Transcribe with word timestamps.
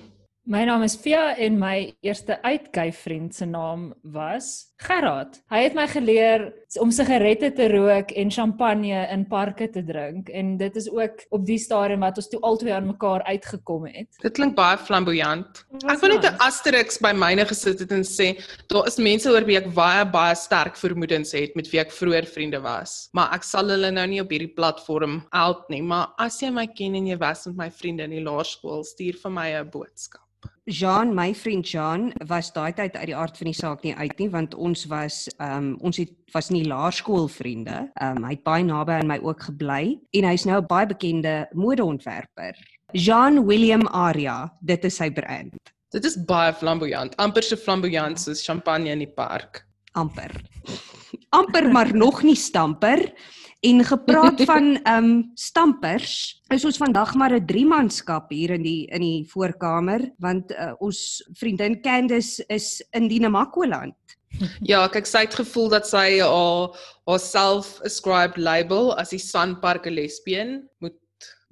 My 0.45 0.67
naam 0.69 0.85
is 0.85 0.99
Fia 1.01 1.31
en 1.33 1.57
my 1.57 1.95
eerste 2.05 2.37
uitgey 2.45 2.91
vriend 2.93 3.33
se 3.33 3.49
naam 3.49 3.95
was 4.03 4.68
Gerard. 4.79 5.41
Hy 5.51 5.59
het 5.65 5.73
my 5.75 5.83
geleer 5.91 6.45
om 6.79 6.91
sigarette 6.95 7.49
te 7.51 7.65
rook 7.67 8.13
en 8.15 8.29
champagne 8.31 9.01
in 9.11 9.25
parke 9.27 9.65
te 9.73 9.81
drink 9.83 10.29
en 10.31 10.53
dit 10.61 10.77
is 10.79 10.87
ook 10.93 11.25
op 11.35 11.43
die 11.47 11.57
stadium 11.59 12.05
wat 12.05 12.21
ons 12.21 12.29
toe 12.31 12.39
albei 12.47 12.71
aan 12.71 12.87
mekaar 12.87 13.25
uitgekom 13.27 13.89
het. 13.91 14.07
Dit 14.23 14.37
klink 14.37 14.55
baie 14.55 14.77
flamboyant. 14.79 15.65
Ek 15.83 15.99
wil 15.99 16.15
net 16.15 16.29
'n 16.29 16.39
asterisk 16.47 17.01
by 17.03 17.11
myne 17.11 17.43
gesit 17.49 17.83
het 17.83 17.91
en 17.91 18.07
sê 18.07 18.29
daar 18.71 18.87
is 18.87 18.97
mense 18.97 19.27
oor 19.27 19.43
wie 19.43 19.57
ek 19.57 19.67
baie 19.73 20.05
baie 20.05 20.35
sterk 20.35 20.77
vermoedens 20.77 21.35
het 21.35 21.55
met 21.55 21.67
wie 21.71 21.81
ek 21.81 21.91
vroeër 21.91 22.25
vriende 22.25 22.61
was, 22.63 23.09
maar 23.13 23.33
ek 23.33 23.43
sal 23.43 23.67
hulle 23.67 23.91
nou 23.91 24.07
nie 24.07 24.21
op 24.21 24.31
hierdie 24.31 24.55
platform 24.55 25.27
out 25.33 25.69
nie, 25.69 25.81
maar 25.81 26.13
as 26.17 26.39
jy 26.41 26.51
my 26.51 26.67
ken 26.67 26.95
en 26.95 27.07
jy 27.07 27.17
was 27.17 27.45
met 27.47 27.55
my 27.57 27.69
vriende 27.69 28.03
in 28.03 28.11
die 28.11 28.23
laerskool, 28.23 28.83
stuur 28.83 29.19
vir 29.19 29.31
my 29.31 29.49
'n 29.59 29.69
boodskap. 29.69 30.23
Jean, 30.65 31.13
my 31.15 31.33
vriend 31.33 31.67
Jean, 31.67 32.11
was 32.27 32.51
daai 32.53 32.73
tyd 32.73 32.95
uit 32.95 33.09
die 33.09 33.15
aard 33.15 33.37
van 33.37 33.49
die 33.49 33.57
saak 33.57 33.83
nie 33.83 33.95
uit 33.95 34.19
nie 34.19 34.29
want 34.29 34.55
ons 34.55 34.85
was 34.91 35.27
ehm 35.37 35.57
um, 35.57 35.69
ons 35.81 35.97
het 35.97 36.13
was 36.33 36.49
nie 36.53 36.65
laerskoolvriende. 36.67 37.89
Ehm 37.93 38.17
um, 38.17 38.27
hy 38.27 38.35
het 38.35 38.43
baie 38.43 38.63
naby 38.63 38.99
aan 38.99 39.09
my 39.09 39.19
ook 39.23 39.47
gebly 39.49 39.97
en 40.13 40.29
hy's 40.29 40.45
nou 40.45 40.61
'n 40.61 40.67
baie 40.67 40.87
bekende 40.87 41.47
modeontwerper. 41.53 42.55
Jean 42.93 43.45
William 43.45 43.87
Aria, 43.87 44.51
dit 44.61 44.85
is 44.85 44.95
sy 44.95 45.09
brand. 45.11 45.57
Dit 45.91 46.05
is 46.05 46.17
baie 46.25 46.53
flamboyant, 46.53 47.15
amper 47.17 47.43
so 47.43 47.55
flamboyant 47.55 48.19
soos 48.19 48.45
champagne 48.45 48.91
in 48.91 48.99
die 48.99 49.13
park. 49.15 49.65
Amper. 49.93 50.31
amper 51.39 51.71
maar 51.71 51.95
nog 51.95 52.23
nie 52.23 52.35
stamper. 52.35 53.11
En 53.59 53.83
gepraat 53.83 54.41
van 54.41 54.79
ehm 54.83 55.03
um, 55.03 55.31
stampers, 55.33 56.41
is 56.47 56.65
ons 56.65 56.77
vandag 56.77 57.13
maar 57.13 57.33
'n 57.35 57.45
driemanskap 57.45 58.29
hier 58.31 58.49
in 58.49 58.63
die 58.63 58.85
in 58.87 59.01
die 59.01 59.25
voorkamer 59.27 60.11
want 60.17 60.51
uh, 60.51 60.71
ons 60.79 61.29
vriendin 61.33 61.81
Candice 61.81 62.43
is 62.47 62.83
in 62.91 63.07
die 63.07 63.19
Namakwa-land. 63.19 63.95
Ja, 64.61 64.87
kyk 64.87 65.05
sy 65.05 65.25
het 65.25 65.35
gevoel 65.35 65.69
dat 65.69 65.87
sy 65.87 66.19
haar 66.21 66.77
haar 67.05 67.19
self-ascribed 67.19 68.37
label 68.37 68.95
as 68.95 69.09
die 69.09 69.19
Sunpark 69.19 69.85
lesbien 69.85 70.69
moet 70.79 70.95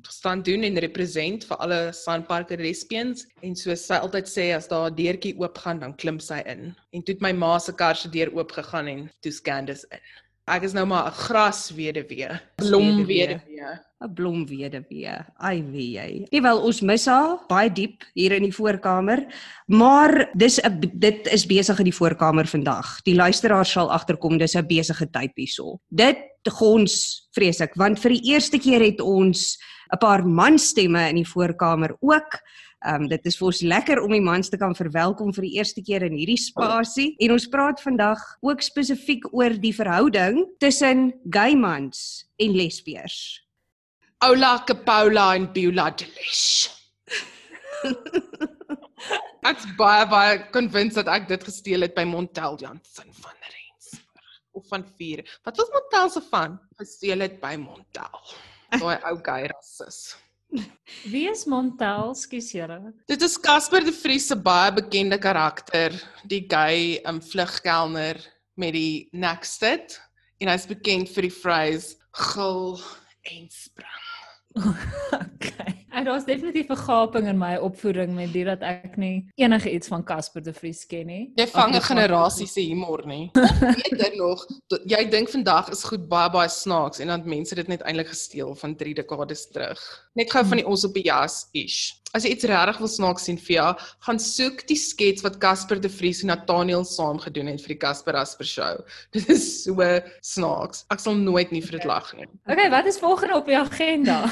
staan 0.07 0.41
doen 0.41 0.63
en 0.63 0.79
represent 0.79 1.43
vir 1.43 1.57
alle 1.57 1.79
Sunpark 1.91 2.49
lesbians 2.49 3.25
en 3.41 3.55
soos 3.55 3.83
sy 3.89 3.99
altyd 3.99 4.29
sê 4.31 4.45
as 4.55 4.67
daar 4.67 4.87
'n 4.91 4.95
deurtjie 4.95 5.35
oop 5.39 5.57
gaan 5.57 5.79
dan 5.79 5.95
klim 5.95 6.19
sy 6.19 6.39
in. 6.45 6.75
En 6.93 7.03
toe 7.03 7.15
het 7.15 7.21
my 7.21 7.33
ma 7.33 7.59
se 7.59 7.73
kar 7.73 7.95
se 7.95 8.09
deur 8.09 8.31
oop 8.31 8.51
gegaan 8.51 8.87
en 8.87 9.11
toe 9.21 9.31
Candice 9.43 9.87
in. 9.91 9.99
Ek 10.47 10.63
is 10.63 10.71
nou 10.71 10.85
maar 10.87 11.09
'n 11.11 11.17
grasweduwee, 11.27 12.39
blomweduwee. 12.55 13.67
'n 13.99 14.13
Blomweduwee. 14.13 15.15
Ai 15.41 15.63
wie 15.71 15.97
jy. 15.97 16.27
Nie 16.31 16.41
wel 16.41 16.61
ons 16.61 16.81
mis 16.81 17.05
haar 17.05 17.39
baie 17.49 17.69
diep 17.69 18.05
hier 18.13 18.31
in 18.31 18.43
die 18.43 18.53
voorkamer, 18.53 19.25
maar 19.67 20.29
dis 20.37 20.59
'n 20.63 20.79
dit 20.93 21.27
is 21.27 21.45
besig 21.45 21.79
in 21.79 21.89
die 21.89 21.99
voorkamer 21.99 22.47
vandag. 22.47 23.01
Die 23.03 23.15
luisteraar 23.15 23.65
sal 23.65 23.91
agterkom 23.91 24.37
dis 24.37 24.55
'n 24.55 24.67
besige 24.67 25.09
tyd 25.11 25.31
hierso. 25.35 25.79
Dit 25.89 26.17
gons 26.47 27.27
vreeslik 27.33 27.75
want 27.75 27.99
vir 27.99 28.11
die 28.11 28.31
eerste 28.31 28.57
keer 28.57 28.79
het 28.79 29.01
ons 29.01 29.57
'n 29.91 29.97
paar 29.97 30.25
manstemme 30.25 31.09
in 31.09 31.15
die 31.15 31.27
voorkamer 31.27 31.95
ook. 31.99 32.39
Ehm 32.85 33.01
um, 33.01 33.07
dit 33.09 33.25
is 33.25 33.37
vir 33.39 33.47
ons 33.47 33.59
lekker 33.65 33.99
om 34.03 34.11
die 34.13 34.21
mans 34.21 34.51
te 34.53 34.57
kan 34.61 34.75
verwelkom 34.77 35.31
vir 35.33 35.47
die 35.47 35.55
eerste 35.57 35.81
keer 35.81 36.03
in 36.05 36.13
hierdie 36.13 36.37
spasie 36.37 37.15
en 37.25 37.31
ons 37.33 37.47
praat 37.49 37.81
vandag 37.81 38.21
ook 38.45 38.61
spesifiek 38.61 39.25
oor 39.33 39.55
die 39.63 39.73
verhouding 39.73 40.43
tussen 40.61 41.07
gay 41.33 41.55
mans 41.57 42.27
en 42.37 42.53
lesbiers. 42.53 43.17
Oula 44.21 44.59
Capola 44.69 45.31
en 45.35 45.49
Beulah 45.53 45.89
Delish. 45.97 46.69
Ek's 49.49 49.65
baie 49.79 50.05
baie 50.13 50.37
convinced 50.53 51.01
dat 51.01 51.09
ek 51.17 51.27
dit 51.33 51.49
gesteel 51.49 51.81
het 51.87 51.97
by 51.97 52.05
Montel 52.05 52.59
Jansen 52.61 53.09
van 53.09 53.41
Rensburg 53.41 54.37
of 54.53 54.69
van 54.69 54.85
Vier. 55.01 55.25
Wat 55.45 55.57
was 55.57 55.73
Montel 55.73 56.13
se 56.13 56.21
van? 56.29 56.61
Gesteel 56.77 57.25
het 57.25 57.41
by 57.41 57.55
Montel. 57.57 58.21
Daai 58.77 58.97
ou 59.09 59.17
gay 59.25 59.49
rassis. 59.49 60.13
Wie 61.11 61.27
is 61.27 61.45
Montel, 61.45 62.13
skus 62.15 62.51
julle? 62.55 62.93
Dit 63.09 63.23
is 63.25 63.37
Casper 63.39 63.83
de 63.83 63.93
Vries 63.95 64.27
se 64.29 64.37
baie 64.39 64.71
bekende 64.75 65.19
karakter, 65.19 65.95
die 66.27 66.45
gay 66.49 66.97
um 67.09 67.19
vlugkelner 67.23 68.21
met 68.57 68.75
die 68.75 69.09
nekstit 69.11 69.99
en 70.41 70.51
hy's 70.51 70.67
bekend 70.69 71.11
vir 71.13 71.27
die 71.27 71.33
phrase 71.33 71.97
gil 72.31 72.77
en 73.27 73.49
sprang. 73.53 74.05
okay. 75.25 75.86
En 75.97 76.03
daar's 76.03 76.25
definitief 76.25 76.69
'n 76.69 76.75
gaping 76.75 77.27
in 77.27 77.37
my 77.37 77.55
opvoeding 77.55 78.13
met 78.13 78.33
dit 78.33 78.45
dat 78.45 78.61
ek 78.61 78.97
nie 78.97 79.31
enige 79.35 79.71
iets 79.71 79.87
van 79.87 80.03
Casper 80.03 80.43
de 80.43 80.53
Vries 80.53 80.85
ken 80.85 81.05
nie. 81.05 81.31
Jy 81.35 81.47
vang 81.47 81.75
'n 81.75 81.81
generasie 81.81 82.47
se 82.47 82.61
humor 82.61 83.07
nie. 83.07 83.29
Jy 84.01 84.11
nog, 84.15 84.45
jy 84.85 85.09
dink 85.09 85.29
vandag 85.29 85.69
is 85.69 85.83
goed 85.83 86.07
baie 86.07 86.29
baie 86.29 86.49
snaaks 86.49 86.99
en 86.99 87.07
dan 87.07 87.25
mense 87.25 87.55
dit 87.55 87.67
net 87.67 87.81
eintlik 87.81 88.07
gesteel 88.07 88.55
van 88.55 88.75
3 88.75 88.93
dekades 88.93 89.47
terug. 89.47 90.07
Net 90.13 90.31
gou 90.31 90.45
van 90.45 90.57
die 90.57 90.67
ons 90.67 90.85
op 90.85 90.93
die 90.93 91.03
jas 91.03 91.47
ish 91.51 91.97
as 92.15 92.25
jy 92.25 92.31
iets 92.35 92.47
regtig 92.49 92.79
wil 92.81 92.91
snaaks 92.91 93.27
sien 93.27 93.39
via 93.41 93.71
gaan 94.05 94.19
soek 94.21 94.63
die 94.69 94.77
skets 94.79 95.25
wat 95.25 95.39
Casper 95.43 95.81
de 95.81 95.89
Vries 95.91 96.23
en 96.23 96.31
Nathaniel 96.31 96.85
saam 96.87 97.19
gedoen 97.21 97.51
het 97.51 97.61
vir 97.63 97.75
die 97.75 97.81
Casper 97.81 98.17
Asper 98.19 98.47
show. 98.47 98.73
Dit 99.15 99.29
is 99.33 99.45
so 99.65 99.83
snaaks. 100.25 100.85
Ek 100.93 101.03
sal 101.03 101.17
nooit 101.19 101.51
nie 101.51 101.63
vir 101.65 101.79
dit 101.79 101.87
lag 101.89 102.07
nie. 102.17 102.27
Okay, 102.47 102.69
wat 102.73 102.87
is 102.89 102.99
volgende 103.01 103.37
op 103.37 103.49
die 103.49 103.57
agenda? 103.57 104.23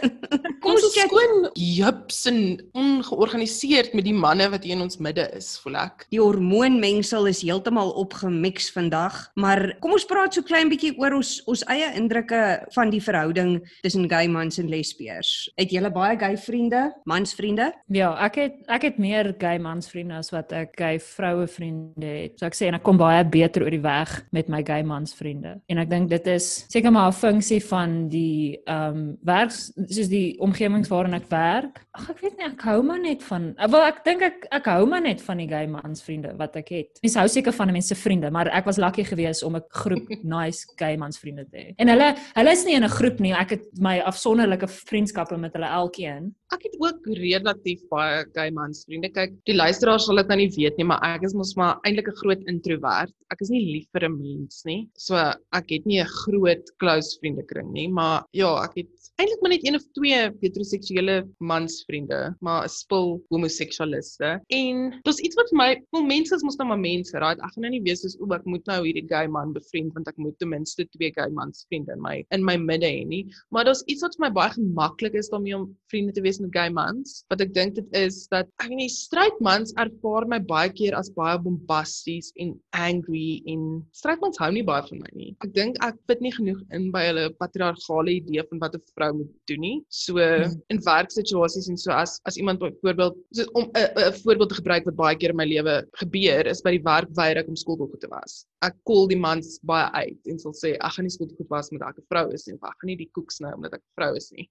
Kom 0.60 0.76
ons 0.76 0.92
skoon 0.92 1.46
jups 1.56 2.18
en 2.28 2.40
ongeorganiseerd 2.76 3.94
met 3.96 4.04
die 4.04 4.14
manne 4.14 4.44
wat 4.52 4.66
hier 4.66 4.76
in 4.76 4.84
ons 4.84 4.98
midde 5.00 5.24
is, 5.36 5.54
voel 5.62 5.78
ek. 5.80 6.04
Die 6.12 6.20
hormoonmengsel 6.20 7.30
is 7.30 7.40
heeltemal 7.40 7.94
opgemix 8.00 8.68
vandag, 8.74 9.16
maar 9.40 9.62
kom 9.80 9.94
ons 9.96 10.04
praat 10.08 10.36
so 10.36 10.44
klein 10.46 10.68
bietjie 10.68 10.92
oor 11.00 11.16
ons 11.16 11.38
ons 11.50 11.64
eie 11.72 11.88
indrukke 11.96 12.42
van 12.76 12.92
die 12.92 13.00
verhouding 13.02 13.56
tussen 13.80 14.04
gay 14.12 14.28
mans 14.28 14.60
en 14.60 14.68
lesbiers. 14.70 15.32
Het 15.56 15.72
julle 15.78 15.90
baie 15.94 16.18
gay 16.20 16.36
vriende? 16.38 16.90
Mansvriende? 17.10 17.70
Ja, 17.92 18.12
ek 18.26 18.38
het 18.40 18.56
ek 18.70 18.86
het 18.88 19.00
meer 19.02 19.32
gay 19.40 19.58
mansvriende 19.62 20.18
as 20.20 20.30
wat 20.34 20.52
ek 20.56 20.76
gay 20.78 21.00
vroue 21.02 21.46
vriende 21.50 22.06
het. 22.06 22.38
So 22.40 22.48
ek 22.48 22.58
sê 22.58 22.70
en 22.70 22.78
ek 22.78 22.84
kom 22.86 23.00
baie 23.00 23.24
beter 23.26 23.64
oor 23.66 23.74
die 23.74 23.82
weg 23.84 24.12
met 24.36 24.50
my 24.52 24.62
gay 24.66 24.84
mansvriende. 24.86 25.56
En 25.70 25.82
ek 25.82 25.90
dink 25.90 26.10
dit 26.12 26.30
is 26.32 26.48
seker 26.70 26.94
maar 26.94 27.10
'n 27.10 27.18
funksie 27.20 27.60
van 27.70 28.08
die 28.08 28.60
ehm 28.66 28.96
um, 28.96 29.18
werks 29.26 29.72
soos 29.88 30.08
die 30.08 30.38
omgewings 30.40 30.90
waarin 30.90 31.14
ek 31.14 31.28
werk. 31.30 31.82
Ag 31.98 32.10
ek 32.10 32.20
weet 32.22 32.36
nie, 32.38 32.46
ek 32.46 32.62
hou 32.68 32.82
maar 32.82 33.00
net 33.00 33.22
van 33.22 33.54
wel 33.58 33.86
ek 33.86 34.04
dink 34.04 34.22
ek 34.22 34.46
ek 34.50 34.66
hou 34.66 34.86
maar 34.86 35.02
net 35.02 35.20
van 35.22 35.36
die 35.38 35.48
gay 35.48 35.66
mansvriende 35.66 36.36
wat 36.38 36.56
ek 36.56 36.68
het. 36.68 37.00
Mense 37.02 37.18
hou 37.18 37.28
seker 37.28 37.52
van 37.52 37.72
mense 37.72 37.94
vriende, 37.94 38.30
maar 38.30 38.48
ek 38.48 38.64
was 38.64 38.78
lucky 38.78 39.04
geweest 39.04 39.42
om 39.42 39.56
'n 39.56 39.64
groep 39.82 40.08
nice 40.36 40.66
gay 40.76 40.96
mansvriende 40.96 41.46
te 41.50 41.56
hê. 41.56 41.74
En 41.78 41.88
hulle 41.88 42.14
hulle 42.34 42.52
is 42.52 42.64
nie 42.64 42.76
in 42.76 42.84
'n 42.84 42.96
groep 42.98 43.20
nie. 43.20 43.32
Ek 43.32 43.50
het 43.50 43.64
my 43.78 43.98
afsonderlike 44.00 44.68
vriendskappe 44.68 45.36
met 45.38 45.52
hulle 45.52 45.66
elkeen. 45.66 46.34
Ek 46.54 46.64
het 46.66 46.72
ook 46.82 47.04
relatief 47.14 47.82
baie 47.92 48.24
gay 48.34 48.50
mans 48.50 48.82
vriende. 48.88 49.10
Kyk, 49.14 49.36
die 49.46 49.54
luisteraars 49.54 50.08
sal 50.08 50.18
dit 50.18 50.30
nou 50.32 50.38
nie 50.40 50.48
weet 50.56 50.80
nie, 50.80 50.86
maar 50.90 51.04
ek 51.06 51.28
is 51.28 51.34
mos 51.38 51.52
maar 51.60 51.78
eintlik 51.86 52.10
'n 52.10 52.18
groot 52.22 52.42
introvert. 52.50 53.14
Ek 53.30 53.44
is 53.46 53.52
nie 53.54 53.62
lief 53.66 53.86
vir 53.94 54.08
'n 54.08 54.18
mens 54.18 54.64
nie. 54.66 54.80
So 54.98 55.14
ek 55.14 55.70
het 55.70 55.86
nie 55.86 56.00
'n 56.02 56.10
groot 56.24 56.72
close 56.82 57.18
vriendekring 57.20 57.70
nie, 57.72 57.88
maar 57.88 58.26
ja, 58.32 58.50
ek 58.64 58.74
het 58.82 58.99
eintlik 59.20 59.42
maar 59.42 59.52
net 59.52 59.64
een 59.66 59.76
of 59.76 59.84
twee 59.96 60.18
heteroseksuele 60.40 61.16
mansvriende, 61.44 62.20
maar 62.40 62.64
'n 62.64 62.72
spul 62.72 63.20
homoseksualiste. 63.28 64.40
En 64.48 64.76
dis 65.04 65.20
iets 65.20 65.36
wat 65.36 65.50
vir 65.50 65.58
my, 65.58 65.70
wel 65.92 66.06
mense 66.08 66.34
is 66.34 66.42
mos 66.42 66.56
nou 66.56 66.68
maar 66.68 66.80
mense, 66.80 67.12
right? 67.18 67.40
Ek 67.44 67.52
gaan 67.52 67.66
nou 67.66 67.72
nie 67.74 67.82
weet 67.84 68.00
soos 68.00 68.16
o, 68.20 68.28
ek 68.34 68.44
moet 68.44 68.64
nou 68.66 68.80
hierdie 68.84 69.06
gay 69.08 69.26
man 69.28 69.52
bevriend 69.52 69.92
want 69.94 70.08
ek 70.08 70.16
moet 70.16 70.38
ten 70.38 70.48
minste 70.48 70.86
twee 70.96 71.12
gay 71.12 71.28
mans 71.30 71.66
vriende 71.68 71.92
in 71.92 72.00
my 72.00 72.24
in 72.30 72.44
my 72.44 72.56
midde 72.56 72.86
hê 72.86 73.04
nie. 73.06 73.26
Maar 73.50 73.64
daar's 73.64 73.82
iets 73.86 74.02
wat 74.02 74.16
vir 74.16 74.26
my 74.26 74.30
baie 74.30 74.50
gemaklik 74.54 75.14
is 75.14 75.28
daarmee 75.28 75.56
om 75.56 75.76
vriende 75.90 76.12
te 76.12 76.22
wees 76.22 76.40
met 76.40 76.52
gay 76.52 76.70
mans. 76.70 77.24
Wat 77.28 77.40
ek 77.40 77.54
dink 77.54 77.74
dit 77.74 77.86
is 77.92 78.26
dat 78.30 78.48
ek 78.64 78.70
nie 78.70 78.88
straight 78.88 79.40
mans 79.40 79.74
ervaar 79.76 80.26
my 80.26 80.38
baie 80.38 80.72
keer 80.72 80.94
as 80.94 81.10
baie 81.10 81.36
bombasties 81.38 82.32
en 82.36 82.56
angry 82.72 83.42
en 83.46 83.84
straight 83.92 84.20
mans 84.20 84.38
hou 84.38 84.50
nie 84.52 84.64
baie 84.64 84.82
van 84.88 84.98
my 84.98 85.12
nie. 85.14 85.36
Ek 85.44 85.52
dink 85.54 85.76
ek 85.84 85.96
fit 86.08 86.20
nie 86.20 86.32
genoeg 86.32 86.60
in 86.72 86.90
by 86.94 87.04
hulle 87.10 87.28
patriargale 87.42 88.16
idee 88.16 88.44
van 88.48 88.58
wat 88.64 88.74
'n 88.74 88.82
vrou 88.94 89.09
moet 89.16 89.30
doen 89.50 89.60
nie. 89.60 89.76
So 89.88 90.18
hmm. 90.18 90.56
in 90.72 90.80
werksituasies 90.84 91.68
en 91.72 91.78
so 91.80 91.92
as 91.92 92.18
as 92.28 92.38
iemand 92.40 92.60
byvoorbeeld 92.62 93.16
so 93.36 93.46
om 93.58 93.70
'n 93.70 93.88
'n 93.96 94.12
voorbeeld 94.22 94.48
te 94.48 94.60
gebruik 94.60 94.84
wat 94.84 94.96
baie 94.96 95.16
keer 95.16 95.30
in 95.30 95.36
my 95.36 95.46
lewe 95.46 95.76
gebeur 96.02 96.46
is 96.46 96.62
by 96.62 96.76
die 96.76 96.84
werk 96.84 97.10
weier 97.18 97.42
ek 97.42 97.48
om 97.48 97.56
skoolboeke 97.56 97.98
te 97.98 98.08
was. 98.08 98.46
Ek 98.62 98.76
call 98.84 99.08
die 99.08 99.20
mans 99.20 99.58
baie 99.62 99.90
uit 100.06 100.32
en 100.32 100.38
sal 100.38 100.52
sê 100.52 100.76
ek 100.76 100.92
gaan 100.96 101.04
nie 101.04 101.16
skoolboeke 101.16 101.48
was 101.48 101.70
met 101.70 101.82
'n 101.82 102.06
vrou 102.08 102.30
is 102.32 102.46
nie. 102.46 102.54
Ek 102.54 102.78
gaan 102.80 102.90
nie 102.92 102.96
die 102.96 103.10
koeks 103.12 103.40
nou 103.40 103.54
omdat 103.54 103.74
ek 103.74 103.82
'n 103.82 103.94
vrou 103.96 104.16
is 104.16 104.30
nie. 104.32 104.48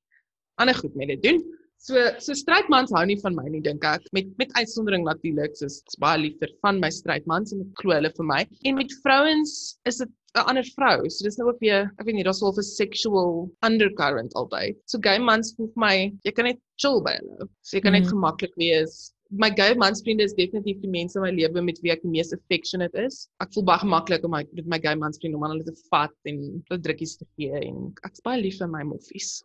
Ander 0.58 0.76
goed 0.76 0.96
met 0.96 1.08
dit 1.08 1.24
doen. 1.24 1.44
So 1.80 1.96
so 2.20 2.36
strydmans 2.36 2.92
hou 2.92 3.06
nie 3.08 3.20
van 3.22 3.36
my 3.36 3.46
nie 3.48 3.62
dink 3.64 3.86
ek. 3.88 4.04
Met 4.12 4.28
met 4.38 4.52
uitsondering 4.60 5.06
natuurlik, 5.08 5.56
soos 5.56 5.80
ek's 5.80 5.96
baie 6.04 6.20
liefder 6.20 6.52
van 6.66 6.80
my 6.84 6.90
strydmans 6.92 7.54
en 7.56 7.62
ek 7.64 7.84
glo 7.84 7.96
hulle 7.96 8.12
vir 8.18 8.28
my. 8.28 8.42
En 8.68 8.76
met 8.76 8.96
vrouens 9.04 9.54
is 9.88 10.02
dit 10.04 10.12
'n 10.36 10.46
ander 10.50 10.66
vrou. 10.76 11.10
So 11.10 11.26
dis 11.26 11.38
nou 11.40 11.50
ook 11.50 11.62
weer, 11.64 11.90
ek 11.98 12.06
weet 12.06 12.16
nie, 12.16 12.26
daar's 12.28 12.42
wel 12.42 12.54
'n 12.54 12.64
sexual 12.64 13.50
undercurrent 13.66 14.34
altyd. 14.34 14.78
So 14.86 15.00
gay 15.02 15.18
mans 15.20 15.54
voel 15.56 15.72
vir 15.74 15.82
my, 15.86 15.96
jy 16.24 16.32
kan 16.32 16.46
net 16.46 16.60
chill 16.78 17.02
by 17.02 17.16
hulle. 17.20 17.50
So 17.62 17.78
jy 17.78 17.82
kan 17.82 17.94
net 17.94 18.06
mm. 18.06 18.14
gemaklik 18.14 18.56
wees. 18.56 19.14
My 19.30 19.50
gay 19.50 19.76
mansvriende 19.76 20.24
is 20.26 20.34
definitief 20.34 20.82
die 20.82 20.90
mense 20.90 21.16
in 21.18 21.22
my 21.22 21.32
lewe 21.32 21.62
met 21.62 21.80
wie 21.84 21.92
ek 21.92 22.02
die 22.02 22.10
mees 22.10 22.34
affectionate 22.34 22.98
is. 22.98 23.28
Ek 23.42 23.54
voel 23.54 23.66
baie 23.70 23.82
gemaklik 23.84 24.24
om 24.26 24.32
my 24.32 24.44
met 24.54 24.66
my 24.66 24.80
gay 24.80 24.96
mansvriende 24.96 25.38
om 25.38 25.46
aan 25.46 25.58
hulle 25.58 25.68
te 25.70 25.78
vat 25.92 26.16
en 26.26 26.42
hulle 26.70 26.82
drukkies 26.82 27.18
te 27.18 27.26
gee 27.38 27.54
en 27.62 27.94
ek's 28.06 28.26
baie 28.26 28.42
lief 28.42 28.58
vir 28.58 28.72
my 28.74 28.84
moffies. 28.84 29.44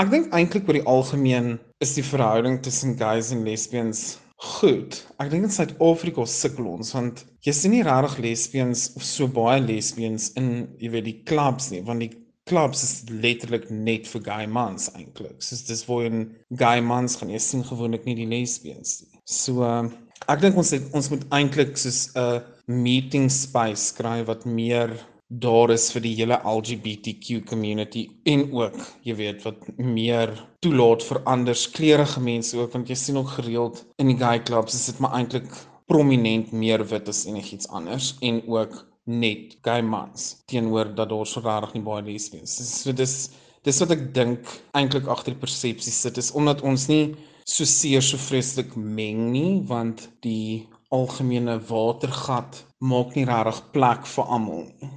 Ek 0.00 0.08
dink 0.08 0.32
eintlik 0.32 0.68
oor 0.68 0.78
die 0.78 0.88
algemeen 0.88 1.58
is 1.84 1.92
die 1.98 2.06
verhouding 2.06 2.60
tussen 2.64 2.96
gays 2.96 3.32
en 3.34 3.44
lesbians 3.44 4.20
goed. 4.40 4.96
Ek 5.20 5.28
dink 5.32 5.44
in 5.46 5.52
Suid-Afrika 5.52 6.24
sukkel 6.28 6.68
ons 6.70 6.94
want 6.96 7.24
jy 7.44 7.52
sien 7.56 7.74
nie 7.74 7.84
regtig 7.84 8.18
lesbians 8.24 8.88
of 8.96 9.04
so 9.04 9.28
baie 9.28 9.60
lesbians 9.60 10.30
in 10.40 10.50
jy 10.80 10.92
weet 10.94 11.08
die 11.08 11.18
clubs 11.28 11.70
nie, 11.72 11.82
want 11.84 12.04
die 12.04 12.12
clubs 12.48 12.82
is 12.82 12.94
letterlik 13.10 13.68
net 13.70 14.08
vir 14.10 14.24
gay 14.26 14.46
mans 14.50 14.88
eintlik. 14.96 15.38
Soos 15.44 15.66
dis 15.68 15.84
waar 15.88 16.08
'n 16.08 16.22
gay 16.56 16.80
mans 16.80 17.16
gaan 17.16 17.30
jy 17.30 17.38
sien 17.38 17.64
gewoonlik 17.64 18.06
nie 18.06 18.16
die 18.22 18.30
lesbians 18.30 19.02
nie. 19.02 19.20
So 19.24 19.62
uh, 19.62 19.84
ek 20.28 20.40
dink 20.40 20.56
ons 20.56 20.72
het, 20.74 20.88
ons 20.96 21.10
moet 21.12 21.24
eintlik 21.36 21.76
soos 21.76 22.08
'n 22.16 22.40
meeting 22.66 23.30
space 23.30 23.92
skryf 23.92 24.26
wat 24.26 24.46
meer 24.46 24.96
daar 25.30 25.70
is 25.70 25.84
vir 25.94 26.02
die 26.02 26.14
hele 26.18 26.40
LGBTQ 26.42 27.44
community 27.46 28.08
en 28.26 28.48
ook, 28.50 28.78
jy 29.06 29.14
weet, 29.14 29.44
wat 29.46 29.66
meer 29.78 30.32
toelaat 30.64 31.04
vir 31.06 31.20
anders 31.30 31.68
kleurige 31.70 32.20
mense 32.20 32.56
ook 32.58 32.72
want 32.74 32.88
jy 32.90 32.96
sien 32.98 33.18
ook 33.20 33.36
gereeld 33.36 33.84
in 34.02 34.10
die 34.10 34.18
gay 34.18 34.40
clubs 34.42 34.74
is 34.74 34.88
dit 34.90 34.98
maar 34.98 35.14
eintlik 35.14 35.46
prominent 35.86 36.50
meer 36.50 36.82
wit 36.90 37.08
as 37.08 37.28
enigiets 37.30 37.70
anders 37.70 38.16
en 38.26 38.40
ook 38.50 38.74
net 39.06 39.54
gay 39.62 39.84
mans 39.86 40.32
teenoor 40.50 40.90
dat 40.98 41.12
daar 41.12 41.26
so 41.26 41.42
regtig 41.44 41.76
nie 41.76 41.86
baie 41.86 42.02
lesbians 42.08 42.58
is. 42.62 42.72
So 42.82 42.92
dis 42.92 43.30
dis 43.62 43.78
wat 43.84 43.94
ek 43.94 44.08
dink 44.16 44.50
eintlik 44.74 45.06
agter 45.06 45.36
die 45.36 45.42
persepsie 45.44 45.94
sit 45.94 46.18
is 46.18 46.32
omdat 46.34 46.64
ons 46.66 46.88
nie 46.90 47.14
so 47.46 47.62
seer 47.68 48.02
so 48.02 48.18
vreeslik 48.18 48.74
meng 48.74 49.28
nie 49.30 49.60
want 49.70 50.08
die 50.26 50.66
algemene 50.90 51.60
watergat 51.70 52.64
maak 52.82 53.14
nie 53.14 53.28
regtig 53.30 53.62
plek 53.76 54.10
vir 54.10 54.26
almal 54.26 54.66
nie 54.66 54.90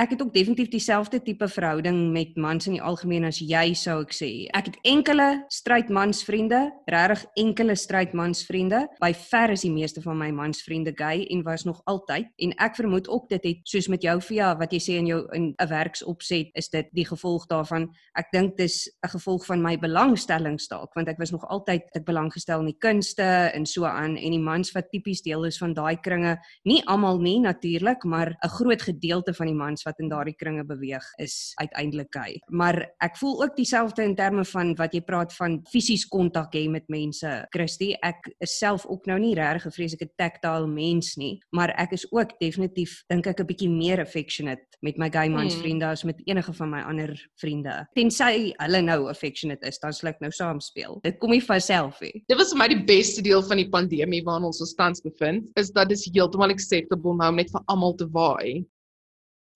ek 0.00 0.14
het 0.14 0.22
ook 0.22 0.32
definitief 0.32 0.70
dieselfde 0.72 1.18
tipe 1.22 1.44
verhouding 1.48 2.12
met 2.12 2.36
mans 2.40 2.64
in 2.66 2.78
die 2.78 2.82
algemeen 2.82 3.26
as 3.28 3.36
jy 3.44 3.74
sou 3.76 3.98
ek 4.00 4.14
sê. 4.16 4.28
Ek 4.56 4.70
het 4.70 4.78
enkele 4.88 5.26
strydmansvriende, 5.52 6.60
regtig 6.88 7.26
enkele 7.42 7.76
strydmansvriende. 7.76 8.86
By 9.02 9.10
ver 9.26 9.52
is 9.52 9.64
die 9.66 9.72
meeste 9.74 10.00
van 10.00 10.16
my 10.16 10.30
mansvriende 10.32 10.94
gay 10.96 11.26
en 11.28 11.42
was 11.44 11.66
nog 11.68 11.82
altyd 11.90 12.30
en 12.46 12.54
ek 12.64 12.78
vermoed 12.80 13.10
ook 13.12 13.28
dit 13.28 13.48
het 13.50 13.60
soos 13.68 13.90
met 13.92 14.06
jou 14.06 14.14
via 14.30 14.54
wat 14.56 14.72
jy 14.72 14.80
sê 14.80 14.96
in 15.02 15.10
jou 15.10 15.20
in 15.36 15.52
'n 15.52 15.68
werksopset 15.68 16.48
is 16.54 16.70
dit 16.70 16.88
die 16.92 17.04
gevolg 17.04 17.46
daarvan. 17.46 17.90
Ek 18.16 18.32
dink 18.32 18.56
dis 18.56 18.88
'n 19.04 19.08
gevolg 19.08 19.44
van 19.46 19.62
my 19.62 19.76
belangstellings 19.76 20.68
dalk 20.68 20.94
want 20.94 21.08
ek 21.08 21.18
was 21.18 21.30
nog 21.30 21.44
altyd 21.44 21.82
ek 21.94 22.04
belang 22.06 22.32
gestel 22.32 22.60
in 22.60 22.72
die 22.72 22.80
kunste 22.80 23.52
en 23.52 23.66
so 23.66 23.84
aan 23.84 24.16
en 24.16 24.30
die 24.30 24.40
mans 24.40 24.72
wat 24.72 24.90
tipies 24.90 25.20
deel 25.22 25.44
is 25.44 25.58
van 25.58 25.74
daai 25.74 25.96
kringe, 26.00 26.38
nie 26.64 26.82
almal 26.86 27.18
nie 27.18 27.38
natuurlik, 27.40 28.04
maar 28.04 28.36
'n 28.42 28.48
groot 28.48 28.82
gedeelte 28.82 29.34
van 29.34 29.46
die 29.46 29.54
mans 29.54 29.84
wat 29.90 30.00
in 30.02 30.10
daardie 30.12 30.36
kringe 30.38 30.64
beweeg 30.66 31.04
is 31.22 31.52
uiteindelik 31.60 32.14
hy. 32.18 32.38
Maar 32.48 32.78
ek 33.02 33.18
voel 33.20 33.42
ook 33.44 33.56
dieselfde 33.58 34.04
in 34.06 34.16
terme 34.18 34.44
van 34.52 34.72
wat 34.78 34.94
jy 34.94 35.02
praat 35.06 35.34
van 35.36 35.58
fisies 35.70 36.06
kontak 36.10 36.54
hê 36.56 36.66
met 36.70 36.86
mense. 36.92 37.32
Christy, 37.54 37.92
ek 38.06 38.30
is 38.40 38.56
self 38.58 38.86
ook 38.86 39.06
nou 39.10 39.18
nie 39.18 39.34
regtig 39.38 39.66
'n 39.66 39.76
vreeslike 39.76 40.08
tactile 40.16 40.66
mens 40.66 41.16
nie, 41.16 41.40
maar 41.52 41.74
ek 41.78 41.92
is 41.92 42.06
ook 42.12 42.38
definitief 42.40 43.02
dink 43.08 43.26
ek 43.26 43.40
'n 43.40 43.46
bietjie 43.46 43.70
meer 43.70 44.00
affectionate 44.00 44.64
met 44.82 44.96
my 44.96 45.10
gay 45.10 45.28
mans 45.28 45.54
hmm. 45.54 45.62
vriende 45.62 45.86
as 45.86 46.04
met 46.04 46.20
enige 46.24 46.52
van 46.52 46.70
my 46.70 46.80
ander 46.80 47.12
vriende. 47.40 47.86
Tensy 47.94 48.52
hulle 48.56 48.80
nou 48.82 49.08
affectionate 49.08 49.66
is, 49.66 49.78
dan 49.78 49.92
sal 49.92 50.10
ek 50.10 50.20
nou 50.20 50.30
saam 50.30 50.60
speel. 50.60 50.98
Dit 51.02 51.18
kom 51.18 51.30
nie 51.30 51.42
van 51.44 51.60
self 51.60 52.00
nie. 52.00 52.22
Dit 52.28 52.38
was 52.38 52.54
vir 52.54 52.58
my 52.62 52.68
die 52.68 52.84
beste 52.84 53.22
deel 53.22 53.42
van 53.42 53.60
die 53.60 53.68
pandemie 53.68 54.22
waarin 54.24 54.48
ons 54.48 54.60
ons 54.60 54.74
tans 54.74 55.02
bevind, 55.04 55.50
is 55.60 55.70
dat 55.70 55.88
dit 55.88 56.06
heeltemal 56.14 56.50
acceptable 56.50 57.16
nou 57.16 57.32
net 57.34 57.50
vir 57.52 57.62
almal 57.66 57.94
te 57.94 58.08
waai 58.14 58.64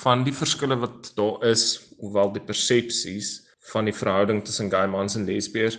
van 0.03 0.25
die 0.27 0.35
verskille 0.35 0.77
wat 0.81 1.13
daar 1.17 1.43
is, 1.51 1.95
hoewel 2.01 2.33
die 2.35 2.43
persepsies 2.43 3.41
van 3.73 3.89
die 3.89 3.97
verhouding 3.97 4.45
tussen 4.45 4.71
gay 4.73 4.87
mans 4.91 5.17
en 5.17 5.27
lesbiërs, 5.29 5.79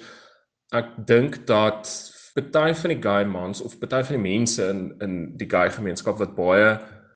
ek 0.74 0.94
dink 1.08 1.42
dat 1.50 1.90
party 2.36 2.74
van 2.76 2.92
die 2.92 3.02
gay 3.04 3.24
mans 3.30 3.62
of 3.62 3.78
party 3.80 4.02
van 4.08 4.18
die 4.18 4.26
mense 4.26 4.66
in 4.68 4.86
in 5.06 5.16
die 5.40 5.50
gay 5.52 5.70
gemeenskap 5.72 6.20
wat 6.20 6.36
baie 6.36 6.76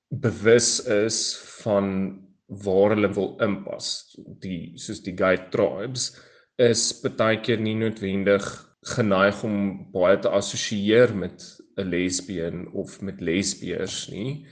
bewus 0.09 0.79
is 0.85 1.19
van 1.63 2.19
waar 2.63 2.95
hulle 2.95 3.11
wil 3.13 3.35
inpas, 3.45 4.15
die 4.41 4.73
soos 4.81 5.03
die 5.05 5.15
gay 5.17 5.37
tribes 5.53 6.11
is 6.59 6.89
partykeer 7.03 7.61
nie 7.61 7.75
noodwendig 7.79 8.47
geneig 8.95 9.43
om 9.43 9.57
baie 9.93 10.17
te 10.23 10.31
assosieer 10.31 11.13
met 11.15 11.43
'n 11.77 11.89
lesbien 11.89 12.67
of 12.73 13.01
met 13.01 13.21
lesbiërs 13.21 14.09
nie 14.11 14.45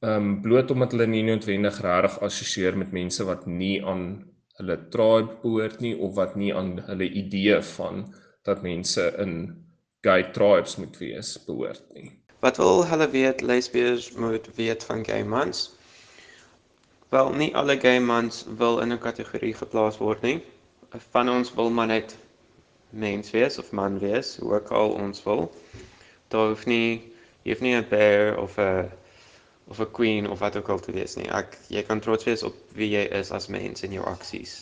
ehm 0.00 0.16
um, 0.16 0.40
bloot 0.40 0.70
omdat 0.70 0.94
hulle 0.96 1.06
nie 1.06 1.22
noodwendig 1.22 1.80
regtig 1.84 2.20
assosieer 2.24 2.76
met 2.76 2.92
mense 2.92 3.24
wat 3.28 3.46
nie 3.46 3.84
aan 3.84 4.04
hulle 4.60 4.76
tribe 4.94 5.34
behoort 5.42 5.80
nie 5.84 5.96
of 5.96 6.14
wat 6.16 6.36
nie 6.36 6.54
aan 6.56 6.78
hulle 6.86 7.08
idee 7.22 7.58
van 7.74 8.06
dat 8.48 8.62
mense 8.62 9.04
in 9.24 9.34
gay 10.06 10.22
tribes 10.32 10.76
moet 10.76 10.96
wees 10.98 11.34
behoort 11.44 11.84
nie. 11.94 12.08
Wat 12.40 12.56
wil 12.56 12.86
hulle 12.88 13.08
weet 13.12 13.44
lesbiers 13.44 14.12
moet 14.16 14.48
weet 14.56 14.84
van 14.84 15.04
gay 15.04 15.24
mans? 15.24 15.68
Wel, 17.10 17.32
nie 17.34 17.50
alle 17.56 17.76
gay 17.80 18.00
mans 18.00 18.44
wil 18.56 18.80
in 18.80 18.92
'n 18.92 18.98
kategorie 18.98 19.54
geplaas 19.54 19.98
word 19.98 20.22
nie. 20.22 20.40
Van 21.12 21.28
ons 21.28 21.54
wil 21.54 21.70
maar 21.70 21.86
net 21.86 22.16
mens 22.90 23.30
wees 23.30 23.58
of 23.58 23.72
man 23.72 23.98
wees, 23.98 24.36
hoe 24.36 24.54
ook 24.54 24.70
al 24.70 24.90
ons 24.90 25.22
wil. 25.22 25.52
Daar 26.28 26.48
hoef 26.48 26.66
nie 26.66 27.12
jy 27.42 27.52
hoef 27.52 27.60
nie 27.60 27.74
'n 27.76 27.88
bear 27.88 28.38
of 28.38 28.58
'n 28.58 28.88
of 29.70 29.80
'n 29.80 29.92
queen 29.98 30.28
of 30.30 30.40
wat 30.42 30.56
ook 30.56 30.68
al 30.68 30.80
te 30.80 30.92
wees 30.92 31.16
nie. 31.16 31.28
Ek 31.30 31.56
jy 31.68 31.82
kan 31.86 32.00
trots 32.00 32.26
wees 32.28 32.42
op 32.42 32.54
wie 32.74 32.90
jy 32.90 33.06
is 33.20 33.30
as 33.30 33.48
mens 33.48 33.84
en 33.86 33.92
jou 33.92 34.04
aksies. 34.04 34.60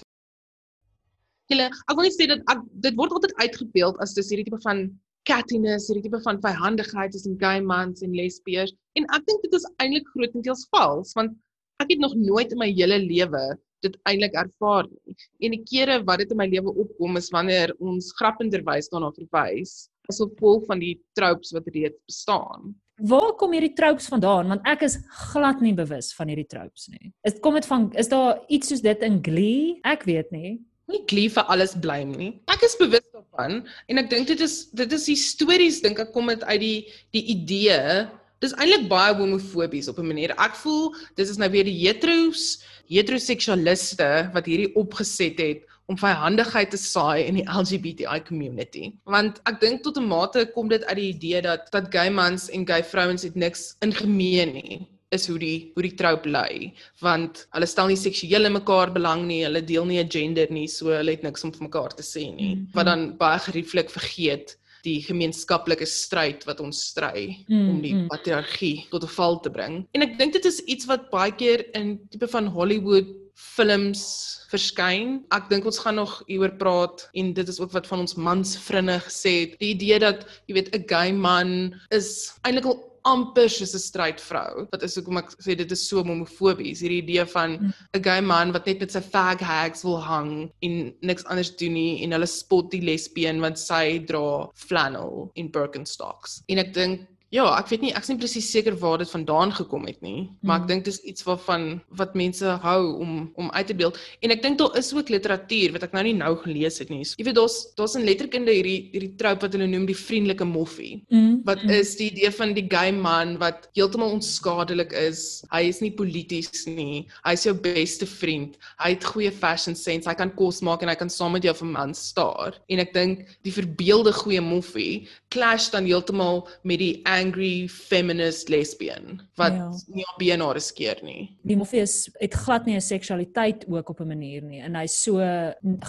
Julle, 1.49 1.69
ek 1.73 1.95
wil 1.97 2.05
net 2.05 2.17
sê 2.17 2.27
dat 2.29 2.43
ek, 2.53 2.65
dit 2.87 2.97
word 2.97 3.13
altyd 3.17 3.35
uitgebeeld 3.41 4.01
as 4.05 4.13
dis 4.15 4.29
hierdie 4.29 4.45
tipe 4.51 4.61
van 4.67 4.83
cattiness, 5.29 5.89
hierdie 5.89 6.05
tipe 6.09 6.21
van 6.25 6.41
vyhandigheid 6.45 7.13
tussen 7.13 7.39
gay 7.41 7.61
mans 7.61 8.03
en 8.05 8.13
lesbiers 8.13 8.75
en 9.01 9.09
ek 9.17 9.25
dink 9.31 9.47
dit 9.47 9.57
is 9.57 9.69
eintlik 9.79 10.11
grootendeels 10.13 10.67
vals 10.75 11.15
want 11.17 11.33
ek 11.81 11.95
het 11.95 12.05
nog 12.05 12.15
nooit 12.21 12.53
in 12.53 12.61
my 12.61 12.69
hele 12.69 12.99
lewe 13.01 13.45
dit 13.87 13.95
eintlik 14.11 14.35
ervaar 14.35 14.89
nie. 14.91 15.15
En 15.47 15.55
die 15.55 15.63
kere 15.71 16.01
wat 16.07 16.23
dit 16.23 16.33
in 16.35 16.41
my 16.41 16.49
lewe 16.51 16.75
opkom 16.85 17.17
is 17.21 17.31
wanneer 17.35 17.73
ons 17.79 18.11
grappenderwys 18.19 18.91
daarna 18.93 19.13
verwys 19.17 19.87
as 20.11 20.21
gevolg 20.23 20.67
van 20.69 20.83
die 20.83 20.97
tropes 21.17 21.53
wat 21.55 21.69
reeds 21.75 21.99
bestaan. 22.09 22.75
Waar 22.99 23.35
kom 23.39 23.53
hierdie 23.55 23.75
tropes 23.79 24.09
vandaan? 24.11 24.49
Want 24.51 24.67
ek 24.67 24.83
is 24.83 24.99
glad 25.31 25.63
nie 25.63 25.75
bewus 25.77 26.11
van 26.17 26.31
hierdie 26.33 26.49
tropes 26.51 26.89
nie. 26.91 27.13
Is 27.27 27.39
kom 27.43 27.55
dit 27.55 27.67
van 27.69 27.89
is 27.99 28.11
daar 28.11 28.41
iets 28.49 28.73
soos 28.73 28.83
dit 28.83 29.05
in 29.07 29.21
Glee? 29.23 29.79
Ek 29.87 30.03
weet 30.09 30.33
nie. 30.35 30.59
Nie 30.89 31.05
Glee 31.07 31.31
vir 31.31 31.47
alles 31.53 31.77
blame 31.79 32.17
nie. 32.17 32.33
Ek 32.51 32.65
is 32.67 32.75
bewus 32.81 33.05
daarvan 33.15 33.61
en 33.87 34.03
ek 34.03 34.11
dink 34.11 34.31
dit 34.31 34.41
is 34.43 34.67
dit 34.75 34.93
is 34.99 35.11
histories 35.11 35.83
dink 35.85 36.01
ek 36.03 36.11
kom 36.15 36.33
dit 36.33 36.43
uit 36.49 36.63
die 36.65 36.79
die 37.15 37.27
idee 37.37 38.09
Dis 38.39 38.55
eintlik 38.55 38.85
baie 38.87 39.17
homofobies 39.19 39.89
op 39.91 39.99
'n 39.99 40.07
manier. 40.07 40.31
Ek 40.39 40.55
voel 40.55 40.95
dis 41.19 41.31
is 41.31 41.39
nou 41.43 41.51
weer 41.51 41.67
die 41.67 41.75
heteros, 41.75 42.63
heteroseksualiste 42.87 44.31
wat 44.33 44.47
hierdie 44.47 44.71
opgeset 44.79 45.39
het 45.43 45.67
om 45.89 45.97
vyhandigheid 45.97 46.71
te 46.71 46.81
saai 46.81 47.25
in 47.25 47.39
die 47.41 47.47
LGBTI 47.49 48.21
community. 48.29 48.93
Want 49.09 49.41
ek 49.49 49.61
dink 49.61 49.83
tot 49.83 49.97
'n 49.97 50.09
mate 50.09 50.45
kom 50.55 50.69
dit 50.69 50.85
uit 50.85 50.97
die 50.97 51.11
idee 51.15 51.43
dat 51.43 51.73
dat 51.73 51.91
gay 51.93 52.11
mans 52.11 52.51
en 52.51 52.67
gay 52.67 52.83
vrouens 52.85 53.23
het 53.23 53.37
niks 53.37 53.77
in 53.81 53.93
gemeen 53.93 54.53
nie 54.53 54.87
is 55.11 55.27
hoe 55.27 55.39
die 55.39 55.73
hoe 55.75 55.83
die 55.83 55.97
trope 55.97 56.29
lê 56.29 56.73
want 57.01 57.47
hulle 57.57 57.67
stel 57.67 57.89
nie 57.89 57.97
seksueel 57.97 58.45
in 58.45 58.53
mekaar 58.53 58.93
belang 58.93 59.25
nie 59.27 59.45
hulle 59.45 59.65
deel 59.65 59.87
nie 59.89 60.01
'n 60.03 60.11
gender 60.11 60.47
nie 60.51 60.69
so 60.69 60.93
hulle 60.93 61.11
het 61.17 61.23
niks 61.23 61.45
om 61.45 61.53
vir 61.53 61.69
mekaar 61.69 61.95
te 61.97 62.03
sê 62.03 62.25
nie 62.35 62.55
mm 62.55 62.61
-hmm. 62.61 62.75
wat 62.75 62.87
dan 62.87 63.17
baie 63.17 63.39
gerieflik 63.39 63.91
vergeet 63.91 64.59
die 64.85 65.01
gemeenskaplike 65.03 65.87
stryd 65.87 66.45
wat 66.49 66.61
ons 66.65 66.81
stry 66.93 67.45
mm, 67.49 67.69
om 67.71 67.81
die 67.83 67.95
mm. 67.95 68.07
patriargie 68.13 68.87
tot 68.93 69.05
'n 69.05 69.15
val 69.17 69.41
te 69.41 69.51
bring. 69.51 69.87
En 69.95 70.03
ek 70.07 70.19
dink 70.19 70.33
dit 70.33 70.45
is 70.45 70.61
iets 70.61 70.87
wat 70.87 71.11
baie 71.11 71.33
keer 71.33 71.65
in 71.75 71.99
tipe 72.11 72.29
van 72.29 72.47
Hollywood 72.47 73.09
films 73.39 74.03
verskyn. 74.51 75.23
Ek 75.35 75.49
dink 75.53 75.67
ons 75.69 75.79
gaan 75.83 75.99
nog 76.01 76.19
hieroor 76.27 76.57
praat 76.61 77.07
en 77.19 77.33
dit 77.37 77.49
is 77.49 77.61
ook 77.61 77.73
wat 77.77 77.87
van 77.91 78.03
ons 78.05 78.17
mans 78.19 78.57
vrinne 78.67 78.99
gesê 79.05 79.35
het. 79.43 79.57
Die 79.63 79.75
idee 79.77 80.01
dat 80.03 80.27
jy 80.49 80.59
weet 80.59 80.75
'n 80.75 80.87
gay 80.89 81.13
man 81.13 81.75
is 81.91 82.33
eintlik 82.43 82.67
al 82.67 82.79
amper 83.05 83.49
soos 83.49 83.75
'n 83.75 83.79
strydvrou. 83.79 84.67
Wat 84.73 84.83
is 84.83 84.97
hoekom 84.97 85.19
ek 85.19 85.31
sê 85.41 85.57
dit 85.57 85.71
is 85.73 85.89
so 85.89 86.03
homofobies, 86.03 86.81
hierdie 86.81 87.03
idee 87.03 87.25
van 87.25 87.51
mm. 87.59 87.73
'n 87.95 88.03
gay 88.03 88.21
man 88.21 88.53
wat 88.53 88.67
net 88.67 88.81
met 88.81 88.93
sy 88.93 89.01
fag 89.01 89.41
hags 89.41 89.85
wil 89.85 90.01
hang 90.01 90.51
en 90.63 90.95
niks 91.01 91.25
anders 91.25 91.55
doen 91.57 91.73
nie 91.73 92.03
en 92.03 92.13
hulle 92.13 92.27
spot 92.27 92.71
die 92.71 92.83
lesbien 92.83 93.41
want 93.41 93.59
sy 93.59 93.99
dra 94.07 94.49
flannel 94.55 95.31
in 95.35 95.51
Birkenstocks. 95.51 96.43
En 96.49 96.59
ek 96.59 96.75
dink 96.75 97.07
Ja, 97.29 97.45
ek 97.59 97.69
weet 97.69 97.83
nie, 97.85 97.91
ek 97.93 98.07
is 98.07 98.09
nie 98.09 98.21
presies 98.23 98.47
seker 98.49 98.77
waar 98.81 99.03
dit 99.03 99.11
vandaan 99.13 99.51
gekom 99.53 99.85
het 99.85 99.99
nie, 100.01 100.31
maar 100.41 100.63
ek 100.63 100.65
hmm. 100.65 100.71
dink 100.71 100.87
dit 100.87 100.95
is 100.95 101.01
iets 101.11 101.27
waarvan 101.27 101.67
wat 102.01 102.15
mense 102.17 102.55
hou 102.63 102.81
om 103.05 103.11
om 103.37 103.51
uit 103.53 103.69
te 103.69 103.77
beeld. 103.77 103.99
En 104.25 104.33
ek 104.33 104.41
dink 104.47 104.57
daar 104.61 104.79
is 104.81 104.89
ook 104.97 105.13
literatuur 105.13 105.75
wat 105.75 105.85
ek 105.85 105.97
nou 105.97 106.07
nie 106.07 106.15
nou 106.17 106.31
gelees 106.41 106.81
het 106.81 106.89
nie. 106.89 107.03
So, 107.05 107.19
jy 107.21 107.27
weet 107.29 107.37
daar's 107.37 107.59
daar's 107.77 107.99
in 108.01 108.07
letterkunde 108.09 108.55
hierdie 108.57 108.89
hierdie 108.95 109.13
trope 109.21 109.45
wat 109.45 109.57
hulle 109.59 109.69
noem 109.69 109.85
die 109.91 109.97
vriendelike 109.99 110.47
moffie. 110.49 111.03
Mm. 111.13 111.43
Wat 111.45 111.67
mm. 111.67 111.75
is 111.77 111.93
die 112.01 112.09
idee 112.15 112.33
van 112.33 112.55
die 112.57 112.65
gay 112.73 112.95
man 112.97 113.37
wat 113.43 113.69
heeltemal 113.77 114.17
onskadelik 114.17 114.97
is. 114.97 115.45
Hy 115.53 115.67
is 115.69 115.83
nie 115.85 115.93
polities 116.01 116.65
nie. 116.65 117.05
Hy 117.27 117.37
is 117.37 117.45
jou 117.45 117.55
beste 117.69 118.09
vriend. 118.09 118.57
Hy 118.81 118.95
het 118.95 119.05
goeie 119.05 119.35
fashion 119.35 119.77
sense. 119.77 120.09
Hy 120.09 120.17
kan 120.17 120.33
kos 120.41 120.63
maak 120.65 120.81
en 120.81 120.95
hy 120.95 120.97
kan 120.97 121.13
saam 121.13 121.37
met 121.37 121.45
jou 121.45 121.53
vir 121.61 121.73
man 121.77 121.93
staar. 121.93 122.57
En 122.73 122.81
ek 122.81 122.97
dink 122.97 123.29
die 123.45 123.53
verbeelde 123.53 124.17
goeie 124.17 124.41
moffie 124.41 125.05
clash 125.29 125.69
dan 125.75 125.85
heeltemal 125.85 126.47
met 126.65 126.81
die 126.81 126.95
angry 127.19 127.69
feminist 127.69 128.49
lesbian 128.49 129.21
wat 129.39 129.55
ja. 129.57 129.69
nie 129.95 130.07
op 130.07 130.19
BNR 130.21 130.61
skeer 130.63 131.01
nie. 131.07 131.29
Die 131.47 131.57
Morpheus 131.59 132.09
het 132.19 132.35
glad 132.35 132.67
nie 132.67 132.77
'n 132.77 132.85
seksualiteit 132.85 133.65
ook 133.69 133.91
op 133.91 134.01
'n 134.01 134.09
manier 134.09 134.43
nie 134.43 134.61
en 134.61 134.75
hy's 134.75 135.03
so 135.03 135.19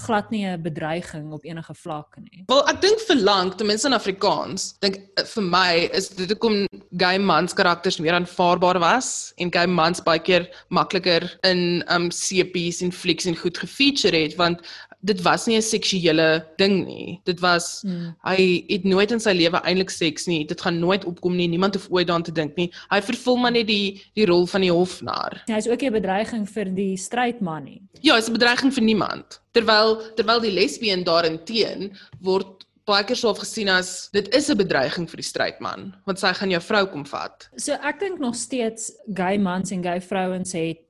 glad 0.05 0.29
nie 0.31 0.45
'n 0.45 0.62
bedreiging 0.62 1.31
op 1.33 1.45
enige 1.45 1.74
vlak 1.74 2.17
nie. 2.17 2.43
Wel, 2.48 2.67
ek 2.69 2.81
dink 2.81 3.00
vir 3.00 3.15
lank, 3.15 3.57
ten 3.57 3.67
minste 3.67 3.88
in 3.88 3.93
Afrikaans, 3.93 4.79
dink 4.79 4.95
eh, 5.15 5.24
vir 5.24 5.43
my 5.43 5.89
is 5.93 6.09
dit 6.09 6.29
hoekom 6.29 6.67
gay 6.98 7.17
mans 7.17 7.53
karakters 7.53 8.00
meer 8.00 8.13
aanvaarbaar 8.13 8.79
was 8.79 9.33
en 9.38 9.51
gay 9.51 9.67
mans 9.67 10.01
baie 10.01 10.19
keer 10.19 10.50
makliker 10.69 11.38
in 11.43 11.83
um 11.89 12.09
CP's 12.09 12.81
en 12.81 12.91
flieks 12.91 13.25
en 13.25 13.36
goed 13.36 13.57
gefeature 13.57 14.17
het 14.17 14.36
want 14.36 14.62
dit 15.01 15.22
was 15.22 15.46
nie 15.46 15.58
'n 15.58 15.62
seksuele 15.62 16.46
ding 16.58 16.86
nie. 16.86 17.22
Dit 17.24 17.39
was 17.39 17.82
hmm. 17.82 18.15
hy 18.24 18.63
het 18.68 18.84
nooit 18.84 19.12
in 19.12 19.20
sy 19.20 19.32
lewe 19.32 19.62
eintlik 19.63 19.89
seks 19.89 20.27
nie. 20.27 20.46
Dit 20.46 20.62
gaan 20.62 20.79
nooit 20.79 21.06
opkom 21.06 21.36
nie. 21.36 21.48
Niemand 21.48 21.74
hoef 21.74 21.88
ooit 21.89 22.08
daaraan 22.08 22.24
te 22.24 22.32
dink 22.32 22.56
nie. 22.56 22.72
Hy 22.89 23.01
vervul 23.01 23.38
maar 23.38 23.51
net 23.51 23.68
die 23.68 24.01
die 24.13 24.25
rol 24.25 24.46
van 24.46 24.62
die 24.62 24.72
hofnar. 24.72 25.44
Ja, 25.48 25.53
hy 25.53 25.60
is 25.60 25.68
ook 25.68 25.82
'n 25.82 25.91
bedreiging 25.91 26.50
vir 26.50 26.65
die 26.65 26.98
strydman 26.98 27.63
nie. 27.63 27.82
Ja, 28.01 28.13
hy 28.13 28.20
is 28.20 28.29
'n 28.29 28.34
bedreiging 28.34 28.74
vir 28.74 28.84
niemand. 28.84 29.41
Terwyl 29.51 30.01
terwyl 30.15 30.39
die 30.39 30.51
lesbien 30.51 31.03
daarin 31.03 31.44
teen 31.46 31.98
word 32.22 32.65
baie 32.89 33.06
keer 33.06 33.15
soof 33.15 33.39
gesien 33.44 33.70
as 33.70 34.10
dit 34.12 34.27
is 34.36 34.50
'n 34.50 34.58
bedreiging 34.58 35.08
vir 35.10 35.18
die 35.18 35.29
strydman 35.32 35.94
want 36.06 36.20
sy 36.20 36.34
gaan 36.34 36.51
jou 36.51 36.62
vrou 36.62 36.86
kom 36.88 37.06
vat. 37.06 37.50
So 37.58 37.74
ek 37.74 38.00
dink 38.00 38.20
nog 38.20 38.36
steeds 38.36 38.91
gay 39.13 39.38
mans 39.38 39.72
en 39.72 39.84
gay 39.84 40.01
vrouens 40.01 40.51
het 40.53 40.88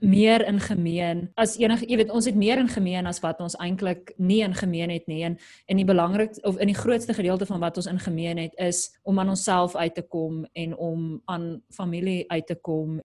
meer 0.00 0.46
in 0.46 0.60
gemeen 0.60 1.26
as 1.34 1.56
enige 1.60 1.86
jy 1.88 1.98
weet 2.00 2.12
ons 2.14 2.24
het 2.28 2.36
meer 2.38 2.58
in 2.58 2.70
gemeen 2.72 3.06
as 3.06 3.20
wat 3.20 3.40
ons 3.44 3.56
eintlik 3.60 4.14
nie 4.16 4.40
in 4.44 4.54
gemeen 4.54 4.90
het 4.90 5.06
nie 5.10 5.22
en 5.26 5.36
en 5.66 5.76
die 5.76 5.88
belangrikste 5.88 6.42
of 6.48 6.56
in 6.58 6.72
die 6.72 6.78
grootste 6.78 7.14
gedeelte 7.14 7.46
van 7.46 7.60
wat 7.60 7.76
ons 7.76 7.90
in 7.90 8.00
gemeen 8.00 8.38
het 8.38 8.56
is 8.56 8.88
om 9.02 9.18
aan 9.20 9.34
onsself 9.34 9.76
uit 9.76 9.94
te 9.94 10.02
kom 10.02 10.44
en 10.52 10.76
om 10.76 11.20
aan 11.24 11.62
familie 11.74 12.24
uit 12.30 12.46
te 12.46 12.54
kom. 12.54 13.00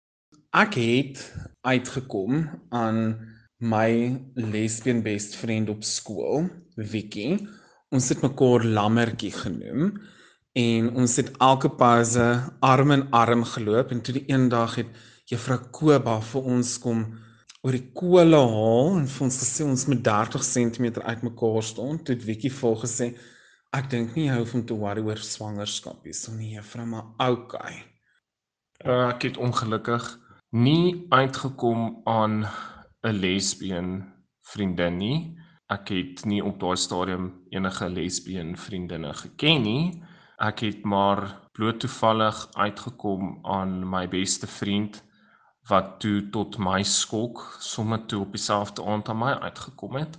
Ek 0.54 0.76
het 0.78 1.22
uitgekom 1.62 2.46
aan 2.70 3.00
my 3.64 4.20
lesbien 4.36 5.02
best 5.04 5.36
friend 5.40 5.70
op 5.70 5.84
skool, 5.88 6.50
Vicky. 6.76 7.40
Ons 7.94 8.10
het 8.12 8.22
mekaar 8.22 8.66
lammertjie 8.66 9.32
genoem 9.32 9.96
en 10.54 10.90
ons 10.94 11.16
het 11.18 11.32
elke 11.42 11.72
pause 11.74 12.26
arm 12.62 12.92
in 12.94 13.08
arm 13.12 13.44
geloop 13.44 13.92
en 13.92 14.02
toe 14.06 14.20
die 14.20 14.28
eendag 14.30 14.76
het 14.82 14.92
juffrou 15.30 15.60
Koba 15.72 16.18
vir 16.22 16.50
ons 16.56 16.78
kom 16.84 17.04
oor 17.64 17.76
die 17.78 17.86
kole 17.96 18.40
haal 18.40 18.98
en 18.98 19.06
vir 19.08 19.26
ons 19.26 19.38
gesê 19.40 19.64
ons 19.64 19.86
moet 19.88 20.02
30 20.04 20.44
cm 20.44 20.88
uitmekaar 21.00 21.64
staan. 21.64 22.02
Toe 22.04 22.16
het 22.18 22.26
Wiekie 22.28 22.52
vol 22.52 22.76
gesê 22.82 23.14
ek 23.74 23.88
dink 23.94 24.18
nie 24.18 24.28
jy 24.28 24.36
hoef 24.42 24.54
om 24.58 24.66
te 24.68 24.76
worry 24.78 25.04
oor 25.06 25.22
swangerskap 25.24 26.04
nie. 26.04 26.14
So 26.14 26.36
nee 26.36 26.58
juffrou, 26.58 26.86
maar 26.86 27.14
okay. 27.24 27.80
Uh, 28.84 29.14
ek 29.14 29.30
het 29.30 29.40
ongelukkig 29.40 30.10
nie 30.52 31.08
uitgekom 31.10 32.04
aan 32.06 32.44
'n 33.04 33.16
lesbien 33.16 34.04
vriendin 34.52 34.98
nie. 34.98 35.18
Ek 35.72 35.90
het 35.90 36.26
nie 36.26 36.44
op 36.44 36.60
daai 36.60 36.76
stadium 36.78 37.32
enige 37.50 37.90
lesbien 37.90 38.58
vriendinne 38.58 39.14
geken 39.14 39.64
nie. 39.64 40.04
Ek 40.38 40.60
het 40.60 40.84
maar 40.84 41.50
bloot 41.54 41.80
toevallig 41.80 42.48
uitgekom 42.54 43.40
aan 43.46 43.90
my 43.90 44.08
beste 44.08 44.48
vriend 44.48 45.02
wat 45.72 46.00
toe 46.04 46.30
tot 46.34 46.58
my 46.60 46.82
skok 46.84 47.42
sommer 47.64 48.02
toe 48.12 48.22
op 48.26 48.36
dieselfde 48.36 48.84
aand 48.84 49.10
aan 49.10 49.22
my 49.22 49.34
uitgekom 49.48 49.96
het. 50.02 50.18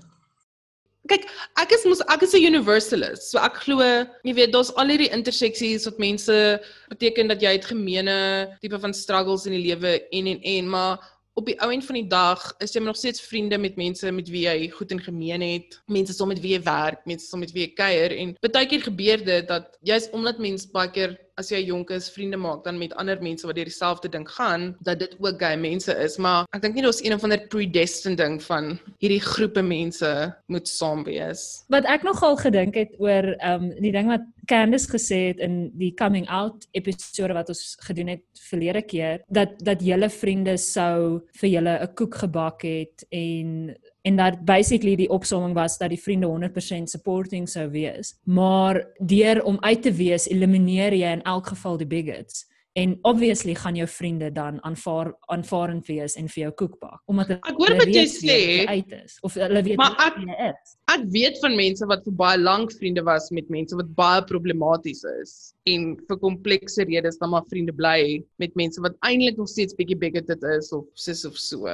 Kyk, 1.04 1.26
ek 1.60 1.72
is 1.76 1.82
mos 1.84 2.00
ek 2.08 2.22
is 2.24 2.32
'n 2.32 2.46
universalist. 2.48 3.28
So 3.28 3.38
ek 3.38 3.60
glo, 3.66 3.80
jy 4.24 4.34
weet, 4.34 4.52
daar's 4.52 4.72
al 4.80 4.88
hierdie 4.88 5.12
interseksies 5.12 5.84
wat 5.84 5.98
mense 5.98 6.60
beteken 6.88 7.28
dat 7.28 7.42
jy 7.42 7.52
het 7.58 7.66
gemeene 7.68 8.56
tipe 8.60 8.80
van 8.80 8.94
struggles 8.94 9.44
in 9.44 9.52
die 9.52 9.66
lewe 9.68 10.00
en 10.08 10.26
en 10.26 10.40
en, 10.40 10.68
maar 10.68 10.96
op 11.34 11.46
die 11.46 11.56
ou 11.60 11.70
end 11.74 11.84
van 11.84 11.98
die 11.98 12.06
dag 12.08 12.40
is 12.62 12.72
jy 12.72 12.80
nog 12.80 12.96
steeds 12.96 13.20
vriende 13.20 13.58
met 13.58 13.76
mense 13.76 14.10
met 14.14 14.28
wie 14.30 14.46
jy 14.46 14.70
goed 14.70 14.92
in 14.94 15.02
gemeen 15.02 15.42
het, 15.42 15.80
mense 15.90 16.14
saam 16.14 16.30
met 16.30 16.40
wie 16.40 16.54
jy 16.54 16.62
werk, 16.62 17.02
mense 17.04 17.26
saam 17.26 17.42
met 17.42 17.52
wie 17.52 17.66
jy 17.66 17.72
kuier 17.74 18.14
en 18.16 18.36
baie 18.40 18.68
keer 18.70 18.84
gebeur 18.86 19.24
dit 19.26 19.48
dat 19.50 19.74
jy's 19.82 20.08
omdat 20.14 20.38
mense 20.38 20.70
baie 20.72 20.92
keer 20.94 21.18
as 21.40 21.50
jy 21.50 21.60
jonk 21.66 21.90
is, 21.94 22.10
vriende 22.14 22.38
maak 22.40 22.62
dan 22.64 22.78
met 22.78 22.94
ander 23.00 23.20
mense 23.22 23.46
wat 23.46 23.56
deur 23.58 23.68
dieselfde 23.68 24.10
ding 24.12 24.26
gaan, 24.36 24.68
dat 24.86 25.00
dit 25.02 25.16
ook 25.18 25.40
gay 25.42 25.56
mense 25.58 25.94
is, 26.04 26.16
maar 26.18 26.46
ek 26.54 26.62
dink 26.62 26.78
nie 26.78 26.84
daar's 26.86 27.02
een 27.02 27.16
of 27.16 27.24
ander 27.26 27.42
predestined 27.50 28.20
ding 28.20 28.38
van 28.46 28.74
hierdie 29.02 29.22
groepe 29.22 29.64
mense 29.64 30.10
moet 30.52 30.70
saam 30.70 31.04
wees. 31.08 31.64
Wat 31.72 31.88
ek 31.90 32.06
nogal 32.06 32.38
gedink 32.40 32.78
het 32.78 32.94
oor 33.02 33.34
ehm 33.34 33.70
um, 33.70 33.70
die 33.82 33.92
ding 33.94 34.08
wat 34.10 34.24
Candice 34.46 34.90
gesê 34.92 35.18
het 35.30 35.40
in 35.40 35.70
die 35.80 35.94
coming 35.96 36.26
out 36.28 36.66
episode 36.76 37.32
wat 37.36 37.48
ons 37.48 37.76
gedoen 37.86 38.12
het 38.12 38.24
verlede 38.50 38.82
keer, 38.84 39.22
dat 39.32 39.56
dat 39.64 39.82
julle 39.82 40.10
vriende 40.12 40.56
sou 40.60 41.24
vir 41.40 41.50
julle 41.50 41.78
'n 41.80 41.94
koek 41.96 42.14
gebak 42.24 42.62
het 42.62 43.06
en 43.10 43.74
en 44.04 44.16
dat 44.20 44.40
basically 44.44 44.96
die 45.00 45.08
opsomming 45.08 45.54
was 45.56 45.78
dat 45.80 45.88
die 45.94 46.00
vriende 46.00 46.28
100% 46.28 46.90
supporting 46.92 47.48
sou 47.48 47.68
wees 47.72 48.14
maar 48.24 48.82
deur 49.00 49.42
om 49.48 49.56
uit 49.64 49.82
te 49.82 49.92
wees 49.96 50.26
elimineer 50.28 50.92
jy 50.92 51.12
in 51.18 51.22
elk 51.24 51.46
geval 51.54 51.78
die 51.80 51.88
bigots 51.88 52.44
en 52.74 52.96
obviously 53.06 53.54
gaan 53.54 53.76
jou 53.78 53.86
vriende 53.88 54.32
dan 54.34 54.56
aanvaar 54.66 55.12
aanvaarend 55.30 55.86
wees 55.86 56.16
en 56.18 56.26
vir 56.28 56.40
jou 56.42 56.52
koek 56.64 56.74
bak 56.82 57.00
omdat 57.06 57.36
Ek 57.38 57.54
hoor 57.62 57.76
wat 57.78 57.92
jy 57.94 58.02
sê, 58.10 58.38
uit 58.66 58.92
is 58.98 59.16
of 59.22 59.36
hulle 59.38 59.62
weet 59.62 59.78
Maar 59.78 59.94
ek- 60.08 60.18
is. 60.50 60.72
Ek 60.90 61.04
weet 61.14 61.38
van 61.40 61.54
mense 61.56 61.86
wat 61.86 62.02
vir 62.04 62.16
baie 62.18 62.38
lank 62.42 62.74
vriende 62.74 63.04
was 63.06 63.30
met 63.30 63.48
mense 63.48 63.78
wat 63.78 63.94
baie 63.94 64.24
problematies 64.26 65.04
is 65.22 65.54
en 65.70 65.94
vir 66.08 66.18
komplekse 66.18 66.84
redes 66.90 67.16
dan 67.22 67.30
maar 67.30 67.46
vriende 67.48 67.72
bly 67.72 68.24
met 68.42 68.52
mense 68.58 68.82
wat 68.84 68.98
eintlik 69.06 69.38
nog 69.38 69.48
steeds 69.54 69.78
bietjie 69.78 69.96
bigoted 69.96 70.42
is 70.58 70.72
of 70.74 70.84
sis 70.94 71.24
of 71.24 71.38
so. 71.38 71.70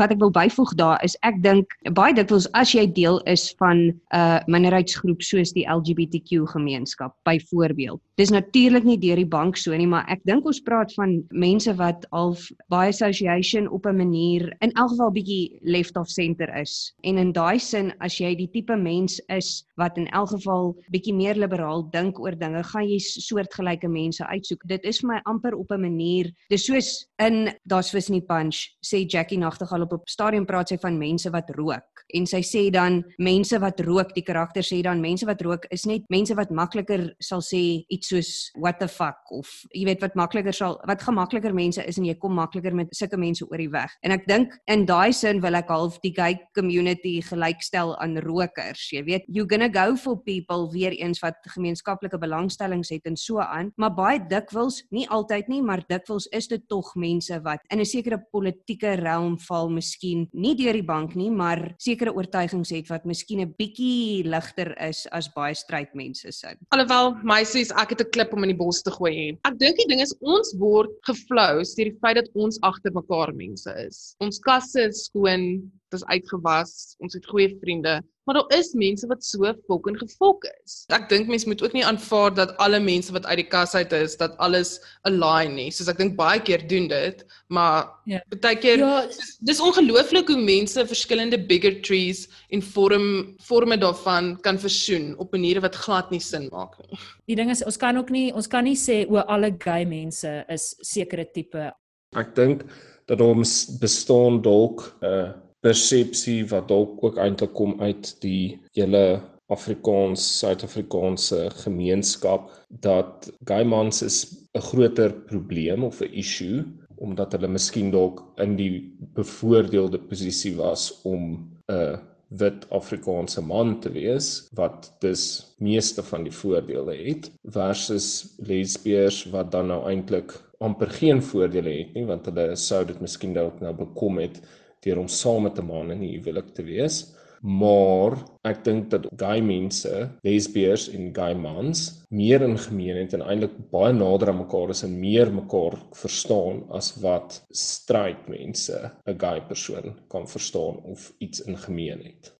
Wat 0.00 0.12
ek 0.14 0.20
wil 0.22 0.32
byvoeg 0.32 0.72
daar 0.80 1.00
is 1.04 1.16
ek 1.26 1.42
dink 1.44 1.74
baie 1.96 2.14
dikwels 2.16 2.48
as 2.58 2.72
jy 2.72 2.86
deel 2.86 3.20
is 3.28 3.50
van 3.60 3.78
'n 3.92 4.00
uh, 4.16 4.40
minderheidsgroep 4.46 5.22
soos 5.22 5.52
die 5.52 5.66
LGBTQ 5.68 6.48
gemeenskap 6.48 7.14
byvoorbeeld. 7.28 8.00
Dis 8.16 8.30
natuurlik 8.30 8.84
nie 8.84 8.98
deur 8.98 9.16
die 9.16 9.28
bank 9.28 9.56
so 9.56 9.76
nie, 9.76 9.86
maar 9.86 10.04
ek 10.08 10.20
dink 10.24 10.46
ons 10.46 10.60
praat 10.60 10.92
van 10.94 11.22
mense 11.30 11.72
wat 11.76 12.06
al 12.12 12.36
baie 12.68 12.88
association 12.88 13.68
op 13.68 13.86
'n 13.86 13.96
manier 13.96 14.56
in 14.60 14.72
elk 14.72 14.90
geval 14.90 15.10
bietjie 15.10 15.58
left 15.62 15.96
of 15.96 16.08
center 16.08 16.48
is. 16.56 16.94
En 17.02 17.18
in 17.18 17.32
daai 17.32 17.58
sin 17.58 17.92
as 18.00 18.18
jy 18.20 18.34
die 18.34 18.48
tipe 18.52 18.76
mens 18.76 19.20
is 19.28 19.64
wat 19.76 19.96
in 19.98 20.08
elk 20.08 20.28
geval 20.28 20.76
bietjie 20.90 21.14
meer 21.14 21.34
liberaal 21.34 21.90
dink 21.90 22.18
oor 22.20 22.36
dinge, 22.36 22.62
gaan 22.62 22.88
jy 22.88 22.98
soortgelyke 22.98 23.88
mense 23.88 24.24
uitsoek. 24.26 24.60
Dit 24.66 24.84
is 24.84 25.00
vir 25.00 25.08
my 25.08 25.20
amper 25.24 25.54
op 25.54 25.70
'n 25.70 25.80
manier, 25.80 26.32
dis 26.48 26.64
soos 26.64 27.06
in 27.18 27.52
daar's 27.66 27.90
vis 27.90 28.08
in 28.08 28.20
die 28.20 28.26
punch, 28.26 28.68
sê 28.80 29.04
Jackie 29.06 29.38
Nagtegaal 29.38 29.81
op 29.82 29.92
'n 29.92 30.08
stadium 30.08 30.46
praat 30.46 30.68
sy 30.68 30.78
van 30.78 30.98
mense 30.98 31.30
wat 31.30 31.50
rook 31.50 32.04
en 32.14 32.26
sy 32.26 32.42
sê 32.42 32.70
dan 32.70 33.02
mense 33.18 33.58
wat 33.58 33.80
rook, 33.80 34.14
die 34.14 34.24
karakter 34.24 34.62
sê 34.62 34.82
dan 34.82 35.00
mense 35.00 35.26
wat 35.26 35.42
rook 35.42 35.66
is 35.70 35.84
net 35.86 36.02
mense 36.08 36.34
wat 36.34 36.50
makliker 36.50 37.14
sal 37.20 37.40
sê 37.40 37.84
iets 37.88 38.08
soos 38.08 38.50
what 38.56 38.78
the 38.80 38.88
fuck 38.88 39.18
of 39.30 39.48
jy 39.72 39.84
weet 39.84 40.00
wat 40.00 40.14
makliker 40.14 40.52
sal 40.52 40.78
wat 40.86 41.02
gemakliker 41.02 41.54
mense 41.54 41.82
is 41.86 41.98
en 41.98 42.04
jy 42.04 42.14
kom 42.14 42.34
makliker 42.34 42.74
met 42.74 42.88
sulke 42.96 43.16
mense 43.16 43.44
oor 43.48 43.58
die 43.58 43.70
weg. 43.72 43.90
En 44.02 44.14
ek 44.14 44.26
dink 44.26 44.52
in 44.70 44.84
daai 44.86 45.12
sin 45.12 45.40
wil 45.40 45.54
ek 45.58 45.70
half 45.72 45.98
die 46.04 46.12
gay 46.16 46.36
community 46.56 47.20
gelykstel 47.24 47.94
aan 48.02 48.18
rokers. 48.24 48.88
Jy 48.92 49.02
weet, 49.06 49.26
you 49.28 49.46
gonna 49.48 49.68
go 49.72 49.96
for 49.96 50.18
people 50.26 50.68
weer 50.72 50.92
eens 50.92 51.22
wat 51.22 51.38
gemeenskaplike 51.54 52.18
belangstellings 52.20 52.92
het 52.92 53.06
en 53.08 53.16
so 53.16 53.40
aan, 53.42 53.72
maar 53.76 53.94
baie 53.96 54.20
dikwels, 54.30 54.82
nie 54.90 55.06
altyd 55.08 55.48
nie, 55.48 55.62
maar 55.64 55.84
dikwels 55.88 56.28
is 56.32 56.48
dit 56.50 56.62
tog 56.68 56.94
mense 56.96 57.40
wat 57.44 57.60
in 57.70 57.80
'n 57.80 57.86
sekere 57.86 58.18
politieke 58.32 58.96
realm 59.00 59.38
val, 59.48 59.68
miskien 59.74 60.26
nie 60.32 60.54
deur 60.58 60.76
die 60.76 60.86
bank 60.86 61.16
nie, 61.18 61.30
maar 61.30 61.74
sekere 61.82 62.14
oortuigings 62.14 62.72
het 62.74 62.90
wat 62.92 63.06
miskien 63.08 63.40
'n 63.40 63.54
bietjie 63.58 64.24
ligter 64.24 64.74
is 64.88 65.06
as 65.12 65.28
baie 65.34 65.54
stryd 65.54 65.94
mense 65.94 66.32
se. 66.32 66.54
Alhoewel 66.70 67.16
my 67.22 67.42
sê 67.44 67.64
ek 67.70 67.90
het 67.90 68.00
'n 68.00 68.10
klip 68.10 68.32
om 68.32 68.44
in 68.44 68.52
die 68.54 68.62
bos 68.64 68.82
te 68.82 68.90
gooi. 68.90 69.38
Ek 69.44 69.58
dink 69.58 69.76
die 69.76 69.88
ding 69.88 70.00
is 70.00 70.14
ons 70.20 70.54
word 70.58 70.90
geflous 71.06 71.74
deur 71.74 71.90
die 71.90 71.98
feit 72.00 72.16
dat 72.16 72.28
ons 72.34 72.58
agter 72.62 72.92
mekaar 72.92 73.32
mense 73.34 73.70
is. 73.86 74.14
Ons 74.20 74.38
kasse 74.38 74.88
is 74.88 75.04
skoon, 75.06 75.70
dit 75.90 76.00
is 76.00 76.04
uitgewas, 76.04 76.96
ons 77.00 77.14
het 77.14 77.26
goeie 77.26 77.52
vriende, 77.60 78.00
maar 78.26 78.34
daar 78.38 78.58
is 78.58 78.72
mense 78.74 79.06
wat 79.06 79.24
so 79.24 79.44
fucking 79.66 79.98
gefok 79.98 80.44
is. 80.64 80.84
Ek 80.88 81.08
dink 81.08 81.28
mense 81.28 81.48
moet 81.48 81.62
ook 81.62 81.72
nie 81.72 81.84
aanvaar 81.84 82.34
dat 82.34 82.56
alle 82.62 82.78
mense 82.80 83.12
wat 83.12 83.26
uit 83.26 83.36
die 83.36 83.48
kas 83.48 83.74
uit 83.74 83.92
is, 83.92 84.16
dat 84.16 84.36
alles 84.38 84.80
align 85.02 85.54
nie. 85.54 85.70
Soos 85.70 85.88
ek 85.88 85.98
dink 85.98 86.16
baie 86.16 86.40
keer 86.40 86.62
doen 86.68 86.88
dit, 86.88 87.24
maar 87.48 87.88
Ja. 88.06 88.20
baie 88.40 88.56
keer 88.56 88.78
Ja, 88.78 89.06
Dis- 89.06 89.38
Dis 89.40 89.60
ongelooflik 89.60 90.28
hoe 90.28 90.36
mense 90.40 90.86
verskillende 90.86 91.38
bigotries 91.46 92.28
en 92.50 92.62
vorm 92.62 93.34
forme 93.40 93.76
daarvan 93.78 94.40
kan 94.40 94.58
versoen 94.58 95.14
op 95.18 95.32
maniere 95.32 95.60
wat 95.60 95.74
glad 95.74 96.10
nie 96.10 96.20
sin 96.20 96.48
maak 96.52 96.78
nie. 96.78 96.98
die 97.26 97.36
ding 97.36 97.50
is 97.50 97.62
ons 97.64 97.76
kan 97.76 97.96
ook 97.96 98.10
nie 98.10 98.32
ons 98.34 98.46
kan 98.46 98.64
nie 98.64 98.76
sê 98.76 99.06
o 99.10 99.16
alle 99.16 99.50
gay 99.58 99.84
mense 99.84 100.44
is 100.48 100.74
sekere 100.82 101.24
tipe 101.34 101.72
Ek 102.16 102.34
dink 102.34 102.64
dat 103.06 103.18
daar 103.18 103.34
mis- 103.36 103.66
bestaan 103.80 104.42
dalk 104.42 104.94
'n 105.02 105.34
persepsie 105.62 106.42
wat 106.50 106.68
dalk 106.70 107.02
ook 107.06 107.18
eintlik 107.22 107.54
kom 107.54 107.76
uit 107.80 108.14
die 108.24 108.58
hele 108.76 109.20
Afrikaans 109.52 110.24
Suid-Afrikaanse 110.40 111.50
gemeenskap 111.64 112.50
dat 112.84 113.28
gay 113.48 113.64
mans 113.64 114.02
is 114.02 114.18
'n 114.54 114.64
groter 114.70 115.12
probleem 115.12 115.84
of 115.84 116.00
'n 116.00 116.12
issue 116.12 116.64
omdat 116.96 117.32
hulle 117.32 117.48
miskien 117.48 117.90
dalk 117.90 118.22
in 118.38 118.56
die 118.56 118.94
bevoordeelde 119.14 119.98
posisie 119.98 120.54
was 120.56 121.00
om 121.02 121.50
'n 121.68 121.98
wit 122.40 122.66
Afrikaanse 122.70 123.42
man 123.42 123.80
te 123.80 123.90
wees 123.92 124.48
wat 124.54 124.92
dus 125.00 125.54
meeste 125.58 126.02
van 126.02 126.24
die 126.24 126.32
voordele 126.32 126.94
het 126.96 127.30
versus 127.44 128.34
lesbiërs 128.38 129.24
wat 129.34 129.52
dan 129.52 129.66
nou 129.66 129.82
eintlik 129.90 130.32
amper 130.58 130.90
geen 130.90 131.22
voordele 131.22 131.70
het 131.70 131.94
nie 131.94 132.06
want 132.06 132.26
hulle 132.26 132.56
sou 132.56 132.84
dit 132.84 133.00
miskien 133.00 133.34
dalk 133.34 133.60
nou 133.60 133.74
bekom 133.74 134.18
het 134.18 134.40
deur 134.84 134.98
om 134.98 135.08
saam 135.08 135.42
met 135.46 135.58
'n 135.58 135.66
man 135.66 135.90
in 135.90 136.00
die 136.00 136.16
huwelik 136.18 136.54
te 136.54 136.62
wees. 136.62 137.14
Maar 137.42 138.14
ek 138.46 138.60
dink 138.64 138.90
dat 138.90 139.08
gay 139.18 139.40
mense, 139.42 139.90
lesbiërs 140.22 140.84
en 140.94 141.08
gay 141.14 141.34
mans 141.34 142.04
meer 142.08 142.42
in 142.46 142.54
gemeen 142.58 143.00
het 143.00 143.16
en 143.18 143.24
eintlik 143.26 143.56
baie 143.72 143.92
nader 143.92 144.30
aan 144.30 144.38
mekaar 144.44 144.70
is 144.70 144.84
en 144.86 145.00
meer 145.00 145.32
mekaar 145.34 145.74
verstaan 145.98 146.62
as 146.70 146.92
wat 147.02 147.40
stryd 147.50 148.28
mense 148.28 148.78
'n 149.06 149.18
gay 149.18 149.40
persoon 149.40 149.98
kan 150.08 150.28
verstaan 150.28 150.78
of 150.84 151.12
iets 151.18 151.40
in 151.40 151.56
gemeen 151.56 151.98
het. 152.06 152.32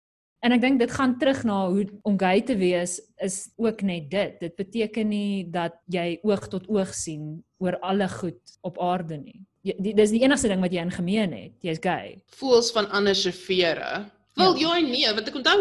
En 0.42 0.52
ek 0.52 0.60
dink 0.60 0.78
dit 0.78 0.90
gaan 0.90 1.18
terug 1.18 1.44
na 1.44 1.68
hoe 1.70 1.84
om 2.02 2.18
gay 2.18 2.40
te 2.42 2.56
wees 2.56 3.00
is 3.22 3.52
ook 3.56 3.82
net 3.82 4.10
dit. 4.10 4.40
Dit 4.40 4.56
beteken 4.56 5.08
nie 5.08 5.50
dat 5.50 5.74
jy 5.86 6.18
oog 6.22 6.48
tot 6.48 6.68
oog 6.68 6.94
sien 6.94 7.44
oor 7.58 7.78
alle 7.78 8.08
goed 8.08 8.58
op 8.60 8.78
aarde 8.78 9.16
nie. 9.16 9.46
Jy, 9.62 9.76
die, 9.78 9.92
dis 9.94 10.10
die 10.10 10.22
enigste 10.24 10.50
ding 10.50 10.62
wat 10.64 10.72
jy 10.74 10.82
in 10.82 10.90
gemeen 10.90 11.32
het. 11.36 11.54
Jy's 11.62 11.78
gay. 11.82 12.16
Voels 12.38 12.72
van 12.74 12.88
ander 12.90 13.14
se 13.14 13.32
vere. 13.32 14.10
Wel 14.34 14.56
Ja. 14.56 14.60
ja 14.60 14.76
en 14.78 14.90
nee, 14.90 15.14
want 15.14 15.28
ek 15.28 15.34
onthou 15.36 15.56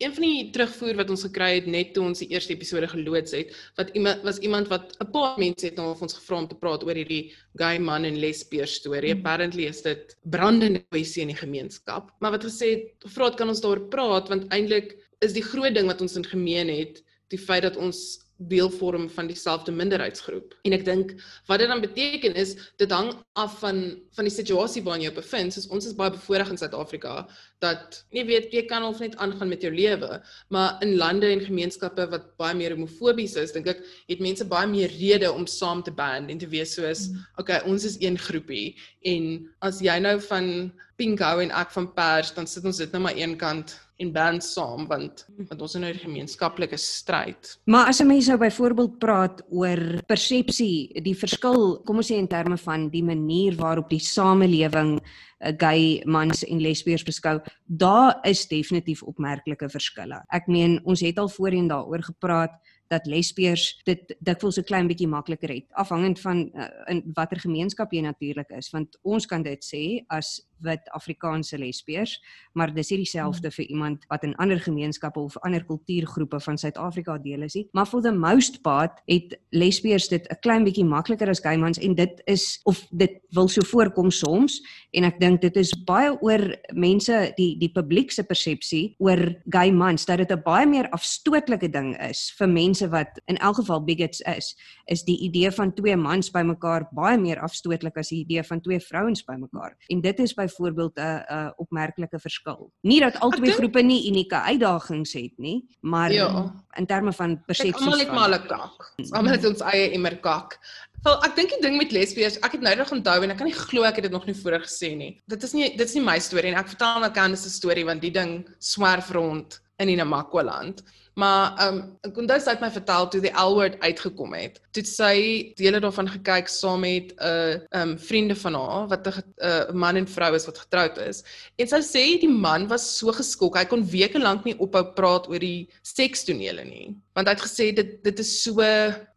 een 0.00 0.14
van 0.14 0.24
die 0.24 0.50
terugvoer 0.50 0.96
wat 0.96 1.10
ons 1.12 1.22
gekry 1.26 1.50
het 1.58 1.66
net 1.68 1.92
toe 1.94 2.06
ons 2.06 2.18
die 2.18 2.30
eerste 2.32 2.54
episode 2.54 2.88
geloods 2.88 3.34
het, 3.36 3.52
wat 3.76 3.90
iemand 3.92 4.24
was 4.24 4.38
iemand 4.38 4.68
wat 4.72 4.96
'n 4.98 5.10
paar 5.12 5.38
mense 5.38 5.66
het 5.66 5.76
nou 5.76 5.90
of 5.90 6.02
ons 6.02 6.16
gevra 6.16 6.38
om 6.38 6.48
te 6.48 6.56
praat 6.56 6.84
oor 6.84 6.96
hierdie 6.96 7.34
gay 7.54 7.78
man 7.78 8.04
en 8.04 8.18
lesbier 8.18 8.66
storie. 8.66 9.14
Mhm. 9.14 9.18
Apparently 9.18 9.66
is 9.68 9.82
dit 9.82 10.16
brandende 10.22 10.80
kwessie 10.88 11.22
in 11.22 11.28
die 11.28 11.36
gemeenskap. 11.36 12.10
Maar 12.20 12.30
wat 12.30 12.44
gesê 12.44 12.70
het, 12.70 13.12
vra 13.12 13.24
het 13.24 13.36
kan 13.36 13.48
ons 13.48 13.60
daaroor 13.60 13.88
praat 13.88 14.28
want 14.28 14.48
eintlik 14.48 14.96
is 15.20 15.32
die 15.32 15.42
groot 15.42 15.74
ding 15.74 15.86
wat 15.86 16.00
ons 16.00 16.16
in 16.16 16.24
gemeen 16.24 16.68
het 16.68 17.02
die 17.28 17.38
feit 17.38 17.62
dat 17.62 17.76
ons 17.76 18.23
deel 18.36 18.70
vorm 18.70 19.10
van 19.10 19.26
dieselfde 19.26 19.72
minderheidsgroep. 19.72 20.56
En 20.62 20.72
ek 20.72 20.84
dink 20.84 21.14
wat 21.46 21.58
dit 21.58 21.68
dan 21.68 21.80
beteken 21.80 22.34
is 22.34 22.56
dit 22.76 22.90
hang 22.90 23.12
af 23.32 23.58
van 23.58 23.84
van 24.16 24.28
die 24.28 24.34
situasie 24.34 24.82
waarin 24.82 25.06
jy 25.06 25.12
bevind. 25.14 25.54
Soos 25.54 25.68
ons 25.68 25.86
is 25.86 25.96
baie 25.98 26.10
bevoordeel 26.14 26.54
in 26.54 26.60
Suid-Afrika 26.60 27.26
dat 27.64 28.04
jy 28.14 28.24
weet 28.28 28.52
jy 28.52 28.64
kan 28.68 28.84
of 28.84 29.00
net 29.00 29.16
aangaan 29.16 29.48
met 29.48 29.62
jou 29.64 29.72
lewe, 29.72 30.20
maar 30.48 30.78
in 30.84 30.96
lande 31.00 31.30
en 31.32 31.40
gemeenskappe 31.40 32.06
wat 32.10 32.36
baie 32.40 32.54
meer 32.54 32.74
homofobies 32.76 33.36
is, 33.40 33.52
dink 33.52 33.70
ek 33.72 33.80
het 34.10 34.20
mense 34.20 34.44
baie 34.44 34.68
meer 34.68 34.92
rede 35.00 35.32
om 35.32 35.46
saam 35.46 35.82
te 35.82 35.94
band 35.94 36.30
en 36.30 36.38
te 36.38 36.50
wees 36.50 36.74
soos 36.74 37.08
Mm. 37.08 37.20
okay, 37.38 37.60
ons 37.66 37.84
is 37.84 37.96
een 38.00 38.16
groepie 38.18 38.76
en 39.04 39.48
as 39.60 39.80
jy 39.82 39.98
nou 40.00 40.18
van 40.28 40.72
pink 40.96 41.20
hou 41.20 41.40
en 41.42 41.50
ek 41.50 41.72
van 41.74 41.88
pers, 41.94 42.30
dan 42.36 42.46
sit 42.46 42.64
ons 42.64 42.78
dit 42.78 42.92
nou 42.92 43.02
maar 43.02 43.16
een 43.18 43.36
kant 43.38 43.74
en 44.02 44.10
band 44.14 44.42
saam 44.42 44.88
want 44.90 45.24
want 45.48 45.60
ons 45.62 45.74
is 45.74 45.80
nou 45.80 45.90
'n 45.92 45.98
gemeenskaplike 46.02 46.76
stryd. 46.76 47.58
Maar 47.66 47.86
as 47.86 48.00
'n 48.00 48.06
mens 48.06 48.26
nou 48.26 48.38
byvoorbeeld 48.38 48.98
praat 48.98 49.42
oor 49.50 50.02
persepsie, 50.06 51.02
die 51.02 51.14
verskil, 51.14 51.82
kom 51.84 51.96
ons 51.96 52.10
sê 52.10 52.16
in 52.16 52.28
terme 52.28 52.56
van 52.56 52.88
die 52.88 53.02
manier 53.02 53.54
waarop 53.56 53.88
die 53.88 54.00
samelewing 54.04 54.98
uh, 55.00 55.52
gay 55.58 56.02
mans 56.06 56.44
en 56.44 56.60
lesbiërs 56.60 57.04
beskou, 57.06 57.38
daar 57.66 58.18
is 58.28 58.46
definitief 58.48 59.02
opmerklike 59.02 59.68
verskille. 59.68 60.20
Ek 60.32 60.46
meen, 60.46 60.80
ons 60.84 61.00
het 61.00 61.18
al 61.18 61.28
voorheen 61.28 61.68
daaroor 61.68 62.02
gepraat 62.02 62.56
dat 62.92 63.06
lesbiërs 63.08 63.80
dit 63.88 64.14
dikwels 64.20 64.58
'n 64.58 64.68
klein 64.68 64.86
bietjie 64.86 65.08
makliker 65.08 65.48
het 65.48 65.66
afhangend 65.72 66.20
van 66.20 66.50
uh, 66.54 66.68
in 66.92 67.02
watter 67.14 67.40
gemeenskap 67.40 67.92
jy 67.92 68.02
natuurlik 68.04 68.50
is 68.50 68.70
want 68.70 68.98
ons 69.02 69.26
kan 69.26 69.42
dit 69.42 69.64
sê 69.64 70.04
as 70.08 70.40
wit 70.58 70.90
Afrikaanse 70.92 71.58
lesbiërs 71.58 72.20
maar 72.54 72.70
dis 72.74 72.90
nie 72.92 73.00
dieselfde 73.02 73.50
vir 73.54 73.66
iemand 73.66 74.04
wat 74.10 74.24
in 74.26 74.34
ander 74.42 74.60
gemeenskappe 74.62 75.20
of 75.20 75.36
ander 75.46 75.64
kultuurgroepe 75.66 76.38
van 76.40 76.58
Suid-Afrika 76.58 77.16
deel 77.18 77.42
is 77.46 77.56
nie. 77.58 77.66
Maar 77.72 77.86
for 77.90 78.02
the 78.02 78.12
most 78.12 78.60
part 78.62 79.00
het 79.10 79.34
lesbiërs 79.50 80.08
dit 80.08 80.28
'n 80.30 80.38
klein 80.40 80.64
bietjie 80.64 80.84
makliker 80.84 81.28
as 81.28 81.40
gay 81.40 81.56
mans 81.56 81.78
en 81.78 81.94
dit 81.94 82.22
is 82.26 82.60
of 82.64 82.86
dit 82.90 83.20
wil 83.30 83.48
so 83.48 83.62
voorkom 83.62 84.10
soms 84.10 84.60
en 84.92 85.04
ek 85.04 85.20
dink 85.20 85.40
dit 85.40 85.56
is 85.56 85.74
baie 85.84 86.14
oor 86.22 86.56
mense 86.72 87.32
die 87.36 87.58
die 87.58 87.72
publiek 87.72 88.12
se 88.12 88.22
persepsie 88.22 88.94
oor 88.98 89.34
gay 89.50 89.70
mans 89.70 90.04
dat 90.04 90.18
dit 90.18 90.30
'n 90.30 90.42
baie 90.42 90.66
meer 90.66 90.88
afstootlike 90.90 91.70
ding 91.70 91.96
is 92.00 92.32
vir 92.38 92.48
mense 92.48 92.88
wat 92.88 93.20
in 93.26 93.36
elk 93.36 93.56
geval 93.56 93.84
bigots 93.84 94.20
is 94.20 94.56
is 94.86 95.02
die 95.02 95.18
idee 95.18 95.50
van 95.50 95.74
twee 95.74 95.96
mans 95.96 96.30
bymekaar 96.30 96.88
baie 96.92 97.18
meer 97.18 97.40
afstootlik 97.40 97.96
as 97.96 98.08
die 98.08 98.24
idee 98.24 98.42
van 98.42 98.60
twee 98.60 98.80
vrouens 98.80 99.24
bymekaar 99.24 99.76
en 99.88 100.00
dit 100.00 100.20
is 100.20 100.34
byvoorbeeld 100.44 100.96
'n 100.98 101.24
'n 101.28 101.52
opmerklike 101.64 102.18
verskil 102.20 102.70
nie 102.82 103.00
dat 103.00 103.18
al 103.20 103.30
twee 103.30 103.52
groepe 103.52 103.82
nie 103.82 104.06
unieke 104.10 104.40
uitdagings 104.50 105.12
het 105.12 105.34
nie 105.38 105.64
maar 105.80 106.12
Ja. 106.12 106.52
in 106.76 106.86
terme 106.86 107.12
van 107.12 107.36
persepsies 107.46 107.80
almal 107.80 107.98
het 107.98 108.12
maar 108.12 108.30
'n 108.30 108.46
kak. 108.46 108.92
Almal 109.10 109.32
het 109.32 109.46
ons 109.46 109.60
eie 109.60 109.90
immer 109.92 110.18
kak. 110.20 110.58
Wel, 111.04 111.18
ek 111.24 111.34
dink 111.36 111.50
die 111.52 111.60
ding 111.60 111.76
met 111.76 111.92
lesbies, 111.92 112.38
ek 112.40 112.52
het 112.52 112.60
nou 112.64 112.76
nog 112.76 112.90
onthou 112.92 113.22
en 113.22 113.30
ek 113.30 113.36
kan 113.36 113.46
nie 113.46 113.54
glo 113.54 113.82
ek 113.84 113.94
het 113.96 114.04
dit 114.04 114.12
nog 114.12 114.24
nie 114.26 114.34
voorheen 114.34 114.62
gesê 114.64 114.96
nie. 114.96 115.20
Dit 115.28 115.42
is 115.42 115.52
nie 115.52 115.76
dit 115.76 115.86
is 115.88 115.94
nie 115.94 116.02
my 116.02 116.18
storie 116.18 116.52
en 116.52 116.58
ek 116.58 116.68
vertel 116.68 117.00
nou 117.00 117.10
Candice 117.12 117.42
se 117.42 117.50
storie 117.50 117.84
want 117.84 118.00
die 118.00 118.10
ding 118.10 118.48
swerf 118.58 119.10
rond 119.10 119.60
in 119.82 119.90
die 119.90 119.96
Namakwa-land. 119.98 120.82
Maar 121.14 121.58
ehm 121.58 121.76
um, 121.76 121.82
ek 122.02 122.16
onthou 122.18 122.36
sy 122.42 122.52
het 122.56 122.62
my 122.62 122.68
vertel 122.74 123.06
toe 123.10 123.20
die 123.22 123.30
L-word 123.38 123.76
uitgekom 123.84 124.32
het. 124.34 124.56
Toe 124.74 124.82
sy 124.88 125.14
dele 125.58 125.78
daarvan 125.82 126.10
gekyk 126.10 126.50
saam 126.50 126.82
met 126.82 127.12
'n 127.14 127.22
uh, 127.22 127.52
ehm 127.70 127.92
um, 127.92 127.92
vriende 127.98 128.34
van 128.36 128.54
haar 128.58 128.88
wat 128.90 129.06
'n 129.06 129.22
uh, 129.38 129.70
man 129.70 129.96
en 129.96 130.08
vrou 130.08 130.34
is 130.34 130.46
wat 130.46 130.58
getroud 130.58 130.98
is. 130.98 131.22
En 131.56 131.68
sy 131.68 131.80
sê 131.86 132.04
die 132.18 132.34
man 132.46 132.66
was 132.66 132.98
so 132.98 133.12
geskok, 133.12 133.56
hy 133.56 133.64
kon 133.64 133.86
weke 133.86 134.18
lank 134.18 134.44
nie 134.44 134.58
ophou 134.58 134.84
praat 134.94 135.28
oor 135.28 135.38
die 135.38 135.68
sekstonele 135.82 136.64
nie. 136.64 136.96
Want 137.14 137.28
hy 137.28 137.34
het 137.34 137.46
gesê 137.46 137.72
dit 137.72 138.02
dit 138.02 138.18
is 138.18 138.42
so 138.42 138.62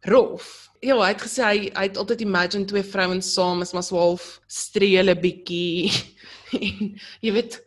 rof. 0.06 0.70
Ja, 0.80 0.94
hy 1.02 1.10
het 1.10 1.22
gesê 1.22 1.42
hy 1.42 1.58
hy 1.74 1.82
het 1.90 1.98
altyd 1.98 2.20
imagine 2.20 2.64
twee 2.64 2.82
vrouens 2.82 3.34
saam 3.34 3.62
is 3.62 3.72
maar 3.72 3.82
so 3.82 3.98
half 3.98 4.40
strele 4.46 5.18
bietjie. 5.18 5.90
en 6.62 6.94
jy 7.20 7.32
weet 7.32 7.58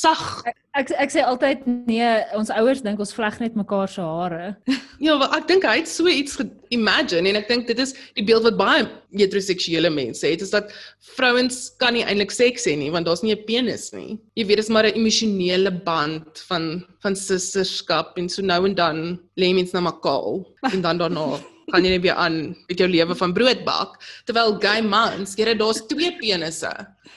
sag 0.00 0.44
Ek 0.76 0.90
ek 1.00 1.12
sê 1.12 1.22
altyd 1.24 1.62
nee, 1.88 2.08
ons 2.36 2.50
ouers 2.52 2.82
dink 2.84 3.00
ons 3.00 3.14
vleg 3.16 3.38
net 3.40 3.54
mekaar 3.56 3.88
se 3.88 4.04
hare. 4.04 4.52
Ja, 4.96 5.12
maar 5.20 5.34
ek 5.36 5.44
dink 5.44 5.64
hy 5.68 5.74
het 5.82 5.90
so 5.90 6.08
iets 6.08 6.38
imagine 6.72 7.28
en 7.28 7.36
ek 7.36 7.50
dink 7.50 7.66
dit 7.68 7.80
is 7.82 7.90
die 8.16 8.24
beeld 8.24 8.46
wat 8.46 8.56
baie 8.56 8.86
heteroseksuele 9.12 9.90
mense 9.92 10.24
het 10.24 10.40
is 10.40 10.54
dat 10.54 10.72
vrouens 11.18 11.58
kan 11.82 11.92
nie 11.92 12.04
eintlik 12.04 12.32
seks 12.32 12.64
hê 12.64 12.72
nie 12.80 12.88
want 12.94 13.04
daar's 13.08 13.20
nie 13.24 13.34
'n 13.34 13.44
penis 13.44 13.92
nie. 13.92 14.16
Jy 14.40 14.46
weet 14.48 14.60
dis 14.64 14.72
maar 14.72 14.88
'n 14.88 14.96
emosionele 14.96 15.72
band 15.84 16.40
van 16.48 16.84
van 17.04 17.14
sisterskap 17.16 18.16
en 18.16 18.28
so 18.28 18.42
nou 18.42 18.64
en 18.64 18.74
dan 18.74 19.20
lê 19.36 19.52
mens 19.52 19.72
na 19.72 19.80
mekaar 19.80 20.44
en 20.72 20.80
dan 20.80 20.98
daarna 20.98 21.40
kan 21.72 21.84
jy 21.84 21.90
net 21.90 22.02
weer 22.02 22.16
aan 22.16 22.56
met 22.68 22.78
jou 22.78 22.88
lewe 22.88 23.14
van 23.14 23.34
brood 23.34 23.64
bak 23.64 24.00
terwyl 24.24 24.56
gay 24.60 24.80
mans, 24.80 25.36
jy 25.36 25.54
daar's 25.54 25.84
twee 25.88 26.16
penisse. 26.20 26.72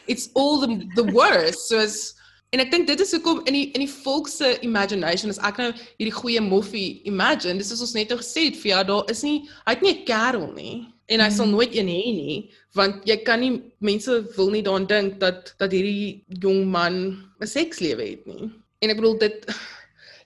It's 0.07 0.29
all 0.35 0.59
the 0.59 0.83
the 0.95 1.07
worst. 1.11 1.67
So 1.69 1.79
as 1.79 2.18
En 2.51 2.59
ek 2.59 2.71
dink 2.71 2.87
dit 2.87 2.99
is 2.99 3.11
hoekom 3.13 3.43
in 3.45 3.53
die 3.53 3.65
in 3.77 3.81
die 3.85 3.91
volk 4.03 4.27
se 4.27 4.55
imagination 4.65 5.29
as 5.29 5.37
ek 5.45 5.57
nou 5.61 5.71
hierdie 5.99 6.15
goeie 6.15 6.41
moffie 6.41 7.01
imagine, 7.05 7.57
dis 7.61 7.71
is 7.71 7.81
ons 7.81 7.93
net 7.93 8.09
nou 8.09 8.17
gesê 8.17 8.47
het 8.49 8.55
vir 8.57 8.71
jou 8.71 8.83
daar 8.89 9.11
is 9.13 9.21
nie 9.23 9.43
hy 9.67 9.73
het 9.75 9.81
nie 9.85 9.93
'n 9.93 10.05
kerel 10.05 10.47
nie 10.53 10.87
en 11.09 11.19
hy 11.19 11.29
sal 11.29 11.45
Mhm. 11.45 11.51
nooit 11.55 11.75
een 11.75 11.87
hê 11.87 12.05
nie 12.15 12.49
want 12.75 13.05
jy 13.05 13.17
kan 13.23 13.39
nie 13.39 13.61
mense 13.79 14.09
wil 14.37 14.49
nie 14.49 14.63
daaraan 14.63 14.87
dink 14.87 15.19
dat 15.19 15.53
dat 15.59 15.71
hierdie 15.71 16.23
jong 16.41 16.65
man 16.65 16.95
'n 17.41 17.45
sekslewe 17.47 18.01
het 18.09 18.25
nie. 18.27 18.49
En 18.81 18.89
ek 18.89 18.97
bedoel 18.97 19.17
dit 19.19 19.45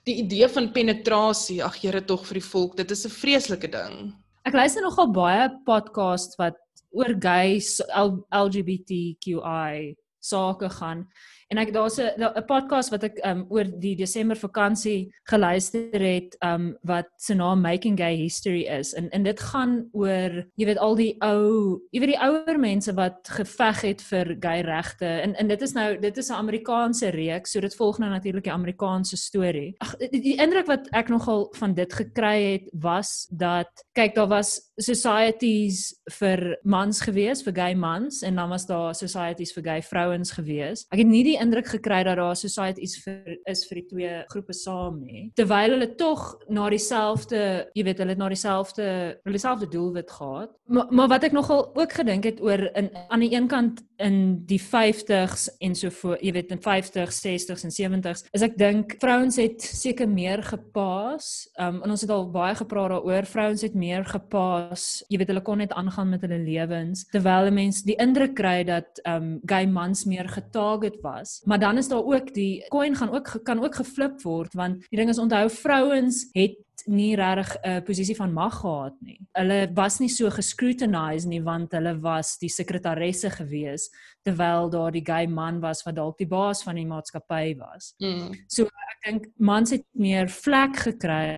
die 0.06 0.14
idee 0.22 0.48
van 0.48 0.72
penetrasie, 0.72 1.62
ag 1.64 1.76
Here 1.82 2.00
tog 2.04 2.24
vir 2.26 2.34
die 2.34 2.48
volk, 2.48 2.76
dit 2.76 2.90
is 2.90 3.04
'n 3.06 3.10
vreeslike 3.10 3.68
ding. 3.70 4.12
Ek 4.46 4.52
luister 4.54 4.82
nogal 4.82 5.10
baie 5.12 5.48
podcasts 5.66 6.36
wat 6.38 6.54
oor 6.92 7.14
gays 7.20 7.80
L- 7.96 8.24
LGBTQI 8.32 9.94
sake 10.20 10.68
gaan. 10.70 11.06
En 11.48 11.58
ek 11.58 11.72
daar's 11.72 11.98
'n 11.98 12.44
podcast 12.46 12.90
wat 12.90 13.04
ek 13.04 13.20
um 13.24 13.44
oor 13.48 13.64
die 13.64 13.96
Desember 13.96 14.36
vakansie 14.36 15.12
geluister 15.28 16.00
het 16.00 16.36
um 16.40 16.76
wat 16.82 17.06
se 17.16 17.34
naam 17.34 17.60
Making 17.60 17.98
Gay 17.98 18.16
History 18.16 18.64
is. 18.66 18.94
En 18.94 19.10
en 19.10 19.22
dit 19.22 19.40
gaan 19.40 19.88
oor 19.92 20.44
jy 20.56 20.66
weet 20.66 20.78
al 20.78 20.94
die 20.94 21.16
ou, 21.20 21.80
jy 21.90 22.00
weet 22.00 22.14
die 22.14 22.22
ouer 22.22 22.58
mense 22.58 22.94
wat 22.94 23.28
geveg 23.28 23.80
het 23.80 24.02
vir 24.02 24.36
gay 24.40 24.60
regte. 24.60 25.06
En 25.06 25.34
en 25.34 25.48
dit 25.48 25.62
is 25.62 25.72
nou 25.72 25.98
dit 26.00 26.16
is 26.16 26.30
'n 26.30 26.34
Amerikaanse 26.34 27.08
reeks, 27.08 27.52
so 27.52 27.60
dit 27.60 27.76
volg 27.76 27.98
nou 27.98 28.10
natuurlik 28.10 28.44
die 28.44 28.52
Amerikaanse 28.52 29.16
storie. 29.16 29.74
Ag 29.78 29.96
die, 29.96 30.20
die 30.20 30.36
indruk 30.36 30.66
wat 30.66 30.88
ek 30.92 31.08
nogal 31.08 31.48
van 31.54 31.74
dit 31.74 31.92
gekry 31.92 32.52
het 32.52 32.70
was 32.72 33.26
dat 33.30 33.84
kyk 33.92 34.14
daar 34.14 34.28
was 34.28 34.60
societies 34.76 35.94
vir 36.18 36.56
mans 36.64 37.00
gewees, 37.00 37.42
vir 37.42 37.54
gay 37.54 37.74
mans 37.74 38.22
en 38.22 38.34
dan 38.34 38.48
was 38.48 38.66
daar 38.66 38.94
societies 38.94 39.52
vir 39.52 39.62
gay 39.62 39.82
vrouens 39.82 40.30
gewees. 40.30 40.86
Ek 40.90 40.98
het 40.98 41.06
nie 41.06 41.24
die 41.24 41.38
indruk 41.44 41.68
gekry 41.76 42.02
dat 42.06 42.18
daar 42.20 42.36
societies 42.36 42.98
vir 43.04 43.38
is 43.50 43.64
vir 43.68 43.80
die 43.80 43.86
twee 43.92 44.12
groepe 44.32 44.56
saam 44.56 45.00
nie. 45.04 45.28
Terwyl 45.38 45.76
hulle 45.76 45.90
tog 46.00 46.26
na 46.48 46.68
dieselfde, 46.72 47.40
jy 47.76 47.86
weet, 47.86 48.02
hulle 48.02 48.16
het 48.16 48.22
na 48.22 48.30
dieselfde 48.32 48.86
hulle 49.22 49.38
dieselfde 49.38 49.70
doelwit 49.70 50.10
gehad. 50.10 50.54
Maar 50.66 50.86
maar 50.90 51.08
wat 51.14 51.28
ek 51.28 51.36
nogal 51.36 51.66
ook 51.74 51.92
gedink 52.00 52.24
het 52.24 52.40
oor 52.42 52.68
in 52.74 52.90
aan 53.08 53.20
die 53.20 53.34
een 53.34 53.48
kant 53.48 53.84
in 53.96 54.44
die 54.46 54.60
50s 54.60 55.48
en 55.58 55.74
so 55.74 55.90
voor, 55.90 56.18
jy 56.20 56.32
weet 56.32 56.50
in 56.54 56.60
50s, 56.62 57.20
60s 57.22 57.64
en 57.66 57.74
70s, 57.74 58.24
is 58.34 58.44
ek 58.46 58.56
dink 58.58 58.96
vrouens 59.02 59.36
het 59.40 59.62
seker 59.62 60.08
meer 60.10 60.42
gepaas. 60.42 61.48
Um 61.60 61.82
en 61.84 61.94
ons 61.94 62.04
het 62.04 62.10
al 62.10 62.26
baie 62.34 62.54
gepraat 62.54 62.94
daaroor. 62.94 63.26
Vrouens 63.28 63.62
het 63.62 63.74
meer 63.74 64.04
gepaas. 64.08 65.04
Jy 65.08 65.20
weet 65.20 65.30
hulle 65.32 65.44
kon 65.46 65.60
net 65.62 65.72
aangaan 65.76 66.10
met 66.14 66.24
hulle 66.26 66.40
lewens 66.42 67.04
terwyl 67.12 67.50
'n 67.50 67.54
mens 67.54 67.82
die 67.82 67.96
indruk 68.00 68.34
kry 68.34 68.64
dat 68.64 69.00
um 69.06 69.40
gay 69.46 69.66
mans 69.66 70.04
meer 70.04 70.28
getarget 70.28 71.00
was. 71.02 71.40
Maar 71.44 71.58
dan 71.58 71.78
is 71.78 71.88
daar 71.88 72.04
ook 72.04 72.34
die 72.34 72.64
coin 72.68 72.96
gaan 72.96 73.14
ook 73.14 73.40
kan 73.44 73.62
ook 73.64 73.74
geflip 73.74 74.22
word 74.22 74.54
want 74.54 74.84
die 74.90 74.98
ding 74.98 75.08
is 75.08 75.18
onthou 75.18 75.48
vrouens 75.50 76.28
het 76.32 76.56
nie 76.86 77.14
regtig 77.16 77.56
'n 77.62 77.82
posisie 77.84 78.16
van 78.16 78.32
mag 78.32 78.60
gehad 78.60 78.94
nie. 79.00 79.18
Hulle 79.32 79.70
was 79.74 80.00
nie 80.00 80.08
so 80.08 80.30
gescrutinized 80.30 81.28
nie 81.28 81.40
want 81.40 81.72
hulle 81.72 82.00
was 82.00 82.38
die 82.38 82.48
sekretaresse 82.48 83.30
gewees 83.30 83.90
terwyl 84.24 84.70
daar 84.70 84.92
die 84.92 85.04
gay 85.04 85.26
man 85.26 85.60
was 85.60 85.82
wat 85.84 85.96
dalk 85.96 86.18
die 86.18 86.26
baas 86.26 86.62
van 86.62 86.74
die 86.74 86.86
maatskappy 86.86 87.56
was. 87.58 87.94
Mm. 88.00 88.32
So 88.48 88.64
ek 88.64 89.04
dink 89.04 89.26
mans 89.38 89.70
het 89.70 89.84
meer 89.92 90.28
vlek 90.28 90.76
gekry, 90.76 91.36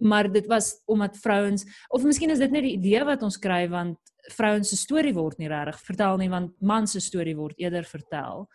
maar 0.00 0.32
dit 0.32 0.46
was 0.46 0.82
omdat 0.86 1.16
vrouens 1.16 1.64
of 1.90 2.04
miskien 2.04 2.30
is 2.30 2.38
dit 2.38 2.50
net 2.50 2.62
die 2.62 2.76
idee 2.78 3.04
wat 3.04 3.22
ons 3.22 3.38
kry 3.38 3.68
want 3.68 3.98
vrouens 4.32 4.68
se 4.68 4.76
storie 4.76 5.14
word 5.14 5.38
nie 5.38 5.48
regtig 5.48 5.80
vertel 5.84 6.16
nie 6.16 6.30
want 6.32 6.52
mans 6.60 6.92
se 6.92 7.00
storie 7.00 7.36
word 7.36 7.58
eerder 7.58 7.84
vertel. 7.84 8.48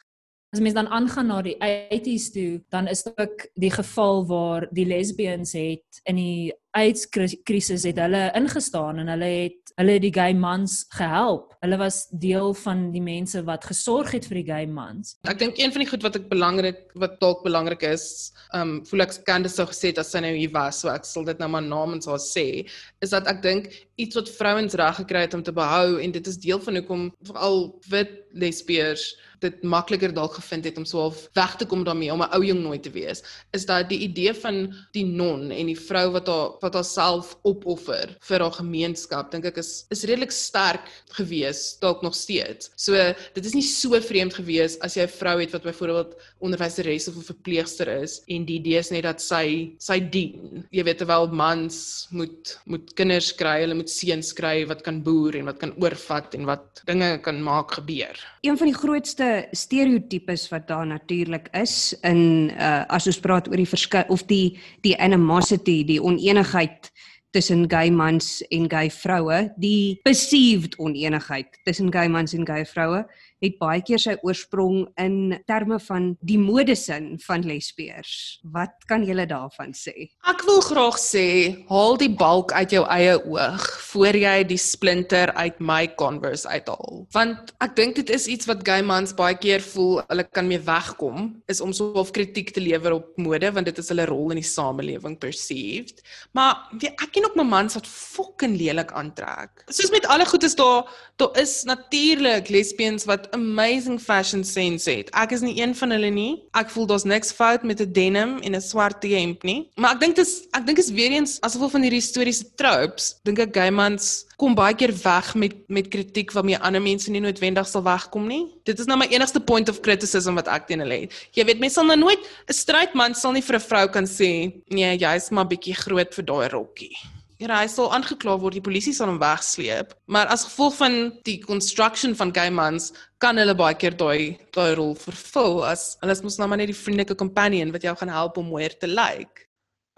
As 0.49 0.59
mens 0.65 0.73
dan 0.73 0.87
aangaan 0.89 1.27
na 1.29 1.41
die 1.45 1.57
80s 1.61 2.31
toe, 2.33 2.61
dan 2.73 2.87
is 2.89 3.03
dit 3.05 3.13
ook 3.21 3.43
die 3.53 3.69
geval 3.69 4.23
waar 4.25 4.65
die 4.73 4.85
lesbians 4.89 5.51
het 5.53 5.99
in 6.09 6.17
die 6.17 6.53
AIDS 6.73 7.05
kri- 7.09 7.37
krisis 7.45 7.85
het 7.85 7.99
hulle 8.01 8.31
ingestaan 8.37 8.97
en 9.03 9.11
hulle 9.13 9.29
het 9.29 9.73
hulle 9.79 9.93
het 9.95 10.03
die 10.03 10.13
gay 10.13 10.33
mans 10.33 10.81
gehelp. 10.91 11.53
Hulle 11.61 11.77
was 11.79 11.99
deel 12.11 12.49
van 12.63 12.81
die 12.91 13.01
mense 13.01 13.43
wat 13.47 13.63
gesorg 13.69 14.11
het 14.17 14.25
vir 14.27 14.41
die 14.41 14.47
gay 14.49 14.65
mans. 14.67 15.13
Ek 15.29 15.37
dink 15.39 15.61
een 15.61 15.71
van 15.71 15.85
die 15.85 15.89
goed 15.91 16.03
wat 16.03 16.17
ek 16.17 16.25
belangrik 16.33 16.81
wat 16.99 17.19
dalk 17.21 17.45
belangrik 17.45 17.85
is, 17.85 18.33
um 18.57 18.79
voel 18.89 19.05
ek 19.05 19.15
Candice 19.29 19.55
sou 19.61 19.69
gesê 19.69 19.93
as 20.01 20.09
sy 20.11 20.23
nou 20.25 20.33
hier 20.33 20.51
was, 20.57 20.81
so 20.81 20.89
ek 20.89 21.05
sal 21.05 21.29
dit 21.29 21.39
nou 21.39 21.47
maar 21.53 21.63
namens 21.65 22.09
haar 22.09 22.19
sê, 22.25 22.65
is 23.05 23.13
dat 23.13 23.29
ek 23.29 23.45
dink 23.45 23.69
iets 24.01 24.17
wat 24.17 24.33
vrouens 24.33 24.73
reg 24.81 24.97
gekry 25.03 25.27
het 25.27 25.37
om 25.37 25.45
te 25.45 25.53
behou 25.53 25.99
en 26.01 26.17
dit 26.17 26.27
is 26.33 26.41
deel 26.41 26.59
van 26.65 26.81
hoekom 26.81 27.09
veral 27.29 27.67
wit 27.93 28.17
lesbiërs 28.33 29.11
dit 29.43 29.63
makliker 29.63 30.13
dalk 30.13 30.33
gevind 30.39 30.65
het 30.65 30.77
om 30.77 30.85
so 30.85 30.99
half 31.05 31.27
weg 31.37 31.55
te 31.59 31.65
kom 31.65 31.83
daarmee 31.83 32.11
om 32.13 32.21
'n 32.21 32.31
ou 32.35 32.43
jong 32.45 32.61
nooit 32.61 32.83
te 32.83 32.91
wees, 32.91 33.23
is 33.51 33.65
dat 33.65 33.89
die 33.89 33.99
idee 33.99 34.33
van 34.33 34.73
die 34.91 35.05
non 35.05 35.51
en 35.51 35.65
die 35.65 35.79
vrou 35.79 36.11
wat 36.11 36.27
haar 36.27 36.51
wat 36.61 36.73
haarself 36.73 37.37
opoffer 37.43 38.17
vir 38.19 38.39
haar 38.39 38.51
gemeenskap, 38.51 39.31
dink 39.31 39.45
ek 39.45 39.57
is 39.57 39.85
is 39.89 40.03
redelik 40.03 40.31
sterk 40.31 40.85
gewees, 41.17 41.77
dalk 41.79 42.01
nog 42.01 42.15
steeds. 42.15 42.71
So 42.75 42.93
dit 43.33 43.45
is 43.45 43.53
nie 43.53 43.63
so 43.63 43.99
vreemd 44.01 44.33
gewees 44.33 44.79
as 44.79 44.95
jy 44.95 45.03
'n 45.03 45.17
vrou 45.19 45.39
het 45.39 45.51
wat 45.51 45.63
byvoorbeeld 45.63 46.15
onderwyseres 46.39 47.07
of 47.07 47.17
'n 47.17 47.27
verpleegster 47.31 47.87
is 48.01 48.21
en 48.27 48.45
die 48.45 48.59
idee 48.59 48.79
is 48.79 48.91
net 48.91 49.03
dat 49.03 49.21
sy 49.21 49.75
sy 49.77 49.99
dien. 49.99 50.65
Jy 50.71 50.83
weet 50.83 50.97
terwyl 50.97 51.27
mans 51.31 52.07
moet 52.11 52.59
moet 52.65 52.93
kinders 52.95 53.31
kry, 53.35 53.61
hulle 53.61 53.75
moet 53.75 53.89
seuns 53.89 54.33
kry 54.33 54.65
wat 54.67 54.81
kan 54.81 55.03
boer 55.03 55.35
en 55.35 55.45
wat 55.45 55.59
kan 55.59 55.73
oorvat 55.81 56.33
en 56.35 56.45
wat 56.45 56.81
dinge 56.85 57.19
kan 57.21 57.43
maak 57.43 57.71
gebeur. 57.71 58.15
Een 58.41 58.57
van 58.57 58.67
die 58.67 58.77
grootste 58.77 59.47
stereotypes 59.51 60.49
wat 60.49 60.67
daar 60.67 60.87
natuurlik 60.87 61.49
is 61.53 61.93
in 62.03 62.51
uh 62.55 62.85
as 62.89 63.07
ons 63.07 63.19
praat 63.19 63.47
oor 63.47 63.57
die 63.57 63.73
verskil 63.75 64.05
of 64.09 64.23
die 64.27 64.59
die 64.81 64.97
animosity, 64.97 65.83
die 65.83 66.01
oneenigheid 66.01 66.91
tussen 67.31 67.67
gay 67.69 67.89
mans 67.89 68.41
en 68.49 68.69
gay 68.69 68.89
vroue, 68.89 69.53
die 69.57 69.99
perceived 70.03 70.77
oneenigheid 70.79 71.59
tussen 71.63 71.91
gay 71.93 72.07
mans 72.09 72.33
en 72.33 72.45
gay 72.47 72.65
vroue 72.65 73.05
het 73.43 73.55
baie 73.59 73.81
keer 73.85 74.01
sy 74.01 74.15
oorsprong 74.25 74.87
in 74.99 75.37
terme 75.47 75.79
van 75.87 76.11
die 76.25 76.37
modesin 76.39 77.13
van 77.23 77.45
lesbiërs. 77.47 78.13
Wat 78.53 78.75
kan 78.89 79.05
julle 79.07 79.25
daarvan 79.29 79.71
sê? 79.77 80.09
Ek 80.29 80.43
wil 80.47 80.61
graag 80.65 80.99
sê, 80.99 81.25
haal 81.69 81.99
die 82.01 82.11
balk 82.11 82.51
uit 82.55 82.75
jou 82.75 82.83
eie 82.91 83.15
oog 83.19 83.67
voor 83.89 84.19
jy 84.19 84.35
die 84.49 84.59
splinter 84.59 85.31
uit 85.39 85.59
my 85.63 85.85
Converse 85.99 86.47
uithaal. 86.49 87.05
Want 87.15 87.53
ek 87.63 87.75
dink 87.79 87.97
dit 88.01 88.11
is 88.13 88.27
iets 88.31 88.49
wat 88.49 88.65
gay 88.67 88.83
mans 88.85 89.15
baie 89.15 89.37
keer 89.39 89.63
voel 89.63 90.01
hulle 90.09 90.25
kan 90.35 90.47
mee 90.49 90.61
wegkom, 90.63 91.31
is 91.51 91.63
om 91.63 91.73
so 91.75 91.93
half 91.95 92.11
kritiek 92.15 92.51
te 92.55 92.63
lewer 92.63 92.97
op 92.99 93.15
mode 93.21 93.51
want 93.55 93.69
dit 93.69 93.79
is 93.81 93.91
hulle 93.91 94.07
rol 94.09 94.35
in 94.35 94.41
die 94.41 94.47
samelewing 94.47 95.17
perceived. 95.21 96.03
Maar 96.37 96.67
weet 96.75 96.99
ek 96.99 97.15
ken 97.15 97.27
ook 97.29 97.37
my 97.39 97.47
mans 97.47 97.77
wat 97.79 97.87
fucking 97.89 98.57
lelik 98.59 98.91
aantrek. 98.97 99.63
Soos 99.71 99.93
met 99.93 100.07
alle 100.11 100.27
goed 100.29 100.43
is 100.43 100.57
daar 100.59 100.87
daar 101.19 101.35
is 101.41 101.63
natuurlik 101.67 102.49
lesbians 102.49 103.05
wat 103.09 103.28
wat 103.29 103.39
amazing 103.39 103.99
fashion 103.99 104.43
sense 104.43 104.89
het. 104.89 105.09
Ek 105.13 105.31
is 105.31 105.41
nie 105.41 105.59
een 105.61 105.75
van 105.75 105.91
hulle 105.91 106.09
nie. 106.09 106.43
Ek 106.57 106.69
voel 106.69 106.87
daar's 106.89 107.05
niks 107.05 107.31
fout 107.31 107.63
met 107.63 107.81
'n 107.81 107.91
denim 107.91 108.39
en 108.41 108.55
'n 108.55 108.61
swart 108.61 109.03
hemp 109.03 109.43
nie. 109.43 109.69
Maar 109.75 109.93
ek 109.93 109.99
dink 109.99 110.15
dis 110.15 110.47
ek 110.53 110.65
dink 110.65 110.77
is 110.77 110.91
weer 110.91 111.11
eens 111.11 111.39
asof 111.41 111.71
van 111.71 111.81
hierdie 111.81 112.01
historiese 112.01 112.55
tropes. 112.55 113.19
Dink 113.23 113.39
ek 113.39 113.53
gay 113.53 113.69
mans 113.69 114.25
kom 114.37 114.55
baie 114.55 114.73
keer 114.73 114.93
weg 115.03 115.35
met 115.35 115.53
met 115.67 115.87
kritiek 115.87 116.31
waarmee 116.31 116.57
ander 116.57 116.81
mense 116.81 117.11
nie 117.11 117.21
noodwendig 117.21 117.67
sal 117.67 117.83
wegkom 117.83 118.27
nie. 118.27 118.47
Dit 118.63 118.79
is 118.79 118.85
nou 118.85 118.97
my 118.97 119.07
enigste 119.09 119.39
point 119.39 119.69
of 119.69 119.81
criticism 119.81 120.35
wat 120.35 120.47
ek 120.47 120.67
teen 120.67 120.79
hulle 120.79 120.99
het. 121.01 121.13
Jy 121.31 121.45
weet 121.45 121.59
mense 121.59 121.73
sal 121.73 121.85
nou 121.85 121.97
nooit 121.97 122.19
'n 122.49 122.53
straight 122.53 122.93
man 122.93 123.13
sal 123.13 123.31
nie 123.31 123.41
vir 123.41 123.55
'n 123.55 123.61
vrou 123.61 123.87
kan 123.87 124.05
sê, 124.05 124.51
"Nee, 124.69 124.97
jy's 124.97 125.29
maar 125.29 125.45
bietjie 125.45 125.75
groot 125.75 126.13
vir 126.13 126.25
daai 126.25 126.49
rokkie." 126.49 127.18
Ja, 127.39 127.53
hy 127.55 127.69
sal 127.71 127.87
aangekla 127.95 128.33
word, 128.35 128.57
die 128.57 128.63
polisie 128.63 128.91
sal 128.91 129.07
hom 129.07 129.19
wegsleep, 129.21 129.93
maar 130.11 130.27
as 130.27 130.43
gevolg 130.43 130.73
van 130.75 130.95
die 131.23 131.37
construction 131.39 132.11
van 132.19 132.33
gay 132.35 132.49
mans 132.51 132.89
kan 133.23 133.39
hulle 133.39 133.53
baie 133.55 133.77
keer 133.79 133.95
daai 133.95 134.35
daai 134.55 134.73
rol 134.75 134.91
vervul 134.99 135.61
as 135.63 135.93
hulle 136.01 136.17
is 136.17 136.21
mos 136.25 136.35
nou 136.39 136.49
maar 136.51 136.59
net 136.59 136.73
die 136.73 136.75
vriendelike 136.75 137.15
companion 137.15 137.71
wat 137.71 137.85
jou 137.87 137.93
gaan 138.01 138.11
help 138.11 138.41
om 138.41 138.51
mooier 138.51 138.75
te 138.75 138.89
lyk. 138.91 139.23
Like. 139.23 139.45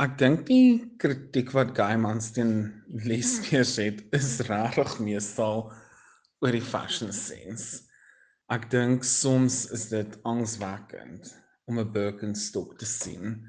Ek 0.06 0.13
dink 0.17 0.43
die 0.47 0.82
kritiek 1.01 1.49
wat 1.58 1.73
gay 1.77 1.97
mans 2.01 2.32
teen 2.34 2.54
lesbiers 3.10 3.73
het 3.82 4.04
is 4.17 4.30
regtig 4.45 4.99
meestal 5.01 5.71
oor 6.41 6.54
die 6.54 6.62
fashion 6.62 7.10
sense. 7.13 7.88
Ek 8.54 8.69
dink 8.69 9.06
soms 9.08 9.63
is 9.73 9.88
dit 9.89 10.13
angswekkend 10.30 11.34
om 11.65 11.80
'n 11.80 11.89
Birkenstock 11.93 12.77
te 12.77 12.86
sien 12.86 13.41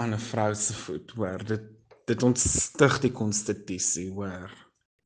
aan 0.00 0.14
'n 0.16 0.24
vrou 0.30 0.54
se 0.54 0.72
voet, 0.72 1.10
hoor. 1.16 1.44
Dit 1.44 1.68
dit 2.10 2.22
ontstig 2.26 2.98
die 3.04 3.12
konstitusie, 3.14 4.08
hoor. 4.10 4.50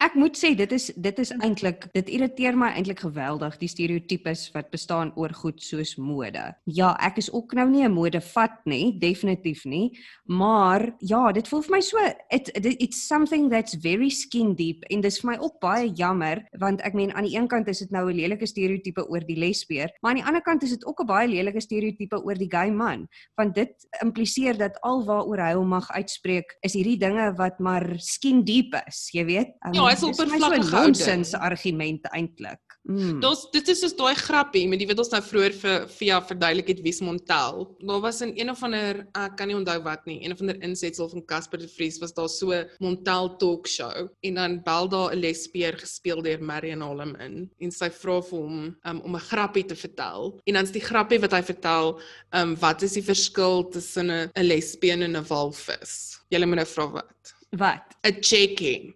Ek 0.03 0.17
moet 0.19 0.35
sê 0.37 0.51
dit 0.59 0.73
is 0.75 0.89
dit 1.01 1.21
is 1.23 1.31
eintlik 1.39 1.87
dit 1.95 2.09
irriteer 2.17 2.57
my 2.59 2.73
eintlik 2.75 3.01
geweldig 3.05 3.55
die 3.61 3.69
stereotypes 3.71 4.49
wat 4.53 4.73
bestaan 4.75 5.13
oor 5.17 5.33
goed 5.33 5.63
soos 5.63 5.95
mode. 5.97 6.43
Ja, 6.67 6.91
ek 6.99 7.21
is 7.23 7.31
ook 7.33 7.55
nou 7.55 7.69
nie 7.71 7.85
'n 7.87 7.95
modevat 7.95 8.59
nie, 8.67 8.99
definitief 8.99 9.65
nie, 9.65 9.97
maar 10.27 10.95
ja, 11.01 11.33
dit 11.33 11.49
voel 11.49 11.63
vir 11.63 11.71
my 11.71 11.81
so 11.81 11.99
it, 12.31 12.51
it 12.55 12.67
it's 12.83 13.07
something 13.07 13.49
that's 13.51 13.75
very 13.75 14.11
skin 14.11 14.55
deep 14.55 14.85
en 14.91 15.01
dis 15.01 15.21
vir 15.21 15.31
my 15.31 15.39
ook 15.39 15.61
baie 15.61 15.93
jammer 15.95 16.43
want 16.59 16.81
ek 16.83 16.95
meen 16.95 17.13
aan 17.15 17.25
die 17.25 17.37
een 17.37 17.49
kant 17.49 17.69
is 17.69 17.79
dit 17.79 17.91
nou 17.91 18.11
'n 18.11 18.17
lelike 18.17 18.47
stereotype 18.47 19.09
oor 19.09 19.21
die 19.21 19.39
lesbier, 19.39 19.89
maar 20.03 20.11
aan 20.11 20.21
die 20.23 20.27
ander 20.27 20.43
kant 20.43 20.63
is 20.63 20.71
dit 20.71 20.85
ook 20.87 21.01
'n 21.01 21.07
baie 21.07 21.29
lelike 21.29 21.61
stereotype 21.61 22.17
oor 22.25 22.35
die 22.35 22.51
gay 22.51 22.71
man, 22.71 23.09
want 23.37 23.55
dit 23.55 23.73
impliseer 24.03 24.59
dat 24.59 24.79
alwaaroor 24.83 25.39
hy 25.39 25.55
hom 25.55 25.69
mag 25.69 25.89
uitspreek 25.91 26.59
is 26.63 26.75
hierdie 26.75 26.99
dinge 26.99 27.33
wat 27.37 27.59
maar 27.61 27.95
skin 27.99 28.45
deep 28.45 28.75
is, 28.87 29.09
jy 29.13 29.25
weet. 29.25 29.55
Um, 29.67 29.84
Ja, 29.84 29.84
is 29.93 30.03
oppervlakkig 30.03 30.65
so 30.65 30.77
'n 30.77 30.85
nonsens 30.85 31.35
argument 31.35 32.07
eintlik. 32.13 32.61
Mm. 32.85 33.17
Dis 33.23 33.47
dit 33.49 33.69
is 33.73 33.81
soos 33.81 33.95
daai 33.97 34.13
grappie 34.15 34.67
met 34.69 34.77
die 34.79 34.87
wat 34.91 34.99
ons 35.01 35.09
nou 35.15 35.21
vroeër 35.25 35.55
vir 35.57 35.87
via 35.89 36.19
verduidelik 36.21 36.69
het 36.69 36.83
wie's 36.85 37.01
Montel. 37.01 37.63
Daar 37.81 38.03
was 38.05 38.21
in 38.21 38.35
een 38.37 38.51
of 38.53 38.61
ander 38.67 39.07
ek 39.17 39.39
kan 39.39 39.49
nie 39.49 39.57
onthou 39.57 39.79
wat 39.87 40.05
nie, 40.05 40.19
een 40.21 40.35
of 40.35 40.43
ander 40.45 40.61
insetsel 40.61 41.09
van 41.09 41.25
Casper 41.25 41.63
de 41.63 41.69
Vries 41.69 41.97
was 42.03 42.13
daar 42.13 42.29
so 42.29 42.53
Montel 42.85 43.31
talk 43.41 43.71
show 43.73 44.11
en 44.21 44.35
dan 44.35 44.59
bel 44.67 44.89
daar 44.89 45.15
'n 45.15 45.21
lesbier 45.21 45.79
gespeel 45.81 46.21
deur 46.23 46.43
Marion 46.43 46.83
Holm 46.83 47.17
in 47.17 47.49
en 47.59 47.73
sy 47.73 47.89
vra 47.89 48.21
vir 48.21 48.39
hom 48.39 48.77
um, 48.85 49.01
om 49.01 49.17
'n 49.17 49.29
grappie 49.31 49.65
te 49.65 49.77
vertel. 49.77 50.39
En 50.45 50.55
dan's 50.55 50.71
die 50.71 50.85
grappie 50.85 51.21
wat 51.21 51.33
hy 51.33 51.43
vertel, 51.43 52.01
um, 52.37 52.55
wat 52.61 52.83
is 52.83 52.93
die 52.93 53.03
verskil 53.03 53.65
tussen 53.71 54.11
'n 54.11 54.31
'n 54.37 54.45
lesbien 54.45 55.03
en 55.03 55.17
'n 55.17 55.25
walvis? 55.25 56.21
Julle 56.29 56.47
moet 56.47 56.57
nou 56.57 56.67
vra 56.67 56.91
wat. 56.91 57.35
Wat? 57.57 57.97
'n 58.05 58.21
Check-in. 58.21 58.93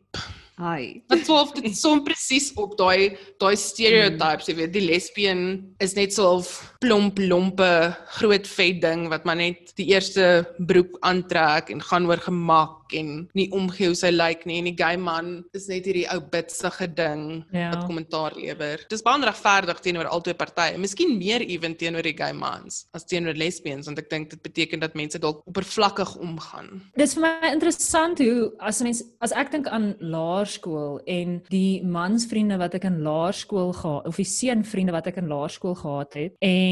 Hi. 0.58 0.98
Dit 1.06 1.28
of 1.30 1.52
dit 1.54 1.76
som 1.84 2.00
presies 2.02 2.50
op 2.58 2.74
daai 2.78 3.14
daai 3.38 3.54
stereotypes, 3.58 4.48
jy 4.50 4.56
weet, 4.58 4.72
die 4.74 4.82
lesbien 4.82 5.42
is 5.84 5.94
net 5.94 6.14
so 6.14 6.26
'n 6.34 6.42
plomp 6.82 7.18
lompe 7.18 7.68
groot 8.20 8.46
vet 8.46 8.76
ding 8.82 9.08
wat 9.10 9.24
maar 9.26 9.38
net 9.40 9.72
die 9.78 9.88
eerste 9.90 10.44
broek 10.70 10.94
aantrek 11.06 11.72
en 11.74 11.82
gaan 11.82 12.06
oor 12.06 12.20
gemak 12.22 12.76
en 12.96 13.08
nie 13.36 13.48
omgee 13.52 13.90
hoe 13.90 13.96
sy 13.98 14.08
lyk 14.14 14.44
nie 14.48 14.60
en 14.62 14.68
die 14.70 14.76
gay 14.78 14.94
man 14.96 15.42
is 15.58 15.66
net 15.68 15.84
hierdie 15.88 16.06
ou 16.14 16.20
bitsige 16.32 16.86
ding 16.96 17.24
Ja. 17.52 17.70
wat 17.72 17.84
kommentaar 17.88 18.32
lewer. 18.36 18.80
Dis 18.88 19.02
baie 19.04 19.18
onregverdig 19.18 19.80
teenoor 19.84 20.06
albei 20.08 20.34
partye. 20.38 20.78
Miskien 20.80 21.16
meer 21.18 21.42
ewen 21.44 21.74
teenoor 21.76 22.02
die 22.06 22.14
gay 22.16 22.32
mans 22.32 22.86
as 22.96 23.04
teenoor 23.04 23.34
lesbians 23.36 23.86
want 23.90 23.98
ek 23.98 24.08
dink 24.10 24.30
dit 24.30 24.42
beteken 24.42 24.80
dat 24.80 24.94
mense 24.94 25.18
dalk 25.20 25.42
oppervlakkig 25.50 26.14
omgaan. 26.16 26.70
Dis 26.96 27.14
vir 27.18 27.26
my 27.26 27.50
interessant 27.52 28.22
hoe 28.22 28.52
as 28.60 28.80
mens 28.86 29.02
as 29.20 29.34
ek 29.36 29.50
dink 29.52 29.68
aan 29.68 29.96
laerskool 30.00 31.00
en 31.06 31.42
die 31.50 31.82
mansvriende 31.84 32.56
wat 32.62 32.78
ek 32.78 32.86
in 32.88 33.02
laerskool 33.04 33.74
gehad 33.74 34.06
of 34.08 34.16
die 34.16 34.28
seunvriende 34.28 34.94
wat 34.96 35.10
ek 35.10 35.18
in 35.20 35.28
laerskool 35.28 35.74
gehad 35.82 36.14
het 36.14 36.38
en 36.40 36.67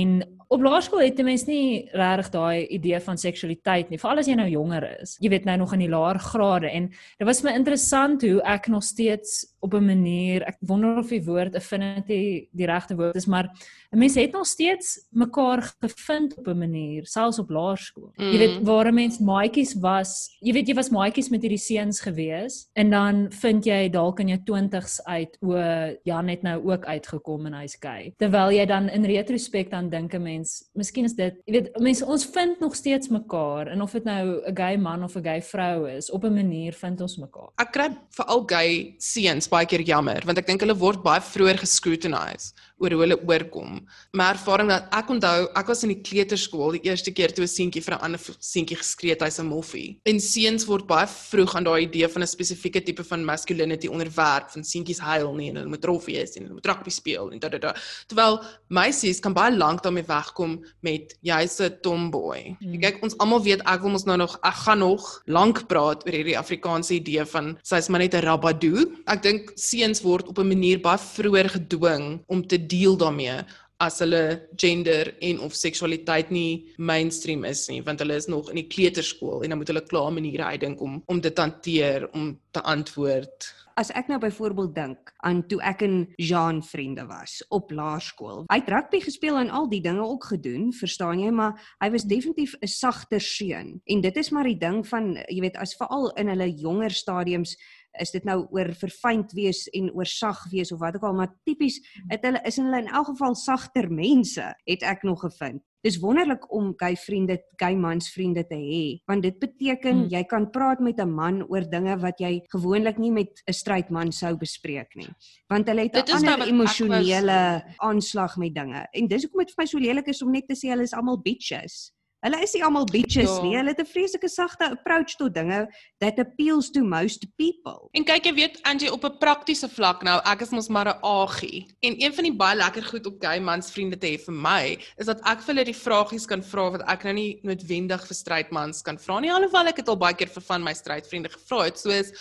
op 0.48 0.62
laerskool 0.62 1.02
het 1.02 1.18
'n 1.18 1.24
mens 1.24 1.44
nie 1.44 1.88
regtig 1.92 2.30
daai 2.30 2.66
idee 2.66 3.00
van 3.00 3.18
seksualiteit 3.18 3.88
nie, 3.90 3.98
veral 3.98 4.18
as 4.18 4.26
jy 4.26 4.34
nou 4.34 4.48
jonger 4.48 5.00
is. 5.00 5.16
Jy 5.20 5.28
weet 5.28 5.44
nou 5.44 5.56
nog 5.56 5.72
in 5.72 5.78
die 5.78 5.88
laer 5.88 6.18
grade 6.18 6.70
en 6.70 6.88
dit 7.18 7.26
was 7.26 7.42
my 7.42 7.50
interessant 7.50 8.22
hoe 8.22 8.42
ek 8.42 8.66
nog 8.68 8.82
steeds 8.82 9.55
op 9.66 9.74
'n 9.74 9.86
manier, 9.86 10.42
ek 10.46 10.56
wonder 10.60 10.96
of 10.98 11.08
die 11.10 11.24
woord 11.24 11.54
affinity 11.54 12.48
die 12.52 12.66
regte 12.66 12.96
woord 12.96 13.16
is, 13.16 13.26
maar 13.26 13.50
'n 13.92 13.98
mens 13.98 14.14
het 14.14 14.32
nog 14.32 14.46
steeds 14.46 15.06
mekaar 15.10 15.74
gevind 15.80 16.36
op 16.38 16.46
'n 16.46 16.58
manier, 16.58 17.06
selfs 17.06 17.38
op 17.38 17.50
laerskool. 17.50 18.12
Mm. 18.16 18.30
Jy 18.32 18.38
weet 18.38 18.62
waar 18.62 18.86
'n 18.86 18.94
mens 18.94 19.18
maatjies 19.18 19.74
was, 19.80 20.36
jy 20.40 20.52
weet 20.52 20.68
jy 20.68 20.74
was 20.74 20.90
maatjies 20.90 21.28
met 21.30 21.42
hierdie 21.42 21.58
seuns 21.58 22.00
gewees 22.00 22.68
en 22.74 22.90
dan 22.90 23.32
vind 23.32 23.64
jy 23.64 23.88
dalk 23.88 24.20
in 24.20 24.28
jou 24.28 24.40
20's 24.44 25.00
uit 25.04 25.36
o 25.40 25.56
Jan 26.04 26.28
het 26.28 26.42
nou 26.42 26.72
ook 26.72 26.84
uitgekom 26.84 27.46
en 27.46 27.54
hy's 27.54 27.76
gay. 27.80 28.12
Terwyl 28.18 28.50
jy 28.50 28.66
dan 28.66 28.88
in 28.88 29.04
retrospek 29.04 29.70
dan 29.70 29.88
dink 29.88 30.14
'n 30.14 30.22
mens, 30.22 30.70
miskien 30.74 31.04
is 31.04 31.14
dit, 31.14 31.34
jy 31.44 31.52
weet 31.52 31.78
mense 31.80 32.06
ons 32.06 32.24
vind 32.24 32.60
nog 32.60 32.74
steeds 32.74 33.08
mekaar 33.08 33.66
en 33.66 33.82
of 33.82 33.92
dit 33.92 34.04
nou 34.04 34.42
'n 34.46 34.56
gay 34.56 34.76
man 34.76 35.04
of 35.04 35.16
'n 35.16 35.22
gay 35.22 35.42
vrou 35.42 35.88
is, 35.88 36.10
op 36.10 36.24
'n 36.24 36.34
manier 36.34 36.72
vind 36.72 37.00
ons 37.00 37.16
mekaar. 37.16 37.50
Ek 37.58 37.72
kry 37.72 37.88
veral 38.10 38.44
gay 38.46 38.94
seuns 38.98 39.48
baie 39.56 39.68
keer 39.72 39.84
jammer 39.92 40.20
want 40.28 40.42
ek 40.42 40.48
dink 40.50 40.64
hulle 40.64 40.78
word 40.84 41.02
baie 41.08 41.24
vroeër 41.32 41.62
gescrutinize 41.64 42.52
oor 42.78 42.92
hoe 42.92 43.02
hulle 43.04 43.16
oorkom. 43.24 43.80
My 44.16 44.30
ervaring 44.34 44.68
dat 44.68 44.90
ek 44.94 45.10
onthou, 45.14 45.48
ek 45.56 45.70
was 45.72 45.82
in 45.86 45.94
die 45.94 46.02
kleuterskool 46.04 46.76
die 46.76 46.90
eerste 46.90 47.12
keer 47.12 47.32
toe 47.32 47.44
'n 47.44 47.48
seentjie 47.48 47.82
vir 47.82 47.94
'n 47.94 48.04
ander 48.04 48.20
seentjie 48.40 48.76
geskree 48.76 49.14
het 49.14 49.22
hy's 49.22 49.38
'n 49.40 49.46
moffie. 49.46 49.98
En 50.04 50.20
seuns 50.20 50.66
word 50.66 50.86
baie 50.86 51.06
vroeg 51.06 51.56
aan 51.56 51.64
daai 51.64 51.82
idee 51.86 52.08
van 52.08 52.22
'n 52.22 52.26
spesifieke 52.26 52.82
tipe 52.82 53.04
van 53.04 53.24
masculinity 53.24 53.88
onderwerp, 53.88 54.50
van 54.50 54.64
seentjies 54.64 54.98
huil 54.98 55.34
nie 55.34 55.48
en 55.50 55.56
hulle 55.56 55.68
moet 55.68 55.84
rof 55.84 56.04
wees 56.04 56.36
en 56.36 56.42
hulle 56.42 56.54
moet 56.54 56.66
rugby 56.66 56.90
speel 56.90 57.32
en 57.32 57.38
da 57.38 57.48
da 57.48 57.58
da. 57.58 57.74
Terwyl 58.08 58.44
meisies 58.68 59.20
kan 59.20 59.32
baie 59.32 59.56
lank 59.56 59.82
daarmee 59.82 60.04
wegkom 60.04 60.64
met 60.82 61.16
jy's 61.22 61.60
'n 61.60 61.78
tomboy. 61.82 62.56
Mm. 62.60 62.80
Kyk, 62.80 63.02
ons 63.02 63.16
almal 63.18 63.42
weet 63.42 63.62
ek 63.64 63.80
wil 63.80 63.90
mos 63.90 64.04
nou 64.04 64.16
nog 64.16 64.38
ek 64.42 64.54
gaan 64.54 64.78
nog 64.78 65.22
lank 65.26 65.66
praat 65.66 66.04
oor 66.06 66.12
hierdie 66.12 66.38
Afrikaanse 66.38 66.94
idee 66.94 67.24
van 67.24 67.58
sy's 67.62 67.88
maar 67.88 68.00
net 68.00 68.14
'n 68.14 68.20
rabadoo. 68.20 68.84
Ek 69.06 69.22
dink 69.22 69.52
seuns 69.54 70.02
word 70.02 70.28
op 70.28 70.38
'n 70.38 70.48
manier 70.48 70.80
baie 70.80 70.98
vroeër 70.98 71.48
gedwing 71.48 72.22
om 72.26 72.46
te 72.46 72.65
deel 72.66 72.96
daarmee 72.96 73.40
as 73.82 73.98
hulle 74.00 74.48
gender 74.56 75.12
en 75.20 75.40
of 75.44 75.54
seksualiteit 75.54 76.30
nie 76.32 76.72
mainstream 76.78 77.44
is 77.44 77.66
nie 77.68 77.82
want 77.84 78.00
hulle 78.00 78.16
is 78.16 78.28
nog 78.32 78.48
in 78.52 78.62
die 78.62 78.70
kleuterskool 78.72 79.44
en 79.44 79.52
dan 79.52 79.60
moet 79.60 79.72
hulle 79.72 79.84
klaar 79.90 80.12
maniere 80.16 80.48
uitdink 80.54 80.80
om 80.80 81.02
om 81.06 81.20
dit 81.20 81.34
te 81.34 81.44
hanteer 81.44 82.08
om 82.12 82.34
te 82.56 82.62
antwoord. 82.64 83.52
As 83.76 83.90
ek 83.92 84.06
nou 84.08 84.16
byvoorbeeld 84.16 84.72
dink 84.72 85.10
aan 85.28 85.42
toe 85.50 85.58
ek 85.60 85.82
en 85.84 85.96
Jean 86.16 86.62
vriende 86.64 87.04
was 87.10 87.42
op 87.52 87.68
laerskool. 87.76 88.46
Hy 88.48 88.56
het 88.62 88.70
rugby 88.72 89.02
gespeel 89.04 89.36
en 89.36 89.52
al 89.52 89.68
die 89.68 89.82
dinge 89.84 90.00
ook 90.00 90.30
gedoen, 90.30 90.70
verstaan 90.72 91.20
jy, 91.20 91.28
maar 91.28 91.60
hy 91.84 91.90
was 91.92 92.08
definitief 92.08 92.54
'n 92.62 92.72
sagter 92.72 93.20
seun. 93.20 93.82
En 93.84 94.00
dit 94.00 94.16
is 94.16 94.30
maar 94.30 94.48
die 94.48 94.56
ding 94.56 94.80
van 94.88 95.18
jy 95.28 95.40
weet 95.44 95.60
as 95.60 95.76
veral 95.76 96.08
in 96.16 96.32
hulle 96.32 96.48
jonger 96.48 96.90
stadiums 96.90 97.56
is 98.00 98.10
dit 98.10 98.24
nou 98.24 98.46
oor 98.50 98.72
verfynd 98.74 99.32
wees 99.32 99.66
en 99.76 99.90
oor 99.94 100.06
sag 100.06 100.44
wees 100.50 100.72
of 100.72 100.80
wat 100.80 100.96
ook 100.96 101.06
al 101.08 101.14
maar 101.14 101.32
tipies 101.44 101.80
het 102.10 102.24
hulle 102.26 102.42
is 102.44 102.56
hulle 102.60 102.82
in 102.84 102.92
elk 102.92 103.12
geval 103.12 103.34
sagter 103.34 103.90
mense 103.90 104.52
het 104.66 104.82
ek 104.82 105.02
nog 105.02 105.20
gevind. 105.20 105.62
Dis 105.86 106.00
wonderlik 106.02 106.48
om 106.50 106.72
gay 106.80 106.96
vriende, 106.98 107.36
gay 107.60 107.76
mans 107.78 108.08
vriende 108.10 108.42
te 108.48 108.56
hê, 108.58 108.98
want 109.06 109.22
dit 109.22 109.36
beteken 109.38 110.00
hmm. 110.00 110.08
jy 110.10 110.22
kan 110.26 110.48
praat 110.50 110.80
met 110.82 110.98
'n 110.98 111.10
man 111.10 111.42
oor 111.46 111.62
dinge 111.62 111.94
wat 112.02 112.18
jy 112.18 112.40
gewoonlik 112.50 112.98
nie 112.98 113.12
met 113.12 113.42
'n 113.46 113.52
straight 113.52 113.90
man 113.90 114.10
sou 114.12 114.34
bespreek 114.36 114.96
nie. 114.96 115.08
Want 115.48 115.68
hulle 115.68 115.86
het 115.86 115.94
'n 115.94 116.02
nou 116.02 116.16
ander 116.16 116.30
wat 116.30 116.40
ek 116.40 116.40
was- 116.40 116.48
emosionele 116.48 117.62
aanslag 117.78 118.36
met 118.36 118.54
dinge. 118.54 118.86
En 118.92 119.06
dis 119.06 119.22
hoekom 119.22 119.44
dit 119.44 119.54
vir 119.54 119.62
my 119.62 119.66
so 119.66 119.78
lelik 119.78 120.08
is 120.08 120.22
om 120.22 120.32
net 120.32 120.48
te 120.48 120.54
sê 120.54 120.70
hulle 120.70 120.82
is 120.82 120.94
almal 120.94 121.22
bitches. 121.22 121.92
Hulle 122.26 122.40
is 122.42 122.54
nie 122.56 122.62
almal 122.66 122.86
bitches 122.90 123.30
Ja. 123.36 123.42
nie. 123.44 123.54
Hulle 123.56 123.70
het 123.70 123.78
'n 123.80 123.86
vreeslike 123.86 124.28
sagte 124.28 124.64
approach 124.70 125.14
tot 125.16 125.34
dinge 125.34 125.68
that 126.00 126.18
appeals 126.18 126.70
to 126.70 126.82
most 126.82 127.26
people. 127.36 127.88
En 127.92 128.04
kyk 128.04 128.24
jy 128.26 128.34
weet 128.34 128.58
Angie 128.62 128.90
op 128.92 129.04
'n 129.04 129.18
praktiese 129.18 129.68
vlak 129.68 130.02
nou, 130.02 130.20
ek 130.24 130.40
is 130.42 130.50
mos 130.50 130.68
maar 130.68 130.88
'n 130.88 130.98
agie. 131.02 131.66
En 131.82 131.94
een 132.02 132.14
van 132.14 132.24
die 132.24 132.34
baie 132.34 132.56
lekker 132.56 132.82
goed 132.82 133.06
op 133.06 133.16
gay 133.20 133.38
mans 133.38 133.70
vriende 133.70 133.96
te 133.98 134.06
hê 134.06 134.18
vir 134.18 134.34
my 134.34 134.78
is 134.98 135.06
dat 135.06 135.20
ek 135.24 135.40
vir 135.40 135.54
hulle 135.54 135.64
die 135.64 135.74
vragies 135.74 136.26
kan 136.26 136.42
vra 136.42 136.70
wat 136.70 136.82
ek 136.88 137.04
nou 137.04 137.12
nie 137.14 137.40
noodwendig 137.42 138.06
vir 138.06 138.16
straight 138.16 138.50
mans 138.50 138.82
kan 138.82 138.98
vra 138.98 139.20
nie, 139.20 139.30
alhoewel 139.30 139.66
ek 139.68 139.76
dit 139.76 139.88
al 139.88 139.96
baie 139.96 140.14
keer 140.14 140.28
vir 140.28 140.42
van 140.42 140.62
my 140.64 140.72
straight 140.74 141.06
vriende 141.06 141.28
gevra 141.28 141.64
het, 141.64 141.78
soos 141.78 142.12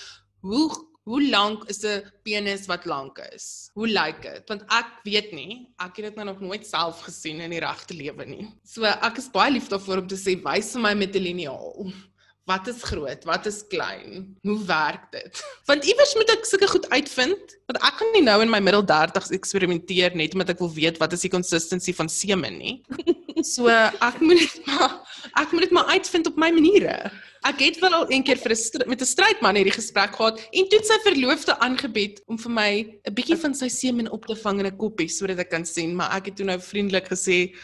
hoe 0.42 0.70
Hoe 1.06 1.22
lank 1.30 1.68
is 1.70 1.84
'n 1.86 2.02
penis 2.26 2.66
wat 2.66 2.86
lank 2.86 3.20
is? 3.34 3.70
Hoe 3.74 3.88
lyk 3.88 4.22
dit? 4.22 4.42
Want 4.50 4.64
ek 4.74 4.90
weet 5.04 5.32
nie, 5.38 5.70
ek 5.78 5.98
het 5.98 6.06
dit 6.06 6.16
nou 6.16 6.26
nog 6.26 6.40
nooit 6.42 6.66
self 6.66 7.04
gesien 7.06 7.42
in 7.46 7.54
die 7.54 7.62
regte 7.62 7.94
lewe 7.94 8.26
nie. 8.26 8.48
So 8.66 8.84
ek 8.90 9.18
is 9.22 9.30
baie 9.30 9.52
lief 9.54 9.70
daarvoor 9.70 10.02
om 10.02 10.08
te 10.08 10.18
sê 10.18 10.34
wys 10.42 10.74
vir 10.74 10.82
my 10.82 10.94
met 10.96 11.16
'n 11.16 11.22
liniaal. 11.22 11.94
Wat 12.46 12.68
is 12.68 12.82
groot? 12.82 13.24
Wat 13.26 13.46
is 13.46 13.68
klein? 13.70 14.38
Hoe 14.42 14.66
werk 14.66 15.12
dit? 15.12 15.44
Want 15.66 15.86
iewers 15.86 16.16
moet 16.16 16.30
ek 16.30 16.46
sulke 16.46 16.68
goed 16.68 16.90
uitvind. 16.90 17.58
Want 17.66 17.80
ek 17.82 18.02
gaan 18.02 18.12
nie 18.14 18.22
nou 18.22 18.42
in 18.42 18.50
my 18.50 18.60
middel 18.60 18.86
30s 18.86 19.32
eksperimenteer 19.32 20.16
net 20.16 20.34
omdat 20.34 20.50
ek 20.50 20.60
wil 20.60 20.74
weet 20.74 20.98
wat 20.98 21.14
is 21.14 21.22
die 21.22 21.34
consistency 21.34 21.94
van 21.94 22.10
semen 22.10 22.58
nie. 22.58 22.82
So 23.46 23.70
ek 23.70 24.20
moet 24.26 24.42
dit 24.42 24.66
maar 24.66 25.02
ek 25.42 25.52
moet 25.52 25.66
dit 25.68 25.74
maar 25.76 25.90
uitvind 25.94 26.28
op 26.28 26.38
my 26.40 26.50
maniere. 26.56 26.96
Ek 27.46 27.60
het 27.62 27.78
wel 27.82 27.94
al 27.94 28.06
een 28.10 28.24
keer 28.26 28.40
vir 28.42 28.56
'n 28.56 28.90
met 28.90 29.02
'n 29.02 29.06
strydman 29.06 29.56
hierdie 29.56 29.78
gesprek 29.78 30.16
gehad 30.16 30.40
en 30.52 30.70
toe 30.70 30.80
sy 30.84 30.98
verloofde 31.06 31.60
aangebied 31.60 32.22
om 32.26 32.38
vir 32.38 32.52
my 32.52 32.72
'n 33.06 33.14
bietjie 33.14 33.38
van 33.38 33.54
sy 33.54 33.68
semen 33.68 34.10
op 34.12 34.26
te 34.26 34.36
vang 34.36 34.60
in 34.60 34.66
'n 34.66 34.78
koppie 34.78 35.08
sodat 35.08 35.40
ek 35.40 35.50
kan 35.50 35.66
sien, 35.66 35.96
maar 35.96 36.12
ek 36.18 36.26
het 36.26 36.36
toe 36.36 36.46
nou 36.46 36.60
vriendelik 36.60 37.08
gesê 37.08 37.56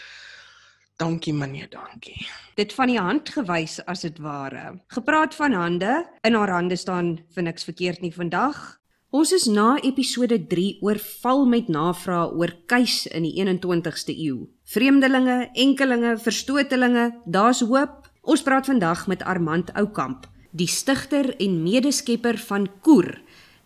dankie 0.98 1.34
meneer, 1.34 1.70
dankie. 1.70 2.28
Dit 2.56 2.74
van 2.74 2.88
die 2.88 3.00
hand 3.00 3.30
gewys 3.30 3.80
as 3.86 4.02
dit 4.02 4.20
ware. 4.20 4.80
Gepraat 4.88 5.36
van 5.36 5.54
hande, 5.54 6.06
in 6.24 6.34
haar 6.34 6.50
hande 6.50 6.76
staan 6.76 7.20
vir 7.34 7.44
niks 7.44 7.64
verkeerd 7.64 8.02
nie 8.02 8.14
vandag. 8.14 8.81
Ons 9.12 9.34
is 9.36 9.44
na 9.52 9.74
episode 9.84 10.38
3 10.48 10.78
oorval 10.88 11.42
met 11.52 11.68
navrae 11.68 12.30
oor 12.32 12.54
keis 12.72 13.02
in 13.12 13.26
die 13.28 13.34
21ste 13.44 14.14
eeu. 14.16 14.46
Vreemdelinge, 14.72 15.50
enkelinge, 15.60 16.14
verstotelinge, 16.24 17.10
daar's 17.28 17.60
hoop. 17.60 18.08
Ons 18.24 18.46
praat 18.48 18.72
vandag 18.72 19.04
met 19.12 19.28
Armand 19.28 19.74
Oukamp, 19.76 20.30
die 20.56 20.70
stigter 20.72 21.34
en 21.44 21.60
medeskepper 21.60 22.40
van 22.48 22.70
Koer, 22.88 23.18